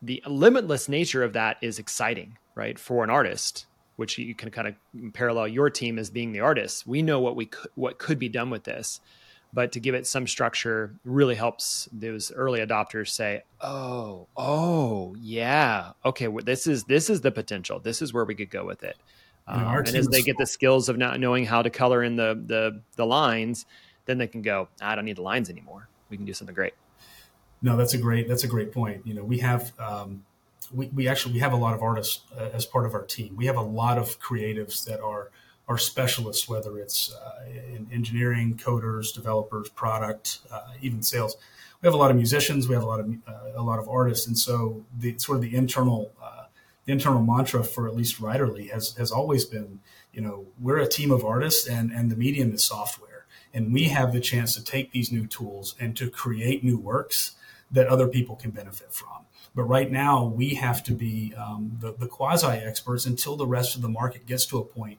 the 0.02 0.20
limitless 0.26 0.88
nature 0.88 1.22
of 1.22 1.34
that 1.34 1.58
is 1.62 1.78
exciting, 1.78 2.36
right? 2.56 2.80
For 2.80 3.04
an 3.04 3.10
artist, 3.10 3.66
which 3.94 4.18
you 4.18 4.34
can 4.34 4.50
kind 4.50 4.66
of 4.66 4.74
parallel 5.12 5.46
your 5.46 5.70
team 5.70 6.00
as 6.00 6.10
being 6.10 6.32
the 6.32 6.40
artist. 6.40 6.84
We 6.84 7.00
know 7.00 7.20
what 7.20 7.36
we 7.36 7.46
could, 7.46 7.70
what 7.76 7.98
could 7.98 8.18
be 8.18 8.28
done 8.28 8.50
with 8.50 8.64
this 8.64 9.00
but 9.52 9.72
to 9.72 9.80
give 9.80 9.94
it 9.94 10.06
some 10.06 10.26
structure 10.26 10.94
really 11.04 11.34
helps 11.34 11.88
those 11.92 12.32
early 12.32 12.60
adopters 12.60 13.08
say 13.08 13.42
oh 13.60 14.26
oh 14.36 15.14
yeah 15.20 15.92
okay 16.04 16.28
well, 16.28 16.44
this 16.44 16.66
is 16.66 16.84
this 16.84 17.08
is 17.08 17.20
the 17.20 17.30
potential 17.30 17.78
this 17.78 18.02
is 18.02 18.12
where 18.12 18.24
we 18.24 18.34
could 18.34 18.50
go 18.50 18.66
with 18.66 18.82
it 18.82 18.96
um, 19.48 19.62
and 19.62 19.88
as 19.88 20.08
they 20.08 20.22
get 20.22 20.38
the 20.38 20.46
skills 20.46 20.88
of 20.88 20.98
not 20.98 21.20
knowing 21.20 21.44
how 21.44 21.62
to 21.62 21.70
color 21.70 22.02
in 22.02 22.16
the 22.16 22.40
the 22.46 22.80
the 22.96 23.06
lines 23.06 23.66
then 24.06 24.18
they 24.18 24.26
can 24.26 24.42
go 24.42 24.68
i 24.80 24.94
don't 24.94 25.04
need 25.04 25.16
the 25.16 25.22
lines 25.22 25.50
anymore. 25.50 25.88
We 26.08 26.16
can 26.16 26.26
do 26.26 26.32
something 26.32 26.54
great. 26.54 26.74
No 27.62 27.76
that's 27.76 27.94
a 27.94 27.98
great 27.98 28.28
that's 28.28 28.44
a 28.44 28.48
great 28.48 28.72
point. 28.72 29.06
You 29.06 29.14
know 29.14 29.24
we 29.24 29.38
have 29.38 29.72
um, 29.78 30.24
we, 30.72 30.86
we 30.88 31.08
actually 31.08 31.34
we 31.34 31.40
have 31.40 31.52
a 31.52 31.56
lot 31.56 31.74
of 31.74 31.82
artists 31.82 32.20
uh, 32.38 32.48
as 32.52 32.66
part 32.66 32.86
of 32.86 32.94
our 32.94 33.02
team. 33.02 33.36
We 33.36 33.46
have 33.46 33.56
a 33.56 33.62
lot 33.62 33.98
of 33.98 34.20
creatives 34.20 34.84
that 34.84 35.00
are 35.00 35.30
our 35.68 35.78
specialists, 35.78 36.48
whether 36.48 36.78
it's 36.78 37.12
uh, 37.12 37.44
in 37.48 37.88
engineering, 37.92 38.60
coders, 38.62 39.12
developers, 39.12 39.68
product, 39.70 40.40
uh, 40.52 40.60
even 40.80 41.02
sales. 41.02 41.36
We 41.82 41.86
have 41.86 41.94
a 41.94 41.98
lot 41.98 42.10
of 42.10 42.16
musicians. 42.16 42.68
We 42.68 42.74
have 42.74 42.84
a 42.84 42.86
lot 42.86 43.00
of 43.00 43.10
uh, 43.26 43.32
a 43.56 43.62
lot 43.62 43.78
of 43.78 43.88
artists, 43.88 44.26
and 44.26 44.38
so 44.38 44.84
the 44.98 45.18
sort 45.18 45.36
of 45.36 45.42
the 45.42 45.54
internal 45.54 46.12
uh, 46.22 46.35
the 46.86 46.92
internal 46.92 47.22
mantra 47.22 47.62
for 47.62 47.86
at 47.86 47.94
least 47.94 48.20
Writerly 48.20 48.70
has 48.70 48.94
has 48.96 49.10
always 49.10 49.44
been, 49.44 49.80
you 50.12 50.20
know, 50.20 50.46
we're 50.58 50.78
a 50.78 50.88
team 50.88 51.10
of 51.10 51.24
artists, 51.24 51.68
and 51.68 51.92
and 51.92 52.10
the 52.10 52.16
medium 52.16 52.52
is 52.52 52.64
software, 52.64 53.26
and 53.52 53.72
we 53.72 53.84
have 53.84 54.12
the 54.12 54.20
chance 54.20 54.54
to 54.54 54.64
take 54.64 54.92
these 54.92 55.12
new 55.12 55.26
tools 55.26 55.74
and 55.78 55.96
to 55.96 56.08
create 56.08 56.64
new 56.64 56.78
works 56.78 57.36
that 57.70 57.88
other 57.88 58.06
people 58.06 58.36
can 58.36 58.52
benefit 58.52 58.94
from. 58.94 59.08
But 59.54 59.64
right 59.64 59.90
now, 59.90 60.24
we 60.24 60.54
have 60.54 60.84
to 60.84 60.92
be 60.92 61.34
um, 61.34 61.78
the, 61.80 61.92
the 61.92 62.06
quasi 62.06 62.46
experts 62.46 63.06
until 63.06 63.36
the 63.36 63.46
rest 63.46 63.74
of 63.74 63.82
the 63.82 63.88
market 63.88 64.26
gets 64.26 64.46
to 64.46 64.58
a 64.58 64.64
point 64.64 64.98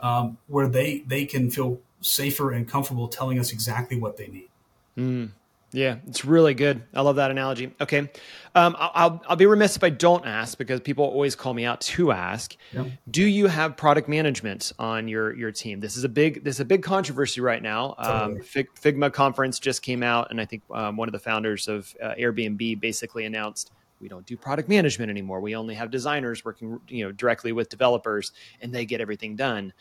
um, 0.00 0.38
where 0.46 0.66
they 0.66 1.00
they 1.06 1.24
can 1.24 1.50
feel 1.50 1.80
safer 2.00 2.50
and 2.50 2.68
comfortable 2.68 3.08
telling 3.08 3.38
us 3.38 3.52
exactly 3.52 3.98
what 3.98 4.16
they 4.16 4.28
need. 4.28 4.48
Mm. 4.96 5.30
Yeah, 5.70 5.96
it's 6.06 6.24
really 6.24 6.54
good. 6.54 6.82
I 6.94 7.02
love 7.02 7.16
that 7.16 7.30
analogy. 7.30 7.74
Okay, 7.78 8.10
um, 8.54 8.74
I'll 8.78 9.22
I'll 9.28 9.36
be 9.36 9.44
remiss 9.44 9.76
if 9.76 9.84
I 9.84 9.90
don't 9.90 10.24
ask 10.24 10.56
because 10.56 10.80
people 10.80 11.04
always 11.04 11.36
call 11.36 11.52
me 11.52 11.66
out 11.66 11.82
to 11.82 12.10
ask. 12.10 12.56
Yeah. 12.72 12.84
Do 13.10 13.22
you 13.22 13.48
have 13.48 13.76
product 13.76 14.08
management 14.08 14.72
on 14.78 15.08
your 15.08 15.36
your 15.36 15.52
team? 15.52 15.80
This 15.80 15.96
is 15.96 16.04
a 16.04 16.08
big 16.08 16.42
this 16.42 16.56
is 16.56 16.60
a 16.60 16.64
big 16.64 16.82
controversy 16.82 17.42
right 17.42 17.62
now. 17.62 17.94
Um, 17.98 18.38
Figma 18.38 19.12
conference 19.12 19.58
just 19.58 19.82
came 19.82 20.02
out, 20.02 20.30
and 20.30 20.40
I 20.40 20.46
think 20.46 20.62
um, 20.70 20.96
one 20.96 21.06
of 21.06 21.12
the 21.12 21.18
founders 21.18 21.68
of 21.68 21.94
uh, 22.02 22.14
Airbnb 22.18 22.80
basically 22.80 23.26
announced 23.26 23.70
we 24.00 24.08
don't 24.08 24.24
do 24.26 24.36
product 24.36 24.68
management 24.68 25.10
anymore. 25.10 25.40
We 25.40 25.54
only 25.54 25.74
have 25.74 25.90
designers 25.90 26.44
working, 26.44 26.80
you 26.88 27.04
know, 27.04 27.12
directly 27.12 27.52
with 27.52 27.68
developers, 27.68 28.32
and 28.60 28.74
they 28.74 28.86
get 28.86 29.00
everything 29.00 29.36
done. 29.36 29.72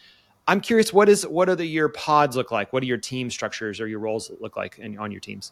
I'm 0.48 0.62
curious, 0.62 0.94
what 0.94 1.10
is 1.10 1.26
what 1.28 1.50
are 1.50 1.56
the 1.56 1.66
your 1.66 1.90
pods 1.90 2.36
look 2.36 2.52
like? 2.52 2.72
What 2.72 2.82
do 2.82 2.88
your 2.88 2.98
team 2.98 3.30
structures 3.30 3.82
or 3.82 3.88
your 3.88 4.00
roles 4.00 4.32
look 4.40 4.56
like 4.56 4.80
in, 4.80 4.98
on 4.98 5.12
your 5.12 5.22
teams? 5.22 5.52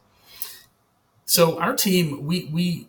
So 1.25 1.59
our 1.59 1.75
team, 1.75 2.25
we 2.25 2.49
we 2.51 2.87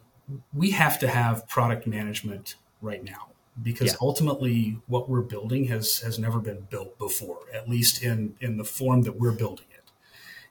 we 0.53 0.71
have 0.73 0.99
to 1.01 1.09
have 1.09 1.49
product 1.49 1.87
management 1.87 2.57
right 2.81 3.03
now 3.03 3.29
because 3.63 3.93
yeah. 3.93 3.99
ultimately 4.01 4.79
what 4.87 5.09
we're 5.09 5.23
building 5.23 5.67
has 5.67 6.01
has 6.01 6.19
never 6.19 6.39
been 6.39 6.67
built 6.71 6.99
before, 6.99 7.41
at 7.53 7.69
least 7.69 8.03
in 8.03 8.35
in 8.41 8.57
the 8.57 8.65
form 8.65 9.03
that 9.03 9.19
we're 9.19 9.33
building 9.33 9.67
it. 9.75 9.91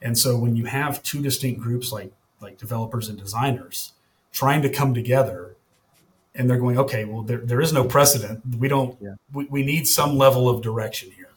And 0.01 0.17
so 0.17 0.37
when 0.37 0.55
you 0.55 0.65
have 0.65 1.01
two 1.03 1.21
distinct 1.21 1.61
groups 1.61 1.91
like 1.91 2.11
like 2.41 2.57
developers 2.57 3.07
and 3.07 3.17
designers, 3.17 3.93
trying 4.31 4.61
to 4.61 4.69
come 4.69 4.93
together 4.93 5.55
and 6.35 6.49
they're 6.49 6.59
going, 6.59 6.77
okay, 6.77 7.05
well, 7.05 7.23
there, 7.23 7.37
there 7.37 7.61
is 7.61 7.71
no 7.71 7.85
precedent. 7.85 8.41
We 8.59 8.67
don't, 8.67 8.97
yeah. 9.01 9.15
we, 9.31 9.45
we 9.45 9.63
need 9.63 9.87
some 9.87 10.17
level 10.17 10.49
of 10.49 10.61
direction 10.61 11.11
here. 11.11 11.29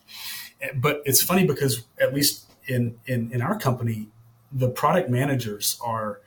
Eh, 0.60 0.70
but 0.74 1.02
it's 1.04 1.22
funny 1.22 1.46
because 1.46 1.84
at 2.00 2.12
least 2.12 2.50
in, 2.66 2.98
in, 3.06 3.30
in 3.32 3.40
our 3.40 3.58
company, 3.58 4.08
the 4.50 4.68
product 4.68 5.08
managers 5.08 5.78
are, 5.84 6.20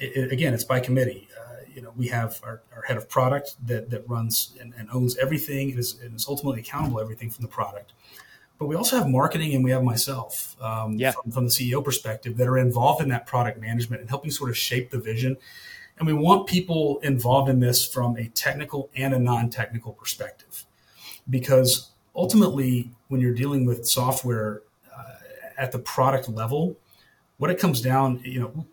it, 0.00 0.32
again, 0.32 0.54
it's 0.54 0.64
by 0.64 0.80
committee. 0.80 1.28
Uh, 1.38 1.56
you 1.72 1.82
know, 1.82 1.92
we 1.96 2.08
have 2.08 2.40
our, 2.42 2.62
our, 2.74 2.82
head 2.82 2.96
of 2.96 3.08
product 3.08 3.54
that, 3.66 3.90
that 3.90 4.08
runs 4.08 4.56
and, 4.60 4.74
and 4.76 4.88
owns 4.92 5.16
everything 5.18 5.70
and 5.70 5.78
is, 5.78 6.00
and 6.00 6.16
is 6.16 6.26
ultimately 6.28 6.60
accountable 6.60 7.00
everything 7.00 7.30
from 7.30 7.42
the 7.42 7.48
product. 7.48 7.92
But 8.58 8.66
we 8.66 8.74
also 8.74 8.98
have 8.98 9.08
marketing 9.08 9.54
and 9.54 9.64
we 9.64 9.70
have 9.70 9.84
myself 9.84 10.60
um, 10.60 10.94
yeah. 10.94 11.12
from, 11.12 11.30
from 11.30 11.44
the 11.44 11.50
CEO 11.50 11.82
perspective 11.82 12.36
that 12.36 12.48
are 12.48 12.58
involved 12.58 13.00
in 13.00 13.08
that 13.10 13.26
product 13.26 13.60
management 13.60 14.00
and 14.00 14.10
helping 14.10 14.30
sort 14.30 14.50
of 14.50 14.58
shape 14.58 14.90
the 14.90 14.98
vision 14.98 15.36
and 16.00 16.06
we 16.06 16.14
want 16.14 16.46
people 16.46 16.98
involved 17.02 17.50
in 17.50 17.60
this 17.60 17.86
from 17.86 18.16
a 18.16 18.28
technical 18.28 18.90
and 18.96 19.12
a 19.12 19.18
non 19.18 19.50
technical 19.50 19.92
perspective. 19.92 20.64
Because 21.28 21.90
ultimately, 22.16 22.90
when 23.08 23.20
you're 23.20 23.34
dealing 23.34 23.66
with 23.66 23.86
software 23.86 24.62
uh, 24.96 25.12
at 25.58 25.72
the 25.72 25.78
product 25.78 26.26
level, 26.30 26.74
what 27.36 27.50
it 27.50 27.58
comes 27.58 27.82
down, 27.82 28.20
you 28.24 28.40
know, 28.40 28.66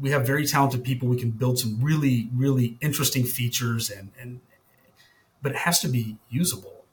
we 0.00 0.10
have 0.10 0.26
very 0.26 0.46
talented 0.46 0.84
people. 0.84 1.08
We 1.08 1.18
can 1.18 1.30
build 1.30 1.58
some 1.58 1.78
really, 1.80 2.28
really 2.34 2.76
interesting 2.80 3.24
features, 3.24 3.90
and, 3.90 4.10
and 4.20 4.40
but 5.42 5.52
it 5.52 5.58
has 5.58 5.80
to 5.80 5.88
be 5.88 6.16
usable 6.30 6.84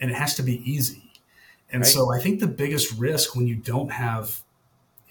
and 0.00 0.10
it 0.10 0.14
has 0.14 0.34
to 0.36 0.42
be 0.42 0.60
easy. 0.70 1.10
And 1.70 1.82
right. 1.82 1.90
so 1.90 2.12
I 2.12 2.20
think 2.20 2.40
the 2.40 2.46
biggest 2.46 2.96
risk 2.98 3.34
when 3.34 3.46
you 3.46 3.56
don't 3.56 3.90
have 3.90 4.42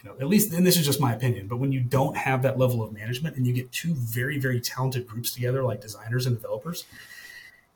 you 0.04 0.10
know, 0.10 0.16
at 0.20 0.28
least, 0.28 0.54
and 0.54 0.66
this 0.66 0.78
is 0.78 0.86
just 0.86 1.00
my 1.00 1.14
opinion, 1.14 1.48
but 1.48 1.58
when 1.58 1.72
you 1.72 1.80
don't 1.80 2.18
have 2.18 2.42
that 2.42 2.60
level 2.60 2.84
of 2.84 2.92
management 2.92 3.38
and 3.38 3.48
you 3.48 3.54
get 3.54 3.72
two 3.72 3.94
very, 3.94 4.38
very 4.38 4.60
talented 4.60 5.08
groups 5.08 5.32
together, 5.32 5.64
like 5.64 5.80
designers 5.82 6.26
and 6.26 6.36
developers, 6.36 6.84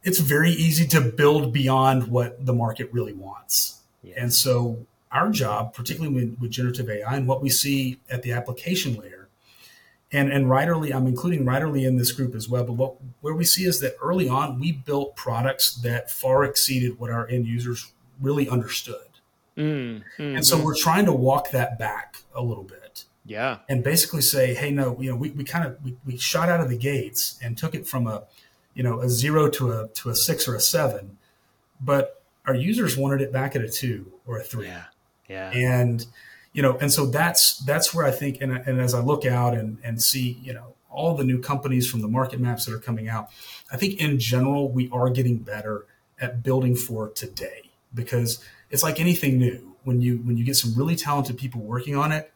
it's 0.04 0.20
very 0.20 0.52
easy 0.52 0.86
to 0.88 1.02
build 1.02 1.54
beyond 1.54 2.10
what 2.10 2.46
the 2.46 2.54
market 2.54 2.90
really 2.92 3.14
wants. 3.14 3.80
Yeah. 4.04 4.16
And 4.18 4.34
so, 4.34 4.86
our 5.10 5.30
job, 5.30 5.74
particularly 5.74 6.14
with, 6.14 6.38
with, 6.40 6.52
generative 6.52 6.90
AI 6.90 7.16
and 7.16 7.28
what 7.28 7.42
we 7.42 7.50
see 7.50 8.00
at 8.10 8.24
the 8.24 8.34
application 8.34 8.96
layer, 8.96 9.17
and 10.12 10.32
and 10.32 10.46
Writerly, 10.46 10.94
I'm 10.94 11.08
including 11.08 11.46
Writerly 11.46 11.86
in 11.86 11.98
this 11.98 12.12
group 12.12 12.36
as 12.36 12.48
well. 12.48 12.64
But 12.64 12.74
what 12.74 12.96
where 13.22 13.34
we 13.34 13.44
see 13.44 13.66
is 13.66 13.80
that 13.82 13.96
early 14.02 14.30
on 14.30 14.60
we 14.60 14.72
built 14.72 15.16
products 15.16 15.74
that 15.76 16.10
far 16.10 16.44
exceeded 16.44 17.00
what 17.00 17.12
our 17.12 17.28
end 17.28 17.46
users 17.46 17.92
really 18.22 18.48
understood. 18.48 19.02
Mm, 19.58 20.04
mm, 20.18 20.36
and 20.36 20.46
so 20.46 20.64
we're 20.64 20.76
trying 20.76 21.06
to 21.06 21.14
walk 21.14 21.52
that 21.52 21.80
back 21.80 22.18
a 22.36 22.42
little 22.42 22.64
bit. 22.64 23.06
Yeah. 23.26 23.58
And 23.68 23.84
basically 23.84 24.22
say, 24.22 24.54
hey, 24.54 24.72
no, 24.72 25.00
you 25.02 25.10
know, 25.10 25.16
we, 25.16 25.32
we 25.32 25.44
kind 25.44 25.66
of 25.66 25.84
we, 25.84 25.98
we 26.06 26.18
shot 26.18 26.48
out 26.48 26.62
of 26.62 26.70
the 26.70 26.78
gates 26.78 27.38
and 27.42 27.58
took 27.58 27.76
it 27.76 27.86
from 27.86 28.08
a, 28.08 28.24
you 28.74 28.84
know, 28.84 29.02
a 29.02 29.10
zero 29.10 29.50
to 29.50 29.72
a 29.72 29.88
to 29.90 30.10
a 30.10 30.16
six 30.16 30.48
or 30.48 30.56
a 30.56 30.62
seven, 30.62 31.18
but 31.82 32.22
our 32.46 32.56
users 32.56 32.96
wanted 32.96 33.22
it 33.22 33.34
back 33.34 33.56
at 33.56 33.62
a 33.62 33.70
two 33.70 34.14
or 34.26 34.38
a 34.38 34.44
three. 34.44 34.68
Yeah. 34.68 34.86
Yeah. 35.28 35.50
And 35.50 36.06
you 36.58 36.64
know, 36.64 36.76
and 36.82 36.92
so 36.92 37.06
that's 37.06 37.60
that's 37.60 37.94
where 37.94 38.04
I 38.04 38.10
think, 38.10 38.42
and, 38.42 38.52
and 38.52 38.82
as 38.82 38.96
I 38.96 39.00
look 39.00 39.28
out 39.28 39.54
and 39.54 39.78
and 39.84 40.02
see, 40.02 40.40
you 40.42 40.56
know, 40.56 40.74
all 40.90 41.16
the 41.16 41.24
new 41.24 41.40
companies 41.40 41.88
from 41.88 42.02
the 42.02 42.08
market 42.08 42.40
maps 42.40 42.66
that 42.66 42.74
are 42.74 42.80
coming 42.80 43.08
out, 43.08 43.30
I 43.72 43.78
think 43.78 44.02
in 44.02 44.18
general 44.18 44.72
we 44.72 44.90
are 44.92 45.12
getting 45.12 45.38
better 45.38 45.86
at 46.20 46.42
building 46.42 46.76
for 46.76 47.10
today 47.10 47.70
because 47.94 48.44
it's 48.72 48.82
like 48.82 49.00
anything 49.00 49.38
new. 49.38 49.76
When 49.84 50.02
you 50.02 50.18
when 50.18 50.36
you 50.36 50.44
get 50.44 50.56
some 50.56 50.74
really 50.74 50.96
talented 50.96 51.38
people 51.38 51.62
working 51.62 51.96
on 51.96 52.12
it, 52.12 52.34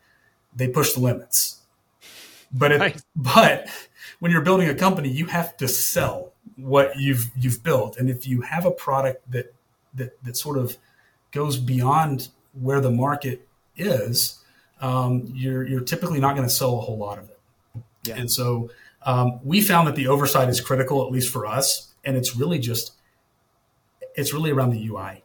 they 0.55 0.67
push 0.67 0.93
the 0.93 0.99
limits. 0.99 1.61
But 2.53 2.71
it, 2.73 3.03
but 3.15 3.69
when 4.19 4.31
you're 4.31 4.43
building 4.43 4.69
a 4.69 4.75
company, 4.75 5.09
you 5.09 5.25
have 5.25 5.57
to 5.57 5.67
sell 5.67 6.33
what 6.57 6.95
you've 6.95 7.31
you've 7.35 7.63
built, 7.63 7.97
and 7.97 8.07
if 8.07 8.27
you 8.27 8.41
have 8.41 8.67
a 8.67 8.71
product 8.71 9.31
that 9.31 9.55
that 9.95 10.23
that 10.23 10.37
sort 10.37 10.59
of 10.59 10.77
goes 11.31 11.57
beyond 11.57 12.27
where 12.53 12.81
the 12.81 12.91
market 12.91 13.47
is, 13.81 14.39
um, 14.81 15.31
you're 15.33 15.67
you're 15.67 15.81
typically 15.81 16.19
not 16.19 16.35
going 16.35 16.47
to 16.47 16.53
sell 16.53 16.77
a 16.77 16.81
whole 16.81 16.97
lot 16.97 17.17
of 17.17 17.29
it. 17.29 17.39
Yeah. 18.03 18.15
And 18.15 18.31
so 18.31 18.69
um, 19.05 19.39
we 19.43 19.61
found 19.61 19.87
that 19.87 19.95
the 19.95 20.07
oversight 20.07 20.49
is 20.49 20.59
critical, 20.59 21.05
at 21.05 21.11
least 21.11 21.31
for 21.31 21.45
us, 21.45 21.93
and 22.03 22.17
it's 22.17 22.35
really 22.35 22.59
just 22.59 22.93
it's 24.15 24.33
really 24.33 24.51
around 24.51 24.71
the 24.71 24.87
UI 24.87 25.23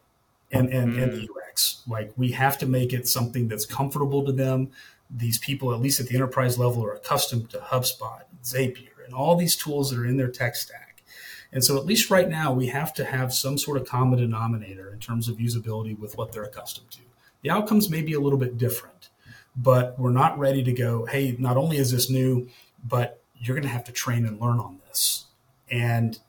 and, 0.51 0.69
and, 0.69 0.93
mm. 0.93 1.03
and 1.03 1.13
the 1.13 1.27
mm. 1.27 1.49
UX. 1.49 1.83
Like 1.87 2.11
we 2.15 2.31
have 2.31 2.57
to 2.59 2.65
make 2.65 2.93
it 2.93 3.07
something 3.07 3.47
that's 3.47 3.65
comfortable 3.65 4.23
to 4.25 4.31
them. 4.31 4.71
These 5.09 5.37
people, 5.37 5.73
at 5.73 5.79
least 5.79 5.99
at 5.99 6.07
the 6.07 6.15
enterprise 6.15 6.57
level, 6.57 6.83
are 6.83 6.93
accustomed 6.93 7.49
to 7.51 7.59
HubSpot, 7.59 8.23
Zapier, 8.43 9.05
and 9.05 9.13
all 9.13 9.35
these 9.35 9.55
tools 9.55 9.89
that 9.89 9.99
are 9.99 10.05
in 10.05 10.17
their 10.17 10.27
tech 10.29 10.55
stack. 10.55 11.03
And 11.51 11.63
so, 11.63 11.77
at 11.77 11.85
least 11.85 12.11
right 12.11 12.27
now, 12.27 12.51
we 12.51 12.67
have 12.67 12.93
to 12.95 13.05
have 13.05 13.33
some 13.33 13.57
sort 13.57 13.77
of 13.77 13.87
common 13.87 14.19
denominator 14.19 14.91
in 14.91 14.99
terms 14.99 15.29
of 15.29 15.37
usability 15.37 15.97
with 15.97 16.17
what 16.17 16.33
they're 16.33 16.43
accustomed 16.43 16.91
to. 16.91 16.99
The 17.47 17.53
outcomes 17.53 17.89
may 17.89 18.01
be 18.01 18.11
a 18.11 18.19
little 18.19 18.37
bit 18.37 18.57
different, 18.57 19.07
but 19.55 19.97
we're 19.97 20.11
not 20.11 20.37
ready 20.37 20.61
to 20.63 20.73
go, 20.73 21.05
hey, 21.05 21.33
not 21.39 21.55
only 21.55 21.77
is 21.77 21.93
this 21.93 22.09
new, 22.09 22.49
but 22.83 23.21
you're 23.37 23.55
going 23.55 23.65
to 23.65 23.71
have 23.71 23.85
to 23.85 23.93
train 23.93 24.25
and 24.25 24.37
learn 24.41 24.59
on 24.59 24.79
this. 24.85 25.27
And, 25.71 26.19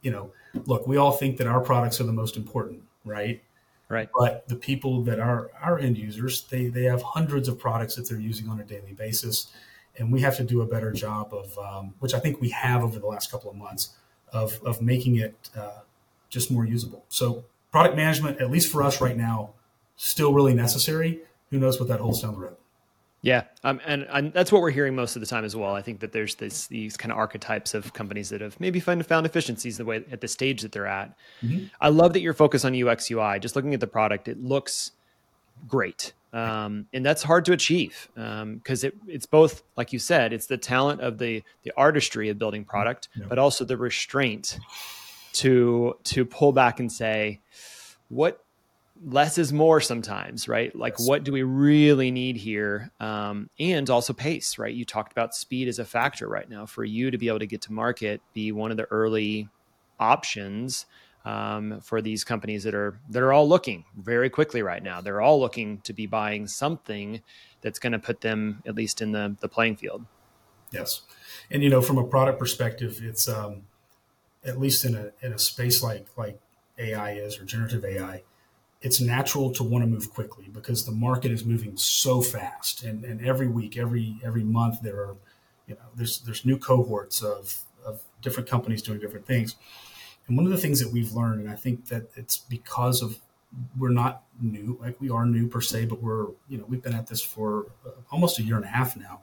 you 0.00 0.10
know, 0.10 0.32
look, 0.64 0.86
we 0.86 0.96
all 0.96 1.12
think 1.12 1.36
that 1.36 1.46
our 1.46 1.60
products 1.60 2.00
are 2.00 2.04
the 2.04 2.12
most 2.12 2.38
important, 2.38 2.84
right? 3.04 3.42
Right. 3.90 4.08
But 4.18 4.48
the 4.48 4.56
people 4.56 5.02
that 5.02 5.20
are 5.20 5.50
our 5.60 5.78
end 5.78 5.98
users, 5.98 6.44
they, 6.44 6.68
they 6.68 6.84
have 6.84 7.02
hundreds 7.02 7.48
of 7.48 7.58
products 7.58 7.96
that 7.96 8.08
they're 8.08 8.18
using 8.18 8.48
on 8.48 8.58
a 8.58 8.64
daily 8.64 8.94
basis. 8.94 9.52
And 9.98 10.10
we 10.10 10.22
have 10.22 10.38
to 10.38 10.42
do 10.42 10.62
a 10.62 10.66
better 10.66 10.90
job 10.90 11.34
of, 11.34 11.58
um, 11.58 11.92
which 11.98 12.14
I 12.14 12.18
think 12.18 12.40
we 12.40 12.48
have 12.48 12.82
over 12.82 12.98
the 12.98 13.06
last 13.06 13.30
couple 13.30 13.50
of 13.50 13.56
months, 13.58 13.90
of, 14.32 14.58
of 14.64 14.80
making 14.80 15.16
it 15.16 15.50
uh, 15.54 15.80
just 16.30 16.50
more 16.50 16.64
usable. 16.64 17.04
So, 17.10 17.44
product 17.70 17.94
management, 17.94 18.40
at 18.40 18.50
least 18.50 18.72
for 18.72 18.82
us 18.82 19.02
right 19.02 19.18
now, 19.18 19.50
still 20.02 20.34
really 20.34 20.52
necessary. 20.54 21.20
Who 21.50 21.58
knows 21.58 21.78
what 21.78 21.88
that 21.88 22.00
holds 22.00 22.22
down 22.22 22.34
the 22.34 22.40
road? 22.40 22.56
Yeah, 23.20 23.44
um, 23.62 23.80
and, 23.86 24.04
and, 24.10 24.32
that's 24.32 24.50
what 24.50 24.62
we're 24.62 24.72
hearing 24.72 24.96
most 24.96 25.14
of 25.14 25.20
the 25.20 25.26
time 25.26 25.44
as 25.44 25.54
well. 25.54 25.76
I 25.76 25.82
think 25.82 26.00
that 26.00 26.10
there's 26.10 26.34
this, 26.34 26.66
these 26.66 26.96
kind 26.96 27.12
of 27.12 27.18
archetypes 27.18 27.72
of 27.72 27.92
companies 27.92 28.30
that 28.30 28.40
have 28.40 28.58
maybe 28.58 28.80
found, 28.80 29.06
found 29.06 29.26
efficiencies 29.26 29.78
the 29.78 29.84
way 29.84 30.04
at 30.10 30.20
the 30.20 30.26
stage 30.26 30.62
that 30.62 30.72
they're 30.72 30.88
at. 30.88 31.16
Mm-hmm. 31.40 31.66
I 31.80 31.90
love 31.90 32.14
that 32.14 32.20
you're 32.20 32.34
focused 32.34 32.64
on 32.64 32.74
UX 32.74 33.08
UI. 33.12 33.38
Just 33.38 33.54
looking 33.54 33.74
at 33.74 33.80
the 33.80 33.86
product, 33.86 34.26
it 34.26 34.42
looks 34.42 34.90
great, 35.68 36.14
um, 36.32 36.88
and 36.92 37.06
that's 37.06 37.22
hard 37.22 37.44
to 37.44 37.52
achieve 37.52 38.08
because 38.16 38.82
um, 38.82 38.88
it, 38.88 38.96
it's 39.06 39.26
both, 39.26 39.62
like 39.76 39.92
you 39.92 40.00
said, 40.00 40.32
it's 40.32 40.46
the 40.46 40.58
talent 40.58 41.00
of 41.00 41.18
the 41.18 41.44
the 41.62 41.72
artistry 41.76 42.28
of 42.28 42.40
building 42.40 42.64
product, 42.64 43.08
yeah. 43.14 43.26
but 43.28 43.38
also 43.38 43.64
the 43.64 43.76
restraint 43.76 44.58
to 45.34 45.96
to 46.02 46.24
pull 46.24 46.50
back 46.50 46.80
and 46.80 46.90
say, 46.90 47.38
what 48.08 48.44
less 49.04 49.38
is 49.38 49.52
more 49.52 49.80
sometimes, 49.80 50.48
right? 50.48 50.74
Like, 50.74 50.94
yes. 50.98 51.08
what 51.08 51.24
do 51.24 51.32
we 51.32 51.42
really 51.42 52.10
need 52.10 52.36
here? 52.36 52.90
Um, 53.00 53.50
and 53.58 53.88
also 53.90 54.12
pace, 54.12 54.58
right? 54.58 54.72
You 54.72 54.84
talked 54.84 55.12
about 55.12 55.34
speed 55.34 55.68
as 55.68 55.78
a 55.78 55.84
factor 55.84 56.28
right 56.28 56.48
now 56.48 56.66
for 56.66 56.84
you 56.84 57.10
to 57.10 57.18
be 57.18 57.28
able 57.28 57.40
to 57.40 57.46
get 57.46 57.62
to 57.62 57.72
market, 57.72 58.20
be 58.32 58.52
one 58.52 58.70
of 58.70 58.76
the 58.76 58.84
early 58.84 59.48
options 59.98 60.86
um, 61.24 61.80
for 61.80 62.02
these 62.02 62.24
companies 62.24 62.64
that 62.64 62.74
are 62.74 62.98
that 63.10 63.22
are 63.22 63.32
all 63.32 63.48
looking 63.48 63.84
very 63.96 64.28
quickly 64.28 64.62
right 64.62 64.82
now. 64.82 65.00
They're 65.00 65.20
all 65.20 65.40
looking 65.40 65.78
to 65.82 65.92
be 65.92 66.06
buying 66.06 66.46
something 66.46 67.22
that's 67.60 67.78
going 67.78 67.92
to 67.92 67.98
put 67.98 68.20
them 68.20 68.62
at 68.66 68.74
least 68.74 69.00
in 69.00 69.12
the 69.12 69.36
the 69.40 69.48
playing 69.48 69.76
field. 69.76 70.04
Yes, 70.72 71.02
and 71.50 71.62
you 71.62 71.70
know, 71.70 71.80
from 71.80 71.98
a 71.98 72.04
product 72.04 72.38
perspective, 72.38 73.00
it's 73.02 73.28
um, 73.28 73.62
at 74.44 74.58
least 74.58 74.84
in 74.84 74.96
a 74.96 75.12
in 75.24 75.32
a 75.32 75.38
space 75.38 75.82
like 75.82 76.06
like 76.16 76.40
AI 76.78 77.12
is 77.12 77.38
or 77.38 77.44
generative 77.44 77.84
AI 77.84 78.22
it's 78.82 79.00
natural 79.00 79.50
to 79.52 79.62
want 79.62 79.82
to 79.82 79.88
move 79.88 80.12
quickly 80.12 80.48
because 80.52 80.84
the 80.84 80.92
market 80.92 81.30
is 81.30 81.44
moving 81.44 81.76
so 81.76 82.20
fast. 82.20 82.82
And, 82.82 83.04
and 83.04 83.24
every 83.24 83.48
week 83.48 83.76
every 83.76 84.16
every 84.24 84.44
month 84.44 84.82
there 84.82 84.96
are 84.96 85.16
you 85.66 85.74
know 85.74 85.80
there's 85.94 86.20
there's 86.20 86.44
new 86.44 86.58
cohorts 86.58 87.22
of 87.22 87.62
of 87.84 88.02
different 88.20 88.48
companies 88.48 88.82
doing 88.82 89.00
different 89.00 89.26
things. 89.26 89.56
And 90.26 90.36
one 90.36 90.46
of 90.46 90.52
the 90.52 90.58
things 90.58 90.80
that 90.80 90.92
we've 90.92 91.12
learned 91.12 91.40
and 91.40 91.50
i 91.50 91.56
think 91.56 91.88
that 91.88 92.04
it's 92.14 92.38
because 92.38 93.02
of 93.02 93.18
we're 93.76 93.90
not 93.90 94.22
new 94.40 94.78
like 94.80 94.98
we 95.00 95.10
are 95.10 95.26
new 95.26 95.46
per 95.46 95.60
se 95.60 95.84
but 95.84 96.00
we're 96.00 96.28
you 96.48 96.56
know 96.56 96.64
we've 96.68 96.82
been 96.82 96.94
at 96.94 97.08
this 97.08 97.20
for 97.20 97.66
uh, 97.84 97.90
almost 98.10 98.38
a 98.38 98.42
year 98.42 98.56
and 98.56 98.64
a 98.64 98.68
half 98.68 98.96
now 98.96 99.20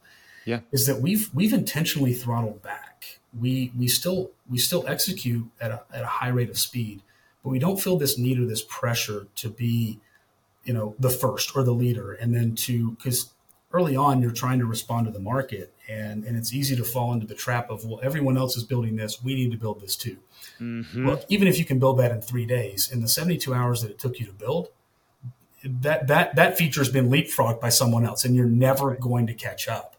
yeah. 0.50 0.60
is 0.72 0.88
that 0.88 1.02
we've 1.02 1.30
we've 1.34 1.54
intentionally 1.54 2.14
throttled 2.14 2.62
back. 2.62 3.20
We 3.40 3.72
we 3.78 3.88
still 3.88 4.32
we 4.50 4.58
still 4.58 4.86
execute 4.88 5.50
at 5.62 5.72
a, 5.72 5.82
at 5.94 6.04
a 6.04 6.08
high 6.08 6.30
rate 6.30 6.50
of 6.50 6.58
speed 6.58 7.04
but 7.50 7.54
we 7.54 7.60
don't 7.60 7.82
feel 7.82 7.98
this 7.98 8.20
need 8.20 8.40
or 8.40 8.46
this 8.46 8.62
pressure 8.62 9.26
to 9.38 9.50
be, 9.50 10.00
you 10.66 10.72
know, 10.72 10.94
the 11.00 11.10
first 11.10 11.56
or 11.56 11.64
the 11.64 11.74
leader. 11.74 12.14
And 12.14 12.36
then 12.36 12.54
to, 12.58 12.92
because 12.92 13.32
early 13.74 13.96
on, 13.96 14.22
you're 14.22 14.30
trying 14.30 14.60
to 14.60 14.68
respond 14.68 15.08
to 15.08 15.12
the 15.12 15.20
market 15.20 15.74
and, 15.88 16.24
and 16.26 16.38
it's 16.38 16.54
easy 16.54 16.76
to 16.76 16.84
fall 16.84 17.12
into 17.12 17.26
the 17.26 17.34
trap 17.34 17.72
of, 17.72 17.86
well, 17.86 18.00
everyone 18.04 18.38
else 18.38 18.56
is 18.56 18.64
building 18.64 18.98
this. 18.98 19.24
We 19.24 19.34
need 19.34 19.50
to 19.50 19.58
build 19.58 19.82
this 19.82 19.96
too. 19.96 20.18
Mm-hmm. 20.60 21.08
Well, 21.08 21.24
even 21.28 21.48
if 21.48 21.58
you 21.58 21.66
can 21.66 21.80
build 21.80 21.98
that 21.98 22.12
in 22.12 22.22
three 22.22 22.46
days, 22.46 22.92
in 22.92 23.02
the 23.02 23.08
72 23.08 23.52
hours 23.52 23.82
that 23.82 23.90
it 23.90 23.98
took 23.98 24.20
you 24.20 24.28
to 24.28 24.34
build, 24.34 24.68
that, 25.64 26.06
that, 26.06 26.36
that 26.36 26.56
feature 26.56 26.82
has 26.82 26.90
been 26.90 27.10
leapfrogged 27.10 27.60
by 27.60 27.70
someone 27.70 28.06
else 28.06 28.26
and 28.26 28.36
you're 28.36 28.46
never 28.46 28.94
going 28.96 29.26
to 29.26 29.34
catch 29.34 29.68
up. 29.68 29.96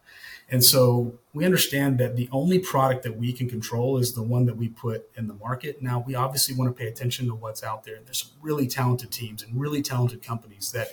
And 0.51 0.65
so 0.65 1.15
we 1.33 1.45
understand 1.45 1.99
that 1.99 2.17
the 2.17 2.29
only 2.33 2.59
product 2.59 3.05
that 3.05 3.17
we 3.17 3.33
can 3.33 3.49
control 3.49 3.99
is 3.99 4.15
the 4.15 4.23
one 4.23 4.47
that 4.47 4.57
we 4.57 4.69
put 4.69 5.09
in 5.17 5.29
the 5.29 5.35
market. 5.35 5.81
Now, 5.81 6.03
we 6.05 6.17
obviously 6.17 6.57
want 6.57 6.75
to 6.75 6.79
pay 6.79 6.89
attention 6.89 7.27
to 7.29 7.35
what's 7.35 7.63
out 7.63 7.85
there. 7.85 7.99
There's 8.05 8.23
some 8.23 8.33
really 8.43 8.67
talented 8.67 9.13
teams 9.13 9.43
and 9.43 9.59
really 9.61 9.81
talented 9.81 10.23
companies 10.23 10.73
that 10.73 10.89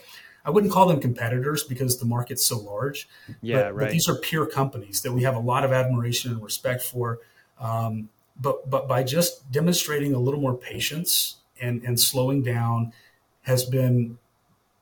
I 0.46 0.52
wouldn't 0.52 0.72
call 0.72 0.88
them 0.88 1.02
competitors 1.02 1.64
because 1.64 2.00
the 2.00 2.06
market's 2.06 2.46
so 2.46 2.60
large. 2.60 3.10
Yeah, 3.42 3.64
but, 3.64 3.76
right. 3.76 3.84
But 3.86 3.92
these 3.92 4.08
are 4.08 4.16
peer 4.16 4.46
companies 4.46 5.02
that 5.02 5.12
we 5.12 5.24
have 5.24 5.36
a 5.36 5.40
lot 5.40 5.66
of 5.66 5.72
admiration 5.74 6.32
and 6.32 6.42
respect 6.42 6.84
for. 6.84 7.20
Um, 7.60 8.10
but 8.40 8.70
but 8.70 8.88
by 8.88 9.04
just 9.04 9.52
demonstrating 9.52 10.14
a 10.14 10.20
little 10.20 10.40
more 10.40 10.56
patience 10.56 11.38
and 11.60 11.84
and 11.84 12.00
slowing 12.00 12.44
down 12.44 12.94
has 13.42 13.66
been 13.66 14.20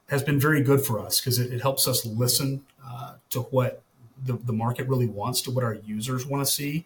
has 0.10 0.22
been 0.22 0.40
very 0.40 0.62
good 0.62 0.86
for 0.86 1.00
us 1.00 1.20
because 1.20 1.40
it, 1.40 1.52
it 1.52 1.62
helps 1.62 1.88
us 1.88 2.06
listen 2.06 2.64
uh, 2.86 3.16
to 3.30 3.42
what 3.42 3.82
the, 4.24 4.34
the 4.34 4.54
market 4.54 4.88
really 4.88 5.08
wants 5.08 5.42
to 5.42 5.52
what 5.52 5.64
our 5.64 5.76
users 5.86 6.26
want 6.26 6.46
to 6.46 6.52
see 6.52 6.86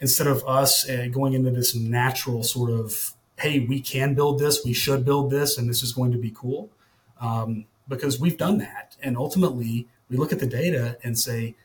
instead 0.00 0.26
of 0.26 0.42
us 0.46 0.88
uh, 0.88 1.06
going 1.10 1.34
into 1.34 1.50
this 1.50 1.74
natural 1.74 2.42
sort 2.42 2.70
of 2.70 3.14
hey 3.38 3.60
we 3.60 3.80
can 3.80 4.14
build 4.14 4.38
this 4.38 4.64
we 4.64 4.72
should 4.72 5.04
build 5.04 5.30
this 5.30 5.58
and 5.58 5.68
this 5.68 5.82
is 5.82 5.92
going 5.92 6.12
to 6.12 6.18
be 6.18 6.30
cool. 6.30 6.70
Um, 7.20 7.66
because 7.90 8.18
we've 8.18 8.38
done 8.38 8.56
that. 8.58 8.96
And 9.02 9.18
ultimately 9.18 9.86
we 10.08 10.16
look 10.16 10.32
at 10.32 10.38
the 10.38 10.46
data 10.46 10.96
and 11.02 11.18
say 11.18 11.56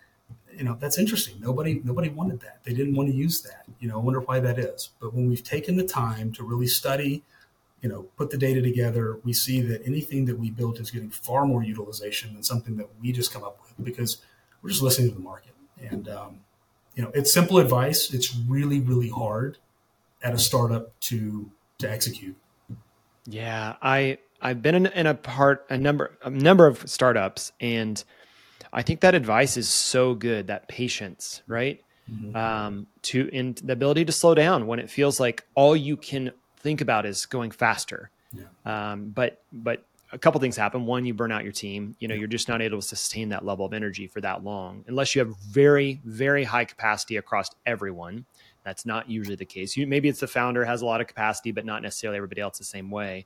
you 0.53 0.64
know 0.64 0.78
that's 0.80 0.97
interesting. 0.97 1.36
Nobody 1.39 1.82
nobody 1.84 2.10
wanted 2.10 2.39
that. 2.41 2.64
They 2.64 2.74
didn't 2.74 2.95
want 2.95 3.10
to 3.10 3.16
use 3.16 3.41
that. 3.43 3.66
You 3.80 3.89
know 3.89 3.95
i 3.95 4.03
wonder 4.03 4.22
why 4.22 4.39
that 4.39 4.58
is. 4.58 4.89
But 4.99 5.14
when 5.14 5.30
we've 5.30 5.43
taken 5.43 5.78
the 5.78 5.86
time 5.86 6.32
to 6.34 6.43
really 6.43 6.68
study 6.68 7.24
you 7.82 7.89
know 7.89 8.03
put 8.18 8.32
the 8.32 8.38
data 8.38 8.62
together 8.62 9.20
we 9.24 9.34
see 9.34 9.62
that 9.62 9.86
anything 9.86 10.26
that 10.26 10.39
we 10.39 10.49
built 10.49 10.80
is 10.80 10.91
getting 10.91 11.10
far 11.10 11.45
more 11.45 11.62
utilization 11.62 12.34
than 12.34 12.41
something 12.41 12.78
that 12.78 12.88
we 13.01 13.12
just 13.12 13.34
come 13.34 13.43
up 13.43 13.60
with. 13.62 13.86
Because 13.86 14.22
we're 14.66 14.70
just 14.70 14.82
listening 14.82 15.09
to 15.09 15.13
the 15.13 15.22
market. 15.22 15.53
And 15.80 16.09
um, 16.09 16.39
you 16.95 17.03
know, 17.03 17.11
it's 17.13 17.32
simple 17.32 17.59
advice. 17.59 18.11
It's 18.11 18.36
really, 18.36 18.80
really 18.80 19.09
hard 19.09 19.59
at 20.24 20.34
a 20.34 20.39
startup 20.39 20.99
to 21.01 21.51
to 21.78 21.89
execute. 21.89 22.36
Yeah, 23.28 23.76
I 23.80 24.18
I've 24.41 24.63
been 24.63 24.74
in, 24.74 24.88
in 24.88 25.05
a 25.05 25.13
part 25.13 25.68
a 25.70 25.78
number 25.78 26.18
a 26.24 26.32
number 26.32 26.66
of 26.66 26.89
startups, 26.89 27.51
and 27.61 28.03
I 28.74 28.82
think 28.82 29.01
that 29.01 29.13
advice 29.13 29.55
is 29.55 29.70
so 29.70 30.16
good. 30.16 30.47
That 30.47 30.68
patience, 30.68 31.43
right? 31.45 31.80
Mm-hmm. 32.11 32.36
Um, 32.36 32.88
to 33.03 33.30
in 33.32 33.55
the 33.63 33.74
ability 33.74 34.05
to 34.05 34.11
slow 34.11 34.34
down 34.34 34.66
when 34.66 34.80
it 34.80 34.89
feels 34.89 35.20
like 35.20 35.45
all 35.53 35.76
you 35.76 35.95
can 35.95 36.32
think 36.57 36.82
about 36.82 37.05
is 37.05 37.28
going 37.28 37.51
faster. 37.51 38.09
Yeah. 38.34 38.45
Um, 38.66 39.09
but 39.09 39.43
but 39.53 39.86
a 40.12 40.18
couple 40.18 40.39
things 40.39 40.56
happen. 40.56 40.86
One, 40.86 41.06
you 41.06 41.14
burn 41.14 41.32
out 41.32 41.43
your 41.43 41.51
team. 41.51 41.95
You 41.99 42.08
know, 42.08 42.16
you're 42.16 42.28
just 42.28 42.47
not 42.47 42.62
able 42.62 42.80
to 42.80 42.88
sustain 42.88 43.30
that 43.30 43.45
level 43.45 43.66
of 43.66 43.74
energy 43.74 44.08
for 44.08 44.22
that 44.22 44.43
long 44.43 44.84
unless 44.88 45.16
you 45.16 45.20
have 45.20 45.36
very, 45.39 46.01
very 46.06 46.43
high 46.43 46.66
capacity 46.66 47.18
across 47.18 47.49
everyone. 47.66 48.26
That's 48.64 48.86
not 48.86 49.10
usually 49.10 49.36
the 49.36 49.45
case. 49.45 49.76
You, 49.78 49.88
maybe 49.88 50.10
it's 50.10 50.20
the 50.20 50.28
founder 50.28 50.66
has 50.66 50.82
a 50.82 50.86
lot 50.86 51.01
of 51.01 51.08
capacity, 51.08 51.51
but 51.51 51.66
not 51.66 51.82
necessarily 51.82 52.18
everybody 52.18 52.41
else 52.41 52.58
the 52.58 52.64
same 52.64 52.89
way. 52.89 53.26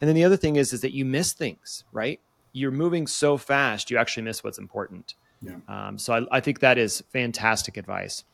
And 0.00 0.08
then 0.08 0.14
the 0.14 0.24
other 0.24 0.36
thing 0.36 0.56
is, 0.56 0.72
is 0.72 0.80
that 0.82 0.92
you 0.92 1.04
miss 1.04 1.32
things, 1.32 1.84
right? 1.92 2.20
You're 2.52 2.70
moving 2.70 3.06
so 3.06 3.36
fast, 3.36 3.90
you 3.90 3.96
actually 3.96 4.22
miss 4.24 4.44
what's 4.44 4.58
important. 4.58 5.14
Yeah. 5.42 5.56
Um, 5.68 5.98
so 5.98 6.14
I, 6.14 6.38
I, 6.38 6.40
think 6.40 6.60
that 6.60 6.78
is 6.78 7.02
fantastic 7.12 7.76
advice. 7.76 8.24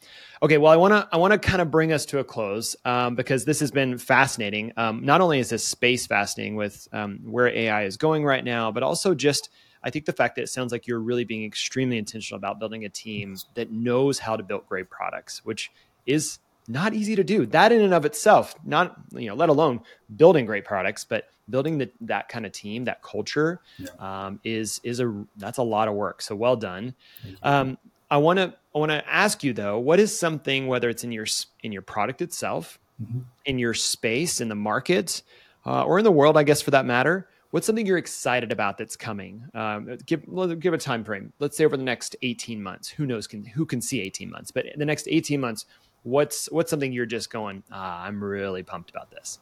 Okay, 0.41 0.57
well, 0.57 0.73
I 0.73 0.77
want 0.77 0.93
to 0.93 1.09
I 1.13 1.17
want 1.17 1.33
to 1.33 1.39
kind 1.39 1.61
of 1.61 1.71
bring 1.71 1.93
us 1.93 2.07
to 2.07 2.21
a 2.21 2.25
close 2.25 2.77
um, 2.85 3.17
because 3.17 3.45
this 3.45 3.59
has 3.61 3.73
been 3.73 3.99
fascinating. 3.99 4.73
Um, 4.77 5.05
not 5.05 5.21
only 5.21 5.41
is 5.41 5.51
this 5.51 5.67
space 5.67 6.07
fascinating 6.07 6.55
with 6.55 6.87
um, 6.93 7.19
where 7.25 7.49
AI 7.49 7.85
is 7.85 7.97
going 7.97 8.25
right 8.25 8.45
now, 8.45 8.71
but 8.71 8.83
also 8.85 9.15
just 9.15 9.51
I 9.83 9.91
think 9.91 10.05
the 10.05 10.13
fact 10.13 10.37
that 10.37 10.43
it 10.43 10.49
sounds 10.49 10.71
like 10.71 10.87
you're 10.87 11.01
really 11.01 11.25
being 11.25 11.45
extremely 11.45 11.99
intentional 11.99 12.39
about 12.39 12.61
building 12.61 12.85
a 12.85 12.89
team 12.89 13.37
that 13.55 13.73
knows 13.73 14.19
how 14.19 14.37
to 14.37 14.43
build 14.43 14.67
great 14.67 14.89
products, 14.89 15.45
which 15.45 15.73
is 16.07 16.39
not 16.69 16.95
easy 16.95 17.17
to 17.17 17.25
do. 17.25 17.47
That 17.47 17.73
in 17.73 17.83
and 17.83 17.95
of 17.95 18.05
itself, 18.05 18.55
not 18.65 18.97
you 19.13 19.29
know, 19.29 19.35
let 19.35 19.49
alone 19.49 19.81
building 20.17 20.47
great 20.47 20.65
products, 20.65 21.05
but 21.05 21.29
building 21.51 21.79
the, 21.79 21.91
that 22.03 22.29
kind 22.29 22.47
of 22.47 22.53
team, 22.53 22.85
that 22.85 23.03
culture, 23.03 23.61
yeah. 23.79 23.89
um, 23.99 24.41
is 24.45 24.81
is 24.85 25.01
a 25.01 25.25
that's 25.37 25.59
a 25.59 25.63
lot 25.63 25.89
of 25.89 25.95
work. 25.95 26.23
So 26.23 26.35
well 26.35 26.57
done. 26.57 26.95
Um, 27.43 27.79
I 28.11 28.19
want 28.19 28.39
to 28.39 28.55
I 28.75 28.79
want 28.79 28.91
to 28.91 29.09
ask 29.09 29.43
you 29.43 29.53
though, 29.53 29.79
what 29.79 29.99
is 29.99 30.17
something 30.17 30.67
whether 30.67 30.89
it's 30.89 31.05
in 31.05 31.13
your 31.13 31.27
in 31.63 31.73
your 31.73 31.83
product 31.83 32.23
itself, 32.23 32.79
mm-hmm. 33.03 33.21
in 33.45 33.59
your 33.59 33.75
space, 33.75 34.41
in 34.41 34.49
the 34.49 34.55
market, 34.55 35.23
uh, 35.67 35.85
or 35.85 35.99
in 35.99 36.05
the 36.05 36.13
world, 36.13 36.37
I 36.37 36.43
guess 36.43 36.63
for 36.63 36.73
that 36.73 36.87
matter. 36.87 37.29
What's 37.51 37.67
something 37.67 37.85
you're 37.85 37.99
excited 37.99 38.51
about 38.51 38.79
that's 38.79 38.97
coming? 38.97 39.45
Um, 39.53 39.99
give 40.07 40.25
give 40.59 40.73
a 40.73 40.79
time 40.79 41.05
frame. 41.05 41.35
Let's 41.39 41.57
say 41.57 41.67
over 41.67 41.77
the 41.77 41.83
next 41.83 42.17
18 42.23 42.63
months. 42.63 42.89
Who 42.89 43.05
knows? 43.05 43.27
Can 43.27 43.45
who 43.45 43.67
can 43.67 43.83
see 43.83 44.01
18 44.01 44.31
months? 44.31 44.51
But 44.51 44.67
in 44.67 44.79
the 44.79 44.87
next 44.87 45.07
18 45.07 45.39
months, 45.39 45.67
what's 46.03 46.51
what's 46.51 46.71
something 46.71 46.93
you're 46.93 47.07
just 47.07 47.31
going? 47.31 47.63
Ah, 47.71 48.05
I'm 48.05 48.23
really 48.23 48.63
pumped 48.63 48.91
about 48.91 49.11
this. 49.11 49.39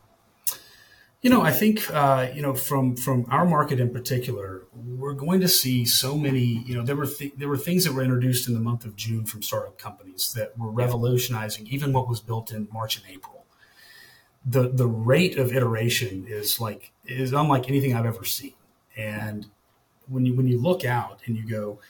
You 1.22 1.28
know, 1.28 1.42
I 1.42 1.52
think 1.52 1.90
uh, 1.92 2.28
you 2.34 2.40
know 2.40 2.54
from 2.54 2.96
from 2.96 3.26
our 3.28 3.44
market 3.44 3.78
in 3.78 3.90
particular, 3.90 4.62
we're 4.72 5.12
going 5.12 5.40
to 5.40 5.48
see 5.48 5.84
so 5.84 6.16
many. 6.16 6.64
You 6.66 6.76
know, 6.76 6.82
there 6.82 6.96
were 6.96 7.06
th- 7.06 7.34
there 7.36 7.48
were 7.48 7.58
things 7.58 7.84
that 7.84 7.92
were 7.92 8.02
introduced 8.02 8.48
in 8.48 8.54
the 8.54 8.60
month 8.60 8.86
of 8.86 8.96
June 8.96 9.26
from 9.26 9.42
startup 9.42 9.78
companies 9.78 10.32
that 10.34 10.58
were 10.58 10.70
revolutionizing 10.70 11.66
even 11.66 11.92
what 11.92 12.08
was 12.08 12.20
built 12.20 12.52
in 12.52 12.68
March 12.72 12.96
and 12.96 13.04
April. 13.06 13.44
The 14.46 14.70
the 14.70 14.86
rate 14.86 15.36
of 15.36 15.54
iteration 15.54 16.24
is 16.26 16.58
like 16.58 16.92
is 17.04 17.34
unlike 17.34 17.68
anything 17.68 17.94
I've 17.94 18.06
ever 18.06 18.24
seen. 18.24 18.54
And 18.96 19.46
when 20.08 20.24
you 20.24 20.34
when 20.34 20.48
you 20.48 20.58
look 20.58 20.86
out 20.86 21.20
and 21.26 21.36
you 21.36 21.46
go, 21.46 21.80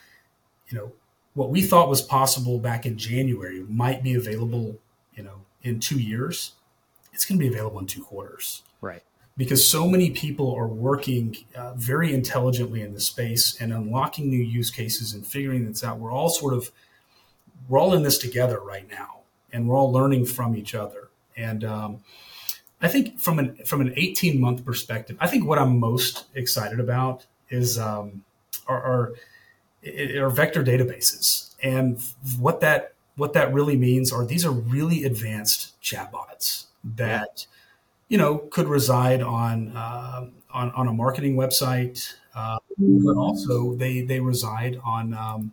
you 0.68 0.76
know, 0.76 0.92
what 1.34 1.50
we 1.50 1.62
thought 1.62 1.88
was 1.88 2.02
possible 2.02 2.58
back 2.58 2.86
in 2.86 2.98
January 2.98 3.64
might 3.68 4.02
be 4.02 4.14
available, 4.14 4.78
you 5.14 5.22
know, 5.22 5.42
in 5.62 5.80
two 5.80 5.98
years. 5.98 6.52
It's 7.12 7.24
going 7.24 7.38
to 7.38 7.42
be 7.42 7.52
available 7.52 7.78
in 7.78 7.86
two 7.86 8.02
quarters. 8.02 8.62
Right 8.80 9.02
because 9.40 9.66
so 9.66 9.88
many 9.88 10.10
people 10.10 10.54
are 10.54 10.66
working 10.66 11.34
uh, 11.56 11.72
very 11.72 12.12
intelligently 12.12 12.82
in 12.82 12.92
the 12.92 13.00
space 13.00 13.56
and 13.58 13.72
unlocking 13.72 14.28
new 14.28 14.42
use 14.42 14.70
cases 14.70 15.14
and 15.14 15.26
figuring 15.26 15.66
this 15.66 15.82
out. 15.82 15.98
We're 15.98 16.12
all 16.12 16.28
sort 16.28 16.52
of 16.52 16.70
we're 17.66 17.78
all 17.78 17.94
in 17.94 18.02
this 18.02 18.18
together 18.18 18.60
right 18.60 18.86
now, 18.90 19.20
and 19.50 19.66
we're 19.66 19.76
all 19.76 19.90
learning 19.90 20.26
from 20.26 20.54
each 20.54 20.74
other. 20.74 21.08
And 21.38 21.64
um, 21.64 22.00
I 22.82 22.88
think 22.88 23.18
from 23.18 23.38
an 23.38 23.56
from 23.64 23.80
an 23.80 23.94
18 23.96 24.38
month 24.38 24.62
perspective, 24.62 25.16
I 25.20 25.26
think 25.26 25.46
what 25.46 25.58
I'm 25.58 25.78
most 25.78 26.26
excited 26.34 26.78
about 26.78 27.24
is 27.48 27.78
um, 27.78 28.22
our, 28.66 28.82
our, 28.82 29.12
our 30.18 30.30
vector 30.30 30.62
databases 30.62 31.54
and 31.62 32.02
what 32.38 32.60
that 32.60 32.94
what 33.16 33.32
that 33.32 33.52
really 33.52 33.76
means 33.76 34.12
are 34.12 34.24
these 34.24 34.44
are 34.44 34.52
really 34.52 35.04
advanced 35.04 35.80
chatbots 35.82 36.66
that. 36.84 37.46
You 38.08 38.18
know, 38.18 38.38
could 38.38 38.66
reside 38.66 39.22
on 39.22 39.70
uh, 39.76 40.26
on, 40.52 40.72
on 40.72 40.88
a 40.88 40.92
marketing 40.92 41.36
website, 41.36 42.12
uh, 42.34 42.58
but 42.76 43.16
also 43.16 43.76
they 43.76 44.00
they 44.00 44.18
reside 44.18 44.80
on 44.84 45.14
um, 45.14 45.52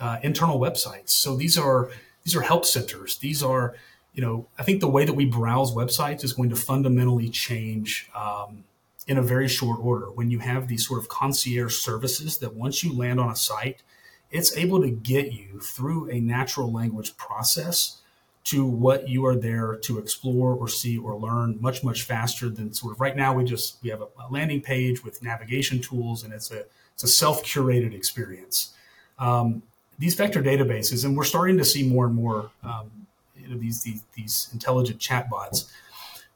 uh, 0.00 0.18
internal 0.24 0.58
websites. 0.58 1.10
So 1.10 1.36
these 1.36 1.56
are 1.56 1.90
these 2.24 2.34
are 2.34 2.40
help 2.40 2.64
centers. 2.64 3.18
These 3.18 3.40
are 3.40 3.76
you 4.16 4.22
know, 4.22 4.46
I 4.58 4.62
think 4.62 4.80
the 4.80 4.88
way 4.88 5.04
that 5.04 5.12
we 5.12 5.26
browse 5.26 5.72
websites 5.72 6.24
is 6.24 6.32
going 6.32 6.48
to 6.48 6.56
fundamentally 6.56 7.28
change 7.28 8.10
um, 8.14 8.64
in 9.06 9.18
a 9.18 9.22
very 9.22 9.48
short 9.48 9.78
order. 9.80 10.10
When 10.10 10.30
you 10.30 10.38
have 10.40 10.68
these 10.68 10.86
sort 10.86 11.00
of 11.00 11.08
concierge 11.08 11.76
services 11.76 12.38
that 12.38 12.54
once 12.54 12.82
you 12.82 12.92
land 12.92 13.20
on 13.20 13.30
a 13.30 13.36
site, 13.36 13.82
it's 14.30 14.56
able 14.56 14.82
to 14.82 14.90
get 14.90 15.32
you 15.32 15.60
through 15.60 16.10
a 16.10 16.20
natural 16.20 16.72
language 16.72 17.16
process 17.16 18.00
to 18.44 18.64
what 18.64 19.08
you 19.08 19.26
are 19.26 19.34
there 19.34 19.74
to 19.74 19.98
explore 19.98 20.54
or 20.54 20.68
see 20.68 20.98
or 20.98 21.16
learn 21.16 21.58
much 21.60 21.82
much 21.82 22.02
faster 22.02 22.48
than 22.48 22.72
sort 22.72 22.94
of 22.94 23.00
right 23.00 23.16
now 23.16 23.34
we 23.34 23.44
just 23.44 23.78
we 23.82 23.90
have 23.90 24.00
a, 24.00 24.06
landing 24.30 24.60
page 24.60 25.02
with 25.02 25.20
navigation 25.22 25.80
tools 25.80 26.22
and 26.22 26.32
it's 26.32 26.52
a 26.52 26.64
it's 26.94 27.02
a 27.02 27.08
self 27.08 27.42
curated 27.42 27.92
experience 27.92 28.74
um, 29.18 29.62
these 29.98 30.14
vector 30.14 30.42
databases 30.42 31.04
and 31.04 31.16
we're 31.16 31.24
starting 31.24 31.58
to 31.58 31.64
see 31.64 31.88
more 31.88 32.06
and 32.06 32.14
more 32.14 32.50
um, 32.62 32.88
you 33.36 33.48
know, 33.48 33.58
these, 33.58 33.82
these 33.82 34.02
these 34.14 34.48
intelligent 34.52 35.00
chatbots 35.00 35.72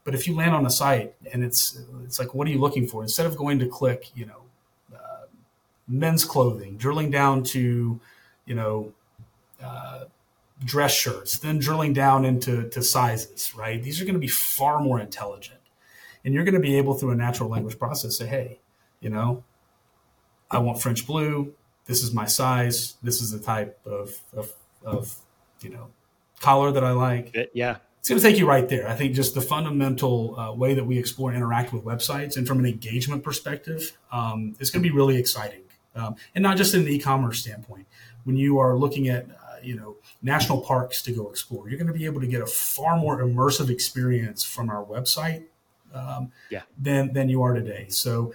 but 0.03 0.15
if 0.15 0.27
you 0.27 0.35
land 0.35 0.53
on 0.53 0.65
a 0.65 0.69
site 0.69 1.13
and 1.31 1.43
it's 1.43 1.79
it's 2.03 2.19
like 2.19 2.33
what 2.33 2.47
are 2.47 2.51
you 2.51 2.59
looking 2.59 2.87
for 2.87 3.03
instead 3.03 3.25
of 3.25 3.37
going 3.37 3.59
to 3.59 3.67
click 3.67 4.09
you 4.15 4.25
know 4.25 4.41
uh, 4.95 5.25
men's 5.87 6.25
clothing 6.25 6.77
drilling 6.77 7.11
down 7.11 7.43
to 7.43 7.99
you 8.45 8.55
know 8.55 8.93
uh, 9.63 10.05
dress 10.63 10.93
shirts, 10.93 11.39
then 11.39 11.59
drilling 11.59 11.93
down 11.93 12.25
into 12.25 12.69
to 12.69 12.81
sizes, 12.81 13.55
right? 13.55 13.81
These 13.81 14.01
are 14.01 14.05
going 14.05 14.13
to 14.13 14.19
be 14.19 14.27
far 14.27 14.79
more 14.79 14.99
intelligent. 14.99 15.59
And 16.23 16.33
you're 16.33 16.43
going 16.43 16.55
to 16.55 16.61
be 16.61 16.77
able 16.77 16.93
through 16.93 17.11
a 17.11 17.15
natural 17.15 17.49
language 17.49 17.79
process 17.79 18.17
say, 18.17 18.27
hey, 18.27 18.59
you 18.99 19.09
know, 19.09 19.43
I 20.51 20.59
want 20.59 20.81
French 20.81 21.07
blue. 21.07 21.53
This 21.85 22.03
is 22.03 22.13
my 22.13 22.25
size. 22.25 22.95
This 23.01 23.21
is 23.21 23.31
the 23.31 23.39
type 23.39 23.79
of, 23.85 24.19
of, 24.33 24.53
of 24.85 25.15
you 25.61 25.71
know, 25.71 25.87
collar 26.39 26.71
that 26.71 26.83
I 26.83 26.91
like. 26.91 27.49
Yeah. 27.53 27.77
It's 28.01 28.09
going 28.09 28.19
to 28.19 28.27
take 28.27 28.37
you 28.37 28.47
right 28.47 28.67
there. 28.67 28.89
I 28.89 28.95
think 28.95 29.13
just 29.13 29.35
the 29.35 29.41
fundamental 29.41 30.37
uh, 30.37 30.53
way 30.53 30.73
that 30.73 30.83
we 30.83 30.97
explore 30.97 31.29
and 31.29 31.37
interact 31.37 31.71
with 31.71 31.83
websites 31.83 32.35
and 32.35 32.47
from 32.47 32.59
an 32.59 32.65
engagement 32.65 33.23
perspective, 33.23 33.97
um, 34.11 34.55
it's 34.59 34.69
going 34.69 34.83
to 34.83 34.89
be 34.89 34.93
really 34.93 35.17
exciting. 35.17 35.61
Um, 35.95 36.15
and 36.33 36.41
not 36.41 36.57
just 36.57 36.73
in 36.73 36.83
the 36.83 36.95
e-commerce 36.95 37.39
standpoint. 37.39 37.85
When 38.23 38.37
you 38.37 38.59
are 38.59 38.75
looking 38.75 39.07
at 39.07 39.27
you 39.63 39.75
know 39.75 39.95
national 40.21 40.61
parks 40.61 41.01
to 41.03 41.11
go 41.11 41.29
explore. 41.29 41.69
You're 41.69 41.77
going 41.77 41.91
to 41.91 41.97
be 41.97 42.05
able 42.05 42.21
to 42.21 42.27
get 42.27 42.41
a 42.41 42.45
far 42.45 42.97
more 42.97 43.21
immersive 43.21 43.69
experience 43.69 44.43
from 44.43 44.69
our 44.69 44.83
website 44.83 45.43
um, 45.93 46.31
yeah. 46.49 46.61
than 46.77 47.13
than 47.13 47.29
you 47.29 47.41
are 47.43 47.53
today. 47.53 47.85
So 47.89 48.33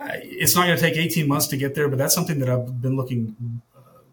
uh, 0.00 0.10
it's 0.14 0.54
not 0.54 0.66
going 0.66 0.76
to 0.76 0.82
take 0.82 0.96
18 0.96 1.26
months 1.26 1.48
to 1.48 1.56
get 1.56 1.74
there, 1.74 1.88
but 1.88 1.98
that's 1.98 2.14
something 2.14 2.38
that 2.38 2.48
I've 2.48 2.80
been 2.80 2.96
looking 2.96 3.62
uh, 3.67 3.67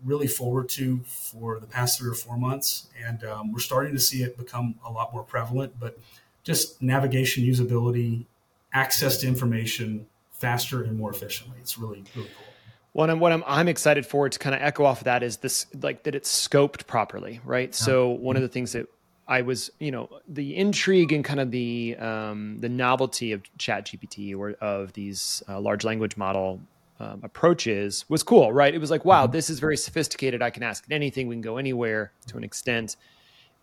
really 0.06 0.28
forward 0.28 0.70
to 0.70 1.00
for 1.06 1.60
the 1.60 1.68
past 1.68 2.00
three 2.00 2.10
or 2.10 2.14
four 2.14 2.38
months, 2.38 2.88
and 3.04 3.24
um, 3.24 3.52
we're 3.52 3.60
starting 3.60 3.94
to 3.94 4.00
see 4.00 4.24
it 4.24 4.38
become 4.38 4.76
a 4.86 4.92
lot 4.92 5.12
more 5.12 5.24
prevalent. 5.24 5.80
But 5.80 5.98
just 6.44 6.82
navigation, 6.82 7.44
usability, 7.44 8.26
access 8.72 9.18
to 9.18 9.28
information 9.28 10.06
faster 10.32 10.84
and 10.84 10.98
more 10.98 11.12
efficiently. 11.12 11.58
It's 11.60 11.78
really 11.78 12.06
really 12.16 12.30
cool. 12.30 12.46
What 12.94 13.10
I'm 13.10 13.20
what 13.20 13.32
I'm 13.32 13.44
I'm 13.46 13.68
excited 13.68 14.06
for 14.06 14.30
to 14.30 14.40
kind 14.40 14.56
of 14.56 14.62
echo 14.62 14.86
off 14.86 15.00
of 15.00 15.06
that 15.06 15.24
is 15.24 15.38
this 15.38 15.66
like 15.82 16.04
that 16.04 16.16
it's 16.16 16.48
scoped 16.48 16.88
properly, 16.88 17.42
right? 17.44 17.70
Yeah. 17.70 17.76
So 17.76 18.10
one 18.10 18.36
of 18.36 18.42
the 18.42 18.48
things 18.48 18.72
that 18.74 18.88
I 19.28 19.42
was, 19.42 19.72
you 19.80 19.92
know, 19.92 20.10
the 20.28 20.56
intrigue 20.56 21.12
and 21.12 21.26
kind 21.26 21.40
of 21.40 21.52
the 21.52 21.96
um, 21.98 22.60
the 22.60 22.70
novelty 22.70 23.32
of 23.32 23.42
Chat 23.58 23.88
GPT 23.88 24.38
or 24.38 24.52
of 24.62 24.94
these 24.94 25.42
uh, 25.50 25.60
large 25.60 25.84
language 25.84 26.16
model 26.16 26.62
um, 27.00 27.22
approaches 27.24 28.06
was 28.10 28.24
cool, 28.24 28.54
right? 28.54 28.74
It 28.74 28.80
was 28.80 28.92
like, 28.92 29.06
wow, 29.06 29.24
mm-hmm. 29.24 29.34
this 29.34 29.50
is 29.50 29.60
very 29.60 29.78
sophisticated. 29.78 30.42
I 30.42 30.50
can 30.50 30.64
ask 30.64 30.86
anything. 30.90 31.28
We 31.28 31.36
can 31.36 31.42
go 31.42 31.58
anywhere 31.58 32.12
to 32.28 32.38
an 32.38 32.44
extent. 32.44 32.96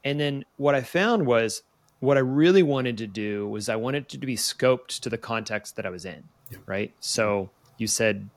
And 0.05 0.19
then 0.19 0.45
what 0.57 0.75
I 0.75 0.83
found 0.83 1.27
was 1.27 1.63
what 2.01 2.17
I 2.17 2.21
really 2.21 2.63
wanted 2.63 2.99
to 2.99 3.07
do 3.07 3.49
was 3.49 3.69
I 3.69 3.77
wanted 3.77 4.09
to 4.09 4.19
be 4.19 4.37
scoped 4.37 5.01
to 5.01 5.09
the 5.09 5.19
context 5.19 5.77
that 5.77 5.87
I 5.87 5.91
was 5.91 6.05
in, 6.05 6.25
yeah. 6.51 6.59
right? 6.67 6.93
So 7.01 7.51
you 7.79 7.87
said 7.87 8.29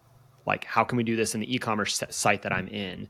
like 0.46 0.66
how 0.66 0.84
can 0.84 0.98
we 0.98 1.04
do 1.04 1.16
this 1.16 1.34
in 1.34 1.42
the 1.42 1.56
e-commerce 1.56 2.04
site 2.10 2.42
that 2.42 2.54
i'm 2.54 2.68
in 2.68 3.10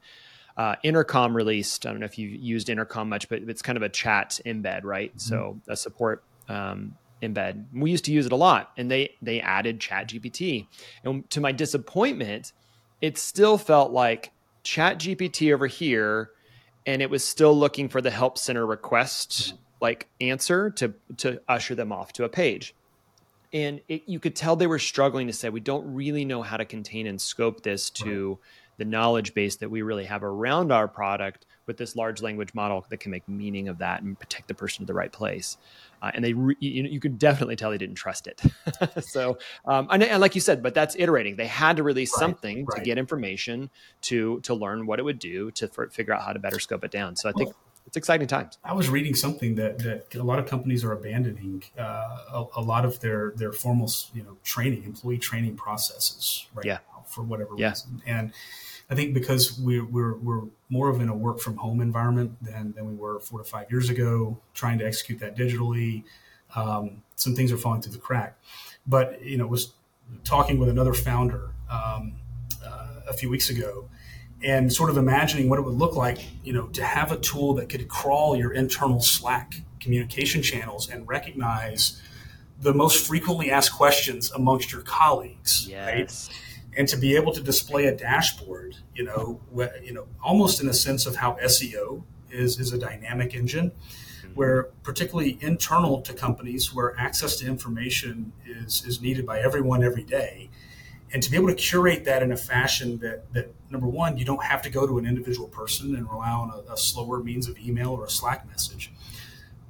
uh, 0.57 0.75
intercom 0.83 1.35
released 1.35 1.85
i 1.85 1.89
don't 1.89 1.99
know 1.99 2.05
if 2.05 2.17
you've 2.17 2.41
used 2.41 2.69
intercom 2.69 3.09
much 3.09 3.27
but 3.29 3.41
it's 3.43 3.61
kind 3.61 3.77
of 3.77 3.83
a 3.83 3.89
chat 3.89 4.39
embed 4.45 4.83
right 4.83 5.11
mm-hmm. 5.11 5.19
so 5.19 5.59
a 5.67 5.75
support 5.75 6.23
um, 6.47 6.95
embed 7.27 7.65
we 7.73 7.91
used 7.91 8.05
to 8.05 8.11
use 8.11 8.25
it 8.25 8.31
a 8.31 8.35
lot 8.35 8.71
and 8.77 8.89
they 8.89 9.09
they 9.21 9.41
added 9.41 9.79
chat 9.79 10.09
gpt 10.09 10.67
and 11.03 11.29
to 11.29 11.41
my 11.41 11.51
disappointment 11.51 12.53
it 13.01 13.17
still 13.17 13.57
felt 13.57 13.91
like 13.91 14.31
chat 14.63 14.99
gpt 14.99 15.53
over 15.53 15.67
here 15.67 16.31
and 16.85 17.01
it 17.01 17.09
was 17.09 17.23
still 17.23 17.57
looking 17.57 17.89
for 17.89 18.01
the 18.01 18.11
help 18.11 18.37
center 18.37 18.65
request 18.65 19.53
like 19.81 20.07
answer 20.21 20.69
to 20.69 20.93
to 21.17 21.41
usher 21.47 21.75
them 21.75 21.91
off 21.91 22.13
to 22.13 22.23
a 22.23 22.29
page 22.29 22.75
and 23.53 23.79
it, 23.87 24.03
you 24.05 24.19
could 24.19 24.35
tell 24.35 24.55
they 24.55 24.67
were 24.67 24.79
struggling 24.79 25.27
to 25.27 25.33
say 25.33 25.49
we 25.49 25.59
don't 25.59 25.93
really 25.93 26.25
know 26.25 26.41
how 26.41 26.57
to 26.57 26.65
contain 26.65 27.07
and 27.07 27.19
scope 27.21 27.63
this 27.63 27.89
to 27.89 28.31
right. 28.31 28.37
The 28.77 28.85
knowledge 28.85 29.33
base 29.33 29.55
that 29.57 29.69
we 29.69 29.81
really 29.81 30.05
have 30.05 30.23
around 30.23 30.71
our 30.71 30.87
product 30.87 31.45
with 31.65 31.77
this 31.77 31.95
large 31.95 32.21
language 32.21 32.53
model 32.53 32.85
that 32.89 32.97
can 32.97 33.11
make 33.11 33.27
meaning 33.27 33.67
of 33.67 33.79
that 33.79 34.01
and 34.01 34.19
protect 34.19 34.47
the 34.47 34.53
person 34.53 34.85
to 34.85 34.87
the 34.87 34.93
right 34.93 35.11
place 35.11 35.57
uh, 36.01 36.11
and 36.13 36.23
they 36.23 36.33
re- 36.33 36.57
you, 36.59 36.83
you, 36.83 36.99
could 36.99 37.17
definitely 37.17 37.55
tell 37.55 37.71
they 37.71 37.77
didn't 37.77 37.95
trust 37.95 38.27
it 38.27 38.41
so 39.03 39.37
um, 39.65 39.87
and, 39.91 40.03
and, 40.03 40.21
like 40.21 40.35
you 40.35 40.41
said 40.41 40.61
but 40.61 40.73
that's 40.73 40.95
iterating 40.97 41.35
they 41.35 41.47
had 41.47 41.77
to 41.77 41.83
release 41.83 42.11
right. 42.13 42.19
something 42.19 42.65
right. 42.65 42.77
to 42.77 42.83
get 42.83 42.97
information 42.97 43.69
to 44.01 44.39
to 44.41 44.53
learn 44.53 44.85
what 44.85 44.99
it 44.99 45.03
would 45.03 45.19
do 45.19 45.51
to 45.51 45.67
for, 45.67 45.89
figure 45.89 46.13
out 46.13 46.21
how 46.21 46.33
to 46.33 46.39
better 46.39 46.59
scope 46.59 46.83
it 46.83 46.91
down 46.91 47.15
so 47.15 47.29
i 47.29 47.31
think 47.31 47.51
it's 47.85 47.97
exciting 47.97 48.27
times. 48.27 48.57
I 48.63 48.73
was 48.73 48.89
reading 48.89 49.13
something 49.13 49.55
that, 49.55 49.79
that 49.79 50.15
a 50.15 50.23
lot 50.23 50.39
of 50.39 50.47
companies 50.47 50.83
are 50.83 50.91
abandoning 50.91 51.63
uh, 51.77 52.17
a, 52.33 52.45
a, 52.57 52.61
lot 52.61 52.83
of 52.83 52.99
their 52.99 53.33
their 53.35 53.51
formal 53.51 53.91
you 54.13 54.23
know 54.23 54.37
training 54.43 54.83
employee 54.83 55.19
training 55.19 55.55
processes 55.55 56.47
right 56.53 56.65
yeah. 56.65 56.79
now 56.93 56.94
for 57.09 57.23
whatever 57.23 57.51
yeah. 57.57 57.69
reason 57.69 58.01
and 58.05 58.33
I 58.89 58.95
think 58.95 59.13
because 59.13 59.59
we're, 59.59 59.85
we're, 59.85 60.15
we're 60.17 60.43
more 60.69 60.89
of 60.89 61.01
in 61.01 61.09
a 61.09 61.15
work 61.15 61.39
from 61.39 61.57
home 61.57 61.81
environment 61.81 62.37
than, 62.41 62.73
than 62.73 62.85
we 62.85 62.93
were 62.93 63.19
four 63.19 63.39
to 63.39 63.45
five 63.45 63.71
years 63.71 63.89
ago, 63.89 64.39
trying 64.53 64.77
to 64.79 64.85
execute 64.85 65.19
that 65.19 65.35
digitally. 65.35 66.03
Um, 66.55 67.01
some 67.15 67.35
things 67.35 67.51
are 67.51 67.57
falling 67.57 67.81
through 67.81 67.93
the 67.93 67.99
crack. 67.99 68.37
But, 68.85 69.23
you 69.23 69.37
know, 69.37 69.47
was 69.47 69.73
talking 70.23 70.59
with 70.59 70.69
another 70.69 70.93
founder 70.93 71.49
um, 71.69 72.13
uh, 72.63 73.01
a 73.07 73.13
few 73.13 73.29
weeks 73.29 73.49
ago 73.49 73.89
and 74.43 74.71
sort 74.71 74.91
of 74.91 74.97
imagining 74.97 75.49
what 75.49 75.57
it 75.57 75.63
would 75.63 75.73
look 75.73 75.95
like, 75.95 76.19
you 76.43 76.53
know, 76.53 76.67
to 76.67 76.83
have 76.83 77.11
a 77.11 77.17
tool 77.17 77.55
that 77.55 77.69
could 77.69 77.87
crawl 77.87 78.35
your 78.35 78.51
internal 78.51 79.01
Slack 79.01 79.55
communication 79.79 80.43
channels 80.43 80.89
and 80.89 81.07
recognize 81.07 81.99
the 82.61 82.73
most 82.73 83.05
frequently 83.07 83.49
asked 83.49 83.73
questions 83.73 84.31
amongst 84.31 84.71
your 84.71 84.81
colleagues, 84.81 85.67
yes. 85.67 86.29
right? 86.29 86.39
And 86.77 86.87
to 86.89 86.97
be 86.97 87.15
able 87.15 87.31
to 87.33 87.41
display 87.41 87.85
a 87.85 87.95
dashboard, 87.95 88.77
you 88.93 89.03
know, 89.03 89.39
wh- 89.55 89.83
you 89.83 89.93
know, 89.93 90.07
almost 90.23 90.61
in 90.61 90.67
a 90.67 90.73
sense 90.73 91.05
of 91.05 91.15
how 91.15 91.37
SEO 91.43 92.03
is 92.29 92.59
is 92.59 92.73
a 92.73 92.77
dynamic 92.77 93.33
engine. 93.33 93.71
Mm-hmm. 94.25 94.33
where 94.35 94.63
particularly 94.81 95.37
internal 95.41 96.01
to 96.01 96.13
companies 96.13 96.73
where 96.73 96.97
access 96.99 97.35
to 97.37 97.45
information 97.47 98.31
is, 98.45 98.83
is 98.85 98.99
needed 98.99 99.25
by 99.25 99.39
everyone 99.39 99.83
every 99.83 100.03
day 100.03 100.49
and 101.13 101.21
to 101.21 101.29
be 101.29 101.37
able 101.37 101.47
to 101.47 101.55
curate 101.55 102.05
that 102.05 102.23
in 102.23 102.31
a 102.31 102.37
fashion 102.37 102.97
that, 102.99 103.31
that 103.33 103.53
number 103.69 103.87
one 103.87 104.17
you 104.17 104.25
don't 104.25 104.43
have 104.43 104.61
to 104.63 104.69
go 104.69 104.87
to 104.87 104.97
an 104.97 105.05
individual 105.05 105.47
person 105.47 105.95
and 105.95 106.09
rely 106.09 106.29
on 106.29 106.49
a, 106.49 106.73
a 106.73 106.77
slower 106.77 107.23
means 107.23 107.47
of 107.47 107.57
email 107.59 107.91
or 107.91 108.05
a 108.05 108.09
slack 108.09 108.47
message 108.49 108.91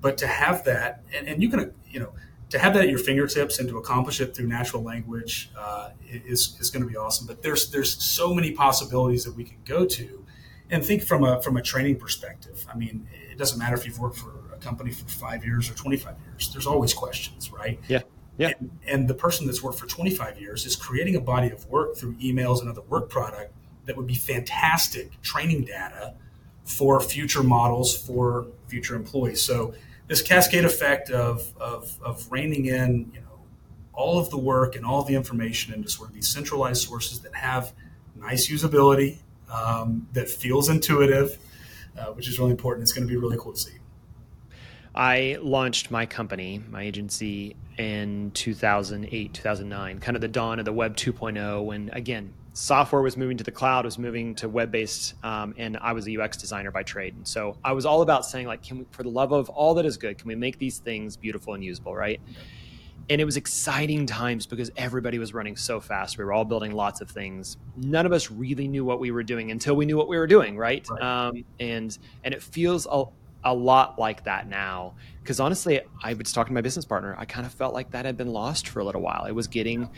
but 0.01 0.18
to 0.18 0.28
have 0.28 0.64
that 0.64 1.03
and, 1.14 1.28
and 1.28 1.43
you 1.43 1.49
can 1.49 1.74
you 1.89 1.99
know 1.99 2.14
to 2.50 2.60
have 2.60 2.74
that 2.74 2.84
at 2.84 2.89
your 2.89 3.00
fingertips 3.00 3.60
and 3.60 3.68
to 3.70 3.78
accomplish 3.78 4.22
it 4.22 4.36
through 4.36 4.48
natural 4.48 4.84
language 4.84 5.50
uh, 5.58 5.89
is, 6.08 6.58
is 6.60 6.70
going 6.70 6.84
to 6.84 6.89
be 6.89 6.96
awesome. 6.96 7.28
But 7.28 7.41
there's 7.41 7.72
there's 7.72 8.04
so 8.04 8.34
many 8.34 8.52
possibilities 8.52 9.24
that 9.24 9.36
we 9.36 9.43
can 9.43 9.58
go 9.66 9.86
to 9.86 10.26
and 10.70 10.84
think 10.84 11.04
from 11.04 11.24
a 11.24 11.41
from 11.41 11.58
a 11.58 11.62
training 11.62 11.98
perspective. 11.98 12.66
I 12.72 12.78
mean 12.78 13.08
it 13.32 13.38
doesn't 13.38 13.58
matter 13.58 13.76
if 13.76 13.86
you've 13.86 14.00
worked 14.00 14.18
for 14.18 14.32
a 14.54 14.58
company 14.58 14.91
for 14.91 15.08
five 15.10 15.43
years 15.43 15.70
or 15.70 15.74
25 15.74 16.16
years. 16.26 16.50
There's 16.52 16.68
always 16.68 16.93
questions 16.93 17.52
right? 17.52 17.80
Yeah. 17.88 18.02
Yeah. 18.38 18.52
And, 18.60 18.72
and, 18.86 19.08
the 19.08 19.14
person 19.14 19.46
that's 19.46 19.64
worked 19.64 19.80
for 19.80 19.88
25 19.88 20.41
years 20.41 20.66
is 20.66 20.76
creating 20.76 21.16
a 21.16 21.22
body 21.22 21.52
of 21.52 21.66
work 21.68 21.96
through 21.96 22.16
emails 22.16 22.60
and 22.60 22.70
other 22.70 22.82
work 22.82 23.10
product 23.10 23.54
that 23.86 23.96
would 23.96 24.08
be 24.08 24.16
fantastic 24.16 25.22
training 25.22 25.64
data 25.64 26.16
for 26.66 27.00
future 27.00 27.43
models 27.43 27.96
for 27.96 28.48
future 28.68 28.96
employees. 28.96 29.41
So 29.41 29.74
this 30.08 30.22
cascade 30.22 30.66
effect 30.66 31.10
of, 31.10 31.53
of, 31.58 31.97
of 32.01 32.32
reining 32.32 32.66
in, 32.66 33.12
you 33.14 33.22
know, 33.22 33.39
all 33.93 34.20
of 34.20 34.30
the 34.30 34.38
work 34.38 34.76
and 34.76 34.86
all 34.86 35.03
the 35.03 35.16
information 35.16 35.74
into 35.74 35.89
sort 35.89 36.10
of 36.10 36.16
these 36.16 36.28
centralized 36.28 36.86
sources 36.86 37.22
that 37.22 37.34
have 37.34 37.74
nice 38.16 38.49
usability, 38.49 39.18
um, 39.51 40.08
that 40.14 40.30
feels 40.30 40.70
intuitive, 40.70 41.38
uh, 41.97 42.06
which 42.08 42.28
is 42.28 42.38
really 42.39 42.51
important. 42.51 42.84
It's 42.84 42.93
going 42.93 43.08
to 43.08 43.12
be 43.12 43.18
really 43.18 43.38
cool 43.38 43.53
to 43.53 43.60
see. 43.60 43.72
I 44.93 45.38
launched 45.41 45.91
my 45.91 46.06
company, 46.06 46.62
my 46.70 46.84
agency, 46.84 47.56
in 47.78 48.32
2008, 48.32 49.34
2009, 49.34 49.99
kind 49.99 50.16
of 50.16 50.22
the 50.22 50.28
dawn 50.28 50.60
of 50.60 50.66
the 50.66 50.72
Web 50.72 50.95
2.0, 50.95 51.66
when 51.66 51.89
again, 51.91 52.34
software 52.56 53.01
was 53.01 53.18
moving 53.18 53.36
to 53.36 53.43
the 53.43 53.51
cloud, 53.51 53.84
was 53.84 53.99
moving 53.99 54.34
to 54.34 54.47
web 54.47 54.72
based, 54.72 55.14
um, 55.24 55.53
and 55.58 55.78
I 55.82 55.91
was 55.91 56.08
a 56.08 56.18
UX 56.18 56.38
designer 56.38 56.72
by 56.72 56.84
trade. 56.84 57.14
And 57.14 57.28
so 57.28 57.58
I 57.66 57.74
was 57.74 57.86
all 57.86 58.01
about 58.01 58.26
saying, 58.26 58.47
like, 58.47 58.64
can 58.64 58.80
we, 58.80 58.86
for 58.91 59.03
the 59.03 59.10
love 59.10 59.34
of 59.34 59.49
all 59.49 59.74
that 59.76 59.86
is 59.86 59.97
good, 59.97 60.18
can 60.18 60.30
we 60.30 60.36
make 60.36 60.58
these 60.58 60.78
things 60.78 61.18
beautiful 61.18 61.53
and 61.53 61.64
usable, 61.64 61.93
right? 61.93 62.22
And 63.10 63.20
it 63.20 63.26
was 63.26 63.36
exciting 63.36 64.06
times 64.06 64.45
because 64.47 64.72
everybody 64.78 65.20
was 65.20 65.34
running 65.34 65.58
so 65.58 65.82
fast. 65.82 66.18
We 66.18 66.24
were 66.24 66.32
all 66.32 66.45
building 66.45 66.72
lots 66.72 67.01
of 67.01 67.10
things. 67.10 67.58
None 67.76 68.06
of 68.06 68.14
us 68.14 68.32
really 68.32 68.70
knew 68.70 68.86
what 68.86 69.01
we 69.01 69.12
were 69.12 69.22
doing 69.22 69.51
until 69.51 69.76
we 69.76 69.86
knew 69.86 69.97
what 69.97 70.08
we 70.08 70.18
were 70.18 70.26
doing, 70.26 70.58
right? 70.58 70.88
right. 70.89 71.01
Um, 71.01 71.43
and 71.60 71.95
and 72.24 72.34
it 72.34 72.41
feels 72.41 72.88
a, 72.89 73.03
a 73.43 73.53
lot 73.53 73.99
like 73.99 74.24
that 74.24 74.47
now. 74.47 74.95
Because 75.22 75.41
honestly, 75.41 75.82
I 76.01 76.14
was 76.14 76.32
talking 76.32 76.51
to 76.51 76.53
my 76.53 76.62
business 76.62 76.86
partner. 76.86 77.16
I 77.20 77.26
kind 77.26 77.45
of 77.45 77.51
felt 77.51 77.74
like 77.74 77.91
that 77.91 78.06
had 78.06 78.16
been 78.16 78.32
lost 78.32 78.70
for 78.70 78.80
a 78.80 78.86
little 78.86 79.01
while. 79.01 79.26
It 79.26 79.34
was 79.34 79.47
getting 79.47 79.89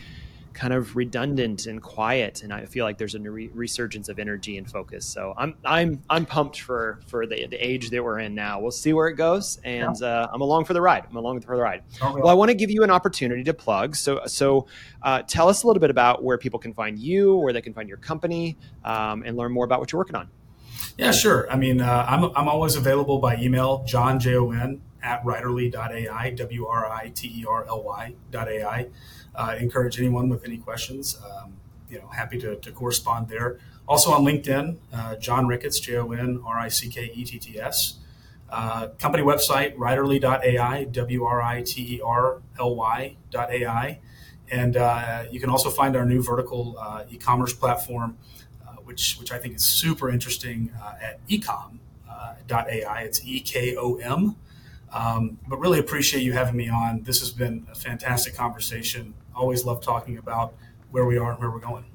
kind 0.58 0.74
of 0.74 0.95
redundant 0.95 1.68
and 1.68 1.82
quiet, 1.84 2.41
and 2.41 2.51
I 2.51 2.66
feel 2.66 2.84
like 2.84 2.97
there's 2.97 3.14
a 3.14 3.20
re- 3.20 3.51
resurgence 3.53 4.10
of 4.10 4.18
energy 4.18 4.58
and 4.58 4.70
focus. 4.70 5.05
So 5.05 5.36
I'm 5.38 5.55
I'm 5.64 6.01
I'm 6.10 6.26
pumped 6.26 6.60
for 6.62 6.99
for 7.08 7.28
the, 7.28 7.45
the 7.45 7.58
age 7.58 7.91
that 7.91 8.03
we're 8.03 8.20
in 8.20 8.34
now. 8.34 8.60
We'll 8.60 8.72
see 8.72 8.91
where 8.91 9.08
it 9.08 9.14
goes, 9.14 9.60
and 9.64 9.95
yeah. 10.01 10.08
uh, 10.08 10.28
I'm 10.34 10.41
along 10.41 10.66
for 10.66 10.74
the 10.74 10.82
ride. 10.82 11.05
I'm 11.08 11.16
along 11.16 11.41
for 11.41 11.55
the 11.55 11.62
ride. 11.62 11.84
Oh, 12.01 12.16
well, 12.16 12.30
I 12.30 12.34
want 12.34 12.49
to 12.49 12.55
give 12.55 12.72
you 12.72 12.84
an 12.84 12.89
opportunity 12.89 13.43
to 13.43 13.53
plug. 13.53 13.95
So 13.95 14.22
so 14.26 14.66
uh, 15.03 15.22
tell 15.22 15.47
us 15.47 15.62
a 15.62 15.68
little 15.68 15.80
bit 15.80 15.91
about 15.91 16.24
where 16.24 16.39
people 16.39 16.60
can 16.60 16.74
find 16.74 16.97
you, 16.97 17.36
where 17.36 17.53
they 17.53 17.62
can 17.62 17.74
find 17.74 17.88
your 17.88 17.99
company, 17.99 18.58
um, 18.84 19.22
and 19.24 19.38
learn 19.38 19.51
more 19.51 19.64
about 19.64 19.80
what 19.80 19.91
you're 19.91 19.99
working 19.99 20.16
on. 20.16 20.28
Yeah, 20.97 21.12
sure. 21.12 21.51
I 21.51 21.55
mean, 21.55 21.80
uh, 21.80 22.05
I'm, 22.10 22.24
I'm 22.36 22.47
always 22.47 22.76
available 22.76 23.20
by 23.20 23.38
email, 23.38 23.84
jon, 23.86 24.20
J-O-N, 24.20 24.82
at 25.03 25.24
writerly.ai, 25.24 26.32
W-R-I-T-E-R-L-Y 26.32 28.16
dot 28.32 28.47
A-I. 28.47 28.88
Uh, 29.38 29.56
encourage 29.60 30.00
anyone 30.00 30.28
with 30.28 30.44
any 30.44 30.58
questions. 30.58 31.18
Um, 31.24 31.54
you 31.90 32.00
know, 32.00 32.08
happy 32.08 32.38
to, 32.40 32.56
to 32.58 32.72
correspond 32.72 33.30
there. 33.30 33.60
Also 33.88 34.12
on 34.12 34.26
LinkedIn, 34.26 34.76
uh, 34.92 35.16
Jon 35.16 35.48
Ricketts, 35.48 35.80
J-O-N-R-I-C-K-E-T-T-S. 35.80 38.00
Uh, 38.50 38.88
company 39.00 39.24
website, 39.24 39.76
writerly.ai, 39.76 40.84
W-R-I-T-E-R-L-Y 40.86 41.58
dot 43.30 43.52
A-I. 43.52 44.00
And 44.50 44.78
uh, 44.78 45.26
you 45.32 45.40
can 45.40 45.50
also 45.50 45.70
find 45.70 45.96
our 45.96 46.06
new 46.06 46.22
vertical 46.24 46.76
uh, 46.80 47.04
e-commerce 47.10 47.54
platform, 47.54 48.18
which 48.88 49.18
which 49.20 49.32
I 49.32 49.38
think 49.38 49.56
is 49.56 49.64
super 49.64 50.10
interesting 50.10 50.72
uh, 50.82 50.94
at 51.02 51.26
ekom.ai. 51.28 51.80
Uh, 52.10 53.04
it's 53.04 53.24
E 53.26 53.40
K 53.42 53.76
O 53.76 53.98
M. 53.98 54.36
Um, 54.94 55.38
but 55.48 55.60
really 55.60 55.80
appreciate 55.80 56.24
you 56.24 56.32
having 56.32 56.56
me 56.56 56.70
on. 56.70 57.04
This 57.04 57.20
has 57.20 57.32
been 57.32 57.68
a 57.70 57.76
fantastic 57.76 58.36
conversation. 58.36 59.14
Always 59.38 59.66
love 59.66 59.82
talking 59.82 60.18
about 60.18 60.56
where 60.92 61.06
we 61.06 61.18
are 61.18 61.32
and 61.32 61.40
where 61.40 61.52
we're 61.52 61.60
going. 61.60 61.86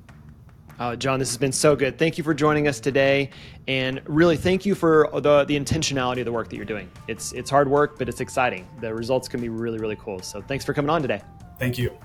Uh, 0.79 0.97
Jon, 0.97 1.19
this 1.19 1.29
has 1.29 1.37
been 1.37 1.53
so 1.53 1.77
good. 1.77 1.99
Thank 1.99 2.17
you 2.17 2.25
for 2.25 2.33
joining 2.33 2.67
us 2.67 2.81
today, 2.81 3.31
and 3.69 4.01
really 4.07 4.37
thank 4.37 4.65
you 4.65 4.75
for 4.75 5.09
the 5.13 5.45
the 5.45 5.59
intentionality 5.59 6.21
of 6.21 6.25
the 6.25 6.33
work 6.33 6.49
that 6.49 6.57
you're 6.57 6.65
doing. 6.65 6.91
It's 7.09 7.33
it's 7.33 7.51
hard 7.51 7.69
work, 7.69 7.99
but 7.99 8.09
it's 8.09 8.21
exciting. 8.21 8.67
The 8.81 8.95
results 8.95 9.29
can 9.29 9.41
be 9.41 9.49
really 9.49 9.79
really 9.79 9.97
cool. 9.97 10.21
So 10.21 10.41
thanks 10.41 10.65
for 10.65 10.73
coming 10.73 10.91
on 10.91 11.03
today. 11.03 11.21
Thank 11.59 11.79
you. 11.79 11.97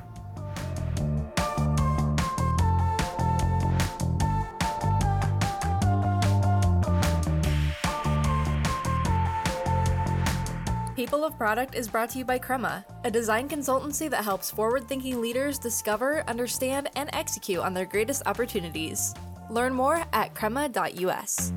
People 10.98 11.24
of 11.24 11.38
Product 11.38 11.76
is 11.76 11.88
brought 11.88 12.10
to 12.10 12.18
you 12.18 12.26
by 12.26 12.39
Crema, 12.39 12.84
a 13.04 13.12
design 13.12 13.48
consultancy 13.48 14.10
that 14.10 14.24
helps 14.24 14.50
forward 14.50 14.88
thinking 14.88 15.22
leaders 15.22 15.60
discover, 15.60 16.24
understand, 16.28 16.89
and 16.95 17.08
execute 17.14 17.60
on 17.60 17.76
their 17.76 17.86
greatest 17.86 18.24
opportunities. 18.26 19.14
Learn 19.52 19.76
more 19.76 20.04
at 20.12 20.34
crema.us. 20.34 21.54